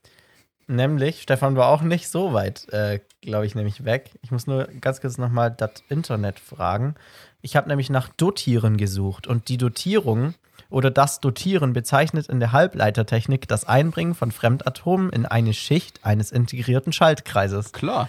[0.66, 4.10] nämlich, Stefan war auch nicht so weit, äh, glaube ich, nämlich weg.
[4.23, 6.97] Ich muss nur ganz kurz nochmal das Internet fragen.
[7.43, 10.35] Ich habe nämlich nach Dotieren gesucht und die Dotierung
[10.73, 16.32] oder das Dotieren bezeichnet in der Halbleitertechnik das Einbringen von Fremdatomen in eine Schicht eines
[16.32, 17.73] integrierten Schaltkreises.
[17.73, 18.09] Klar.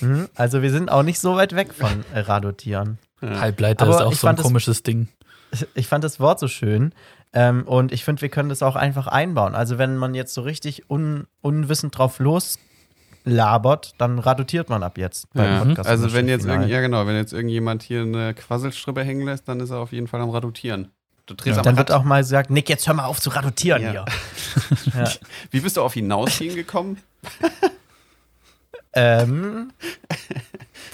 [0.00, 2.98] Mhm, also wir sind auch nicht so weit weg von äh, Radotieren.
[3.22, 5.08] Halbleiter Aber ist auch ich so ein fand das- komisches Ding.
[5.74, 6.92] ich fand das Wort so schön.
[7.32, 9.54] Ähm, und ich finde, wir können das auch einfach einbauen.
[9.54, 12.18] Also, wenn man jetzt so richtig un unwissend drauf
[13.24, 15.32] loslabert, dann radotiert man ab jetzt.
[15.34, 15.64] beim Ja.
[15.64, 19.48] Podcast Also wenn jetzt irgend, ja genau, wenn jetzt irgendjemand hier eine Quasselstrippe hängen lässt,
[19.48, 20.92] dann ist er auf jeden Fall am Radutieren.
[21.26, 21.88] Du drehst am Dann Rad.
[21.88, 23.90] wird auch mal gesagt, Nick, jetzt hör mal auf zu radotieren Ja.
[23.90, 24.04] hier.
[24.94, 25.10] ja.
[25.50, 27.02] Wie bist du auf hinausgehen gekommen?
[28.92, 29.72] ähm,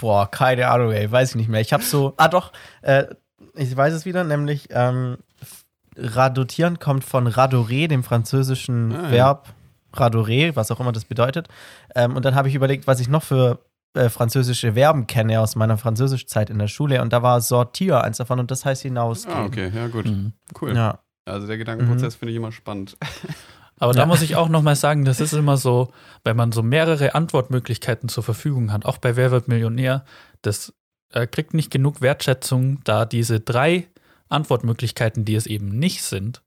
[0.01, 1.61] boah, keine Ahnung, ey, weiß ich nicht mehr.
[1.61, 2.51] Ich habe so, ah doch,
[2.81, 3.05] äh,
[3.55, 5.17] ich weiß es wieder, nämlich ähm,
[5.95, 9.11] radotieren kommt von radoré, dem französischen Ah, ja.
[9.11, 9.47] Verb
[9.93, 11.47] radoré, was auch immer das bedeutet.
[11.95, 13.59] Ähm, und dann habe ich überlegt, was ich noch für
[13.93, 17.01] äh, französische Verben kenne aus meiner Französischzeit in der Schule.
[17.01, 19.37] Und da war sortier eins davon und das heißt hinausgehen.
[19.37, 20.05] Ah, okay, ja gut.
[20.05, 20.33] Mhm.
[20.59, 20.75] Cool.
[20.75, 20.99] Ja.
[21.25, 22.97] Also der Gedankenprozess finde ich immer spannend.
[23.79, 24.05] Aber da Ja.
[24.05, 25.91] muss ich auch nochmal sagen, das ist immer so,
[26.23, 30.05] wenn man so mehrere Antwortmöglichkeiten zur Verfügung hat, auch bei Wer wird Millionär,
[30.41, 30.73] das
[31.11, 33.87] äh, kriegt nicht genug Wertschätzung, da diese drei
[34.29, 36.41] Antwortmöglichkeiten, die es eben nicht sind,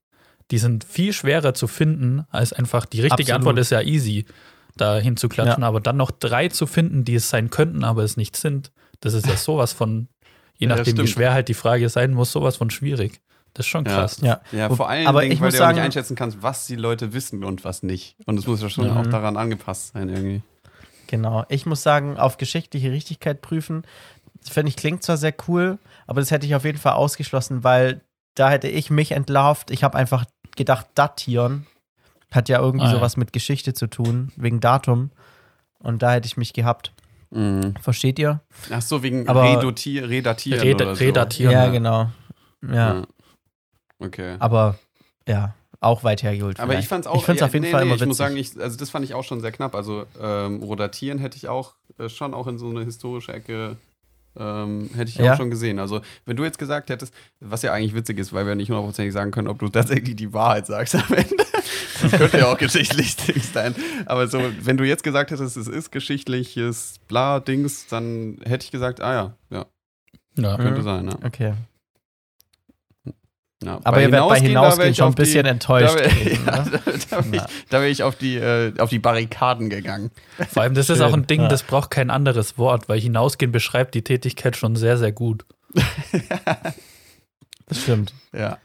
[0.51, 3.35] die sind viel schwerer zu finden, als einfach die richtige Absolut.
[3.39, 4.25] Antwort ist ja easy,
[4.77, 8.35] da hinzuklatschen, aber dann noch drei zu finden, die es sein könnten, aber es nicht
[8.37, 8.71] sind,
[9.01, 10.07] das ist ja sowas von,
[10.57, 13.21] je Ja, nachdem, wie schwer halt die Frage sein muss, sowas von schwierig.
[13.53, 13.91] Das ist schon Ja.
[13.95, 14.19] krass.
[14.21, 14.41] Ja.
[14.51, 16.43] Ja, Wo- vor allem, aber Dingen, ich weil muss du ja nicht sagen- einschätzen kannst,
[16.43, 18.15] was die Leute wissen und was nicht.
[18.25, 18.99] Und es muss ja schon Ja.
[18.99, 20.43] auch daran angepasst sein irgendwie.
[21.07, 21.45] Genau.
[21.49, 23.83] Ich muss sagen, auf geschichtliche Richtigkeit prüfen,
[24.41, 27.63] das finde ich klingt zwar sehr cool, aber das hätte ich auf jeden Fall ausgeschlossen,
[27.63, 28.01] weil
[28.35, 29.71] da hätte ich mich entlarvt.
[29.71, 30.25] Ich habe einfach
[30.55, 31.65] gedacht, datieren
[32.31, 32.95] hat ja irgendwie Ah, ja.
[32.95, 35.11] sowas mit Geschichte zu tun, wegen Datum.
[35.79, 36.93] Und da hätte ich mich gehabt.
[37.29, 37.75] Mhm.
[37.81, 38.41] Versteht ihr?
[38.71, 41.03] Ach so, wegen Aber- Redutier, Redatieren Reda- oder so.
[41.03, 41.51] redatieren.
[41.51, 41.71] Ja, Ja.
[41.71, 42.09] genau.
[42.67, 43.03] Ja,
[43.99, 44.35] Okay.
[44.39, 44.77] aber
[45.27, 46.59] ja, auch weit hergeholt.
[46.59, 47.15] Aber ich fand es auch.
[47.17, 48.07] Ich finde es ja, auf jeden nee, Fall nee, immer ich witzig.
[48.07, 49.75] muss sagen, ich, also das fand ich auch schon sehr knapp.
[49.75, 53.77] Also ähm, Rodatieren hätte ich auch äh, schon auch in so eine historische Ecke
[54.39, 55.33] ähm, hätte ich Ja.
[55.33, 55.79] auch schon gesehen.
[55.79, 59.11] Also wenn du jetzt gesagt hättest, was ja eigentlich witzig ist, weil wir nicht hundertprozentig
[59.13, 61.43] sagen können, ob du tatsächlich die Wahrheit sagst am Ende.
[62.01, 63.75] Das könnte ja auch geschichtlich Dings sein.
[64.05, 69.01] Aber so, wenn du jetzt gesagt hättest, es ist geschichtliches Bla-Dings, dann hätte ich gesagt,
[69.01, 69.65] ah ja, ja,
[70.37, 70.57] Ja.
[70.57, 70.85] könnte Mhm.
[70.85, 71.07] sein.
[71.07, 71.17] Ja.
[71.25, 71.53] Okay.
[73.63, 73.79] Ja.
[73.83, 75.95] Aber ihr werdet bei wär Hinausgehen ich schon ein bisschen die, enttäuscht.
[75.95, 76.81] Da wäre ja, ne?
[77.09, 77.47] da, ich, Ja.
[77.71, 80.11] wär ich auf, die, äh, auf die Barrikaden gegangen.
[80.51, 81.47] Vor allem, das ist auch ein Ding, ja.
[81.47, 85.43] das braucht kein anderes Wort, weil hinausgehen beschreibt die Tätigkeit schon sehr, sehr gut.
[87.67, 88.13] Das stimmt.
[88.31, 88.59] Ja.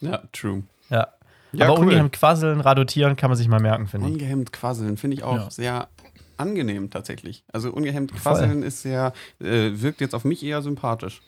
[0.00, 0.62] Ja, true.
[0.90, 1.08] Ja.
[1.56, 1.84] Ja, aber cool.
[1.86, 4.12] ungehemmt quasseln, radotieren kann man sich mal merken, finde ich.
[4.12, 5.50] Ungehemmt quasseln finde ich auch Ja.
[5.50, 5.88] sehr
[6.36, 7.44] angenehm tatsächlich.
[7.52, 8.20] Also ungehemmt Voll.
[8.20, 11.22] quasseln ist sehr, äh, wirkt jetzt auf mich eher sympathisch.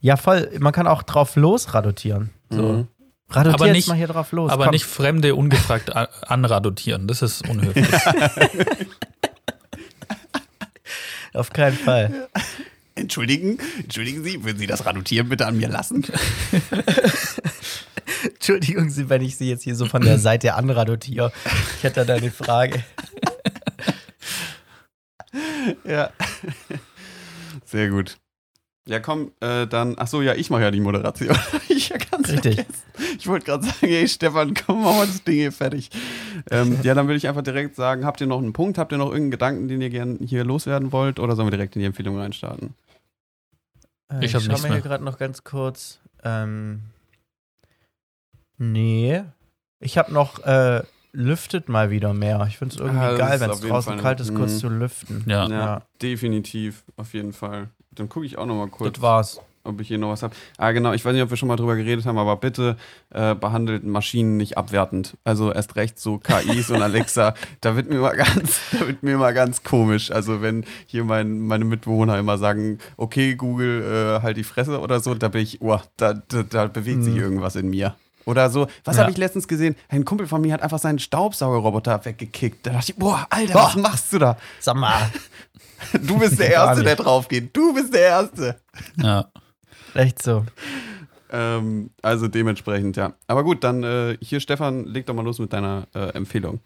[0.00, 0.50] Ja, voll.
[0.60, 2.30] Man kann auch drauf los radotieren.
[2.50, 2.62] So.
[2.62, 2.88] Mhm.
[3.30, 4.50] Radotier Aber nicht- mal hier drauf los.
[4.50, 4.72] Aber komm.
[4.72, 7.86] nicht Fremde ungefragt anradotieren, das ist unhöflich.
[11.34, 12.28] Auf keinen Fall.
[12.94, 16.04] Entschuldigen, entschuldigen Sie, würden Sie das Radotieren bitte an mir lassen?
[18.38, 21.32] Entschuldigung, Sie, wenn ich Sie jetzt hier so von der Seite anradotiere.
[21.76, 22.84] Ich hätte da eine Frage.
[25.84, 26.10] ja.
[27.64, 28.16] Sehr gut.
[28.86, 31.36] Ja, komm, äh, dann, ach so, ja, ich mache ja die Moderation.
[31.68, 32.54] ich ja ganz Richtig.
[32.54, 32.82] vergessen.
[33.18, 35.90] Ich wollte gerade sagen, hey Stefan, komm, machen wir das Ding hier fertig.
[36.50, 38.98] Ähm, ja, dann würde ich einfach direkt sagen, habt ihr noch einen Punkt, habt ihr
[38.98, 41.86] noch irgendeinen Gedanken, den ihr gerne hier loswerden wollt oder sollen wir direkt in die
[41.86, 42.72] Empfehlung reinstarten?
[44.10, 45.98] Äh, Ich hab schau nichts mir hier gerade noch ganz kurz.
[46.24, 46.80] Ähm,
[48.58, 49.22] nee.
[49.80, 50.82] Ich habe noch äh,
[51.12, 52.44] lüftet mal wieder mehr.
[52.48, 54.58] Ich finde es irgendwie Ah, geil, wenn es draußen Fall- kalt ist, kurz Mhm.
[54.58, 55.24] zu lüften.
[55.26, 55.48] Ja.
[55.48, 55.82] Ja, Ja.
[56.02, 57.68] definitiv, auf jeden Fall.
[57.92, 58.94] Dann gucke ich auch noch mal kurz.
[58.94, 59.40] Das war's.
[59.64, 60.34] ob ich hier noch was habe.
[60.56, 62.76] Ah, genau, ich weiß nicht, ob wir schon mal drüber geredet haben, aber bitte
[63.10, 65.18] äh, behandelt Maschinen nicht abwertend.
[65.24, 69.18] Also erst recht so KIs und Alexa, da wird mir mal ganz, da wird mir
[69.18, 70.10] mal ganz komisch.
[70.10, 73.82] Also wenn hier mein, meine Mitbewohner immer sagen, okay, Google,
[74.18, 77.14] äh, halt die Fresse oder so, da bin ich, oh, da, da, da bewegt sich
[77.14, 77.20] Mhm.
[77.20, 77.94] irgendwas in mir.
[78.28, 79.02] Oder so, was Ja.
[79.02, 79.74] habe ich letztens gesehen?
[79.88, 82.66] Ein Kumpel von mir hat einfach seinen Staubsaugerroboter weggekickt.
[82.66, 84.36] Da dachte ich, boah, Alter, was machst du da?
[84.60, 85.10] Sag mal.
[86.02, 87.56] Du bist der Erste, der drauf geht.
[87.56, 88.60] Du bist der Erste.
[88.96, 89.26] Ja.
[89.94, 90.44] Echt so.
[91.30, 93.12] Ähm, also dementsprechend, ja.
[93.28, 96.58] Aber gut, dann äh, hier, Stefan, leg doch mal los mit deiner äh, Empfehlung.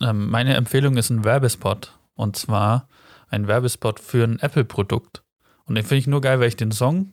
[0.00, 1.92] Ähm, meine Empfehlung ist ein Werbespot.
[2.14, 2.88] Und zwar
[3.28, 5.22] ein Werbespot für ein Apple-Produkt.
[5.66, 7.12] Und den finde ich nur geil, weil ich den Song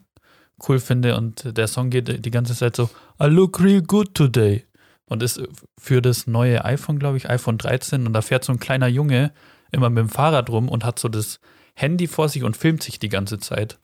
[0.67, 1.15] cool finde.
[1.15, 2.89] Und der Song geht die ganze Zeit so,
[3.21, 4.65] I look real good today.
[5.05, 5.41] Und ist
[5.77, 8.07] für das neue iPhone, glaube ich, iPhone 13.
[8.07, 9.31] Und da fährt so ein kleiner Junge
[9.71, 11.39] immer mit dem Fahrrad rum und hat so das
[11.75, 13.79] Handy vor sich und filmt sich die ganze Zeit.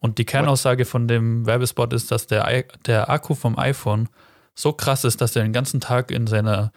[0.00, 4.08] Und die Kernaussage von dem Werbespot ist, dass der, I der Akku vom iPhone
[4.54, 6.72] so krass ist, dass er den ganzen Tag in seiner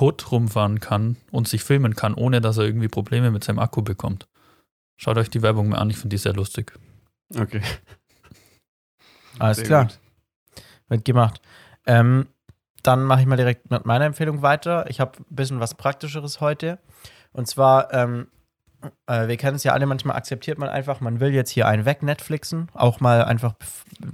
[0.00, 3.82] Hood rumfahren kann und sich filmen kann, ohne dass er irgendwie Probleme mit seinem Akku
[3.82, 4.26] bekommt.
[4.96, 6.72] Schaut euch die Werbung mal an, ich finde die sehr lustig.
[7.36, 7.62] Okay.
[9.38, 9.84] Alles Sehr klar.
[9.84, 9.98] gut.
[10.88, 11.40] Wird gemacht.
[11.86, 12.28] Ähm,
[12.82, 14.88] dann mache ich mal direkt mit meiner Empfehlung weiter.
[14.88, 16.78] Ich habe ein bisschen was Praktischeres heute.
[17.32, 18.28] Und zwar, ähm,
[19.06, 21.84] äh, wir kennen es ja alle, manchmal akzeptiert man einfach, man will jetzt hier einen
[21.84, 23.54] weg Netflixen, auch mal einfach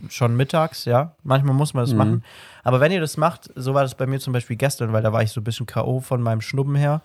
[0.08, 1.14] schon mittags, ja.
[1.22, 1.98] Manchmal muss man das Mhm.
[1.98, 2.24] machen.
[2.64, 5.12] Aber wenn ihr das macht, so war das bei mir zum Beispiel gestern, weil da
[5.12, 6.00] war ich so ein bisschen K.O.
[6.00, 7.02] von meinem Schnubben her.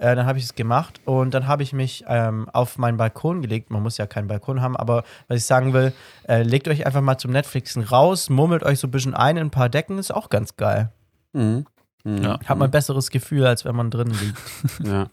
[0.00, 3.42] Äh, dann habe ich es gemacht und dann habe ich mich ähm, auf meinen Balkon
[3.42, 3.70] gelegt.
[3.70, 5.92] Man muss ja keinen Balkon haben, aber was ich sagen will,
[6.26, 9.48] äh, legt euch einfach mal zum Netflixen raus, murmelt euch so ein bisschen ein in
[9.48, 10.90] ein paar Decken, ist auch ganz geil.
[11.34, 11.66] Mhm.
[12.04, 12.22] Mhm.
[12.22, 12.40] Ja.
[12.46, 14.38] Hat man ein besseres Gefühl, als wenn man drin liegt.
[14.86, 15.08] Ja.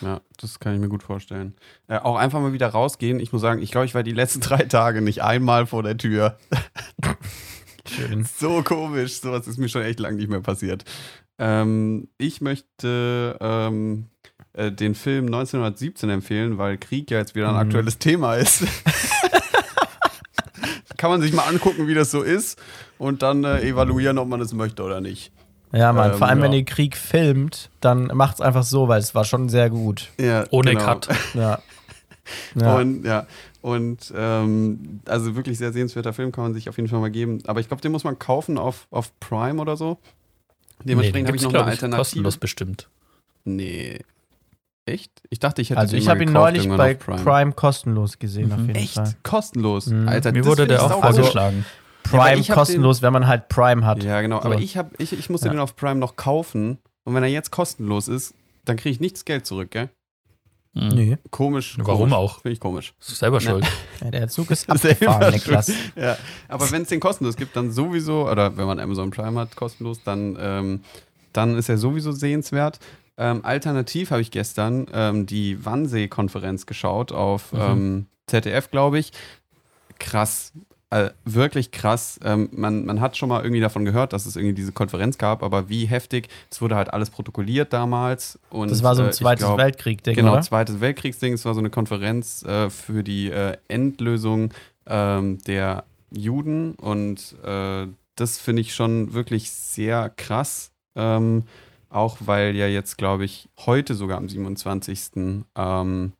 [0.00, 1.54] Ja, das kann ich mir gut vorstellen.
[1.86, 3.20] Äh, auch einfach mal wieder rausgehen.
[3.20, 5.96] Ich muss sagen, ich glaube, ich war die letzten drei Tage nicht einmal vor der
[5.96, 6.36] Tür.
[7.88, 8.24] Schön.
[8.24, 9.20] So komisch.
[9.20, 10.84] Sowas ist mir schon echt lange nicht mehr passiert.
[11.38, 14.08] Ähm, ich möchte ähm,
[14.54, 17.60] äh, den Film 1917 empfehlen, weil Krieg ja jetzt wieder ein Mhm.
[17.60, 18.64] aktuelles Thema ist.
[20.96, 22.58] Kann man sich mal angucken, wie das so ist
[22.98, 25.32] und dann äh, evaluieren, ob man es möchte oder nicht.
[25.72, 26.58] Ja, Mann, Ähm, vor allem, wenn ja.
[26.58, 30.10] ihr Krieg filmt, dann macht's einfach so, weil es war schon sehr gut.
[30.18, 30.84] Ja, Ohne genau.
[30.84, 31.08] Cut.
[31.34, 31.58] Ja.
[32.54, 32.76] ja.
[32.76, 33.26] Und ja,
[33.60, 37.42] und ähm, also wirklich sehr sehenswerter Film kann man sich auf jeden Fall mal geben.
[37.46, 39.98] Aber ich glaube, den muss man kaufen auf, auf Prime oder so.
[40.84, 41.98] Dementsprechend habe ich noch eine Alternative.
[41.98, 42.88] kostenlos bestimmt.
[43.44, 43.98] Nee.
[44.86, 45.10] Echt?
[45.30, 47.52] Ich dachte, ich hätte also den ich habe ihn neulich bei auf Prime.
[47.52, 48.66] kostenlos gesehen, auf Mhm.
[48.66, 48.94] jeden Echt?
[48.94, 49.14] Fall.
[49.22, 49.86] Kostenlos?
[49.86, 50.08] Mhm.
[50.08, 51.64] Alter, Mir das wurde der auch sau- vorgeschlagen.
[52.02, 54.02] Prime hab kostenlos, wenn man halt Prime hat.
[54.04, 54.40] Ja, genau.
[54.40, 54.44] So.
[54.44, 55.54] Aber ich, hab, ich, ich musste Ja.
[55.54, 56.78] den auf Prime noch kaufen.
[57.04, 58.34] Und wenn er jetzt kostenlos ist,
[58.66, 59.88] dann kriege ich nichts Geld zurück, gell?
[60.74, 60.88] Mhm.
[60.88, 61.18] Nee.
[61.30, 61.76] Komisch.
[61.78, 62.14] Warum komisch.
[62.14, 62.40] auch?
[62.42, 62.92] Finde ich komisch.
[63.00, 63.64] Selber schuld.
[64.02, 64.82] Ja, der Zug ist Selber
[65.12, 65.66] abgefahren, Niklas.
[65.66, 65.78] schuld.
[65.96, 66.16] Ja.
[66.48, 70.02] Aber wenn es den kostenlos gibt, dann sowieso, oder wenn man Amazon Prime hat, kostenlos,
[70.04, 70.80] dann, ähm,
[71.32, 72.80] dann ist er sowieso sehenswert.
[73.16, 77.60] Ähm, alternativ habe ich gestern ähm, die Wannsee-Konferenz geschaut auf Mhm.
[77.60, 79.12] ähm, ZDF, glaube ich.
[79.98, 80.52] Krass.
[80.90, 82.20] Äh, wirklich krass.
[82.22, 85.42] Ähm, man, man hat schon mal irgendwie davon gehört, dass es irgendwie diese Konferenz gab,
[85.42, 86.28] aber wie heftig.
[86.50, 88.38] Es wurde halt alles protokolliert damals.
[88.50, 90.42] Und, Das war so äh, ein ich Zweites Weltkrieg-Ding, Genau, oder?
[90.42, 91.32] Zweites Weltkriegsding.
[91.32, 94.52] Es war so eine Konferenz äh, für die äh, Endlösung
[94.86, 100.70] ähm, der Juden und äh, das finde ich schon wirklich sehr krass.
[100.94, 101.42] Ähm,
[101.94, 105.44] auch weil ja jetzt, glaube ich, heute sogar am 27.
[105.56, 106.12] Ähm,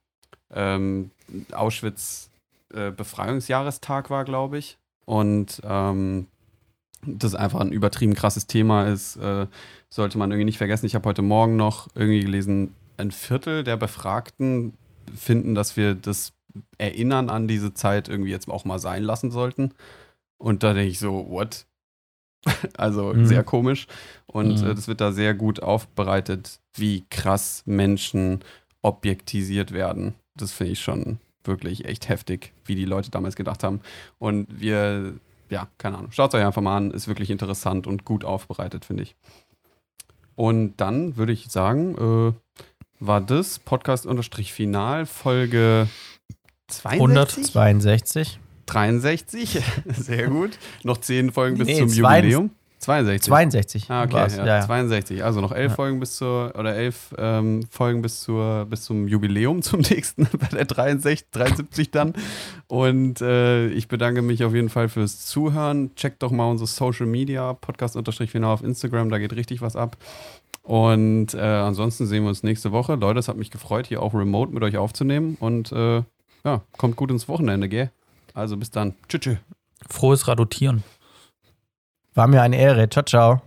[0.52, 1.10] ähm,
[1.52, 2.30] Auschwitz
[2.72, 4.78] äh, Befreiungsjahrestag war, glaube ich.
[5.05, 6.28] Und ähm,
[7.02, 9.46] das einfach ein übertrieben krasses Thema ist, äh,
[9.90, 10.86] sollte man irgendwie nicht vergessen.
[10.86, 14.74] Ich habe heute Morgen noch irgendwie gelesen, ein Viertel der Befragten
[15.14, 16.32] finden, dass wir das
[16.78, 19.74] Erinnern an diese Zeit irgendwie jetzt auch mal sein lassen sollten.
[20.38, 21.66] Und da denke ich so, what?
[22.77, 23.27] also Mhm.
[23.27, 23.87] sehr komisch.
[24.27, 24.71] Und Mhm.
[24.71, 28.41] äh, das wird da sehr gut aufbereitet, wie krass Menschen
[28.83, 30.15] objektisiert werden.
[30.37, 33.81] Das finde ich schon wirklich echt heftig, wie die Leute damals gedacht haben.
[34.19, 35.15] Und wir,
[35.51, 38.85] ja, keine Ahnung, schaut es euch einfach mal an, ist wirklich interessant und gut aufbereitet,
[38.85, 39.15] finde ich.
[40.37, 42.33] Und dann würde ich sagen, äh,
[42.99, 45.89] war das Podcast-Final Folge
[46.69, 47.53] 62?
[47.53, 48.41] 62.
[48.74, 49.62] 63,
[49.96, 50.59] sehr gut.
[50.82, 52.51] Noch 10 Folgen bis Nee, zum zwei- Jubiläum.
[52.80, 53.22] 62.
[53.22, 53.90] 62.
[53.90, 54.60] Ah, okay, ja, ja.
[54.60, 55.24] 62.
[55.24, 55.74] Also noch elf Ja.
[55.76, 60.48] Folgen bis zur, oder elf ähm, Folgen bis zur, bis zum Jubiläum zum nächsten, bei
[60.48, 62.12] der 63, 73 dann.
[62.66, 65.94] Und äh, ich bedanke mich auf jeden Fall fürs Zuhören.
[65.94, 69.96] Checkt doch mal unsere Social Media, Podcast-Final auf Instagram, da geht richtig was ab.
[70.62, 72.96] Und äh, ansonsten sehen wir uns nächste Woche.
[72.96, 75.38] Leute, es hat mich gefreut, hier auch remote mit euch aufzunehmen.
[75.40, 76.02] Und äh,
[76.44, 77.90] ja, kommt gut ins Wochenende, gell?
[78.35, 78.94] Also bis dann.
[79.09, 79.39] Tschüss.
[79.89, 80.82] Frohes Radotieren.
[82.15, 82.89] War mir eine Ehre.
[82.90, 83.43] Ciao, ciao.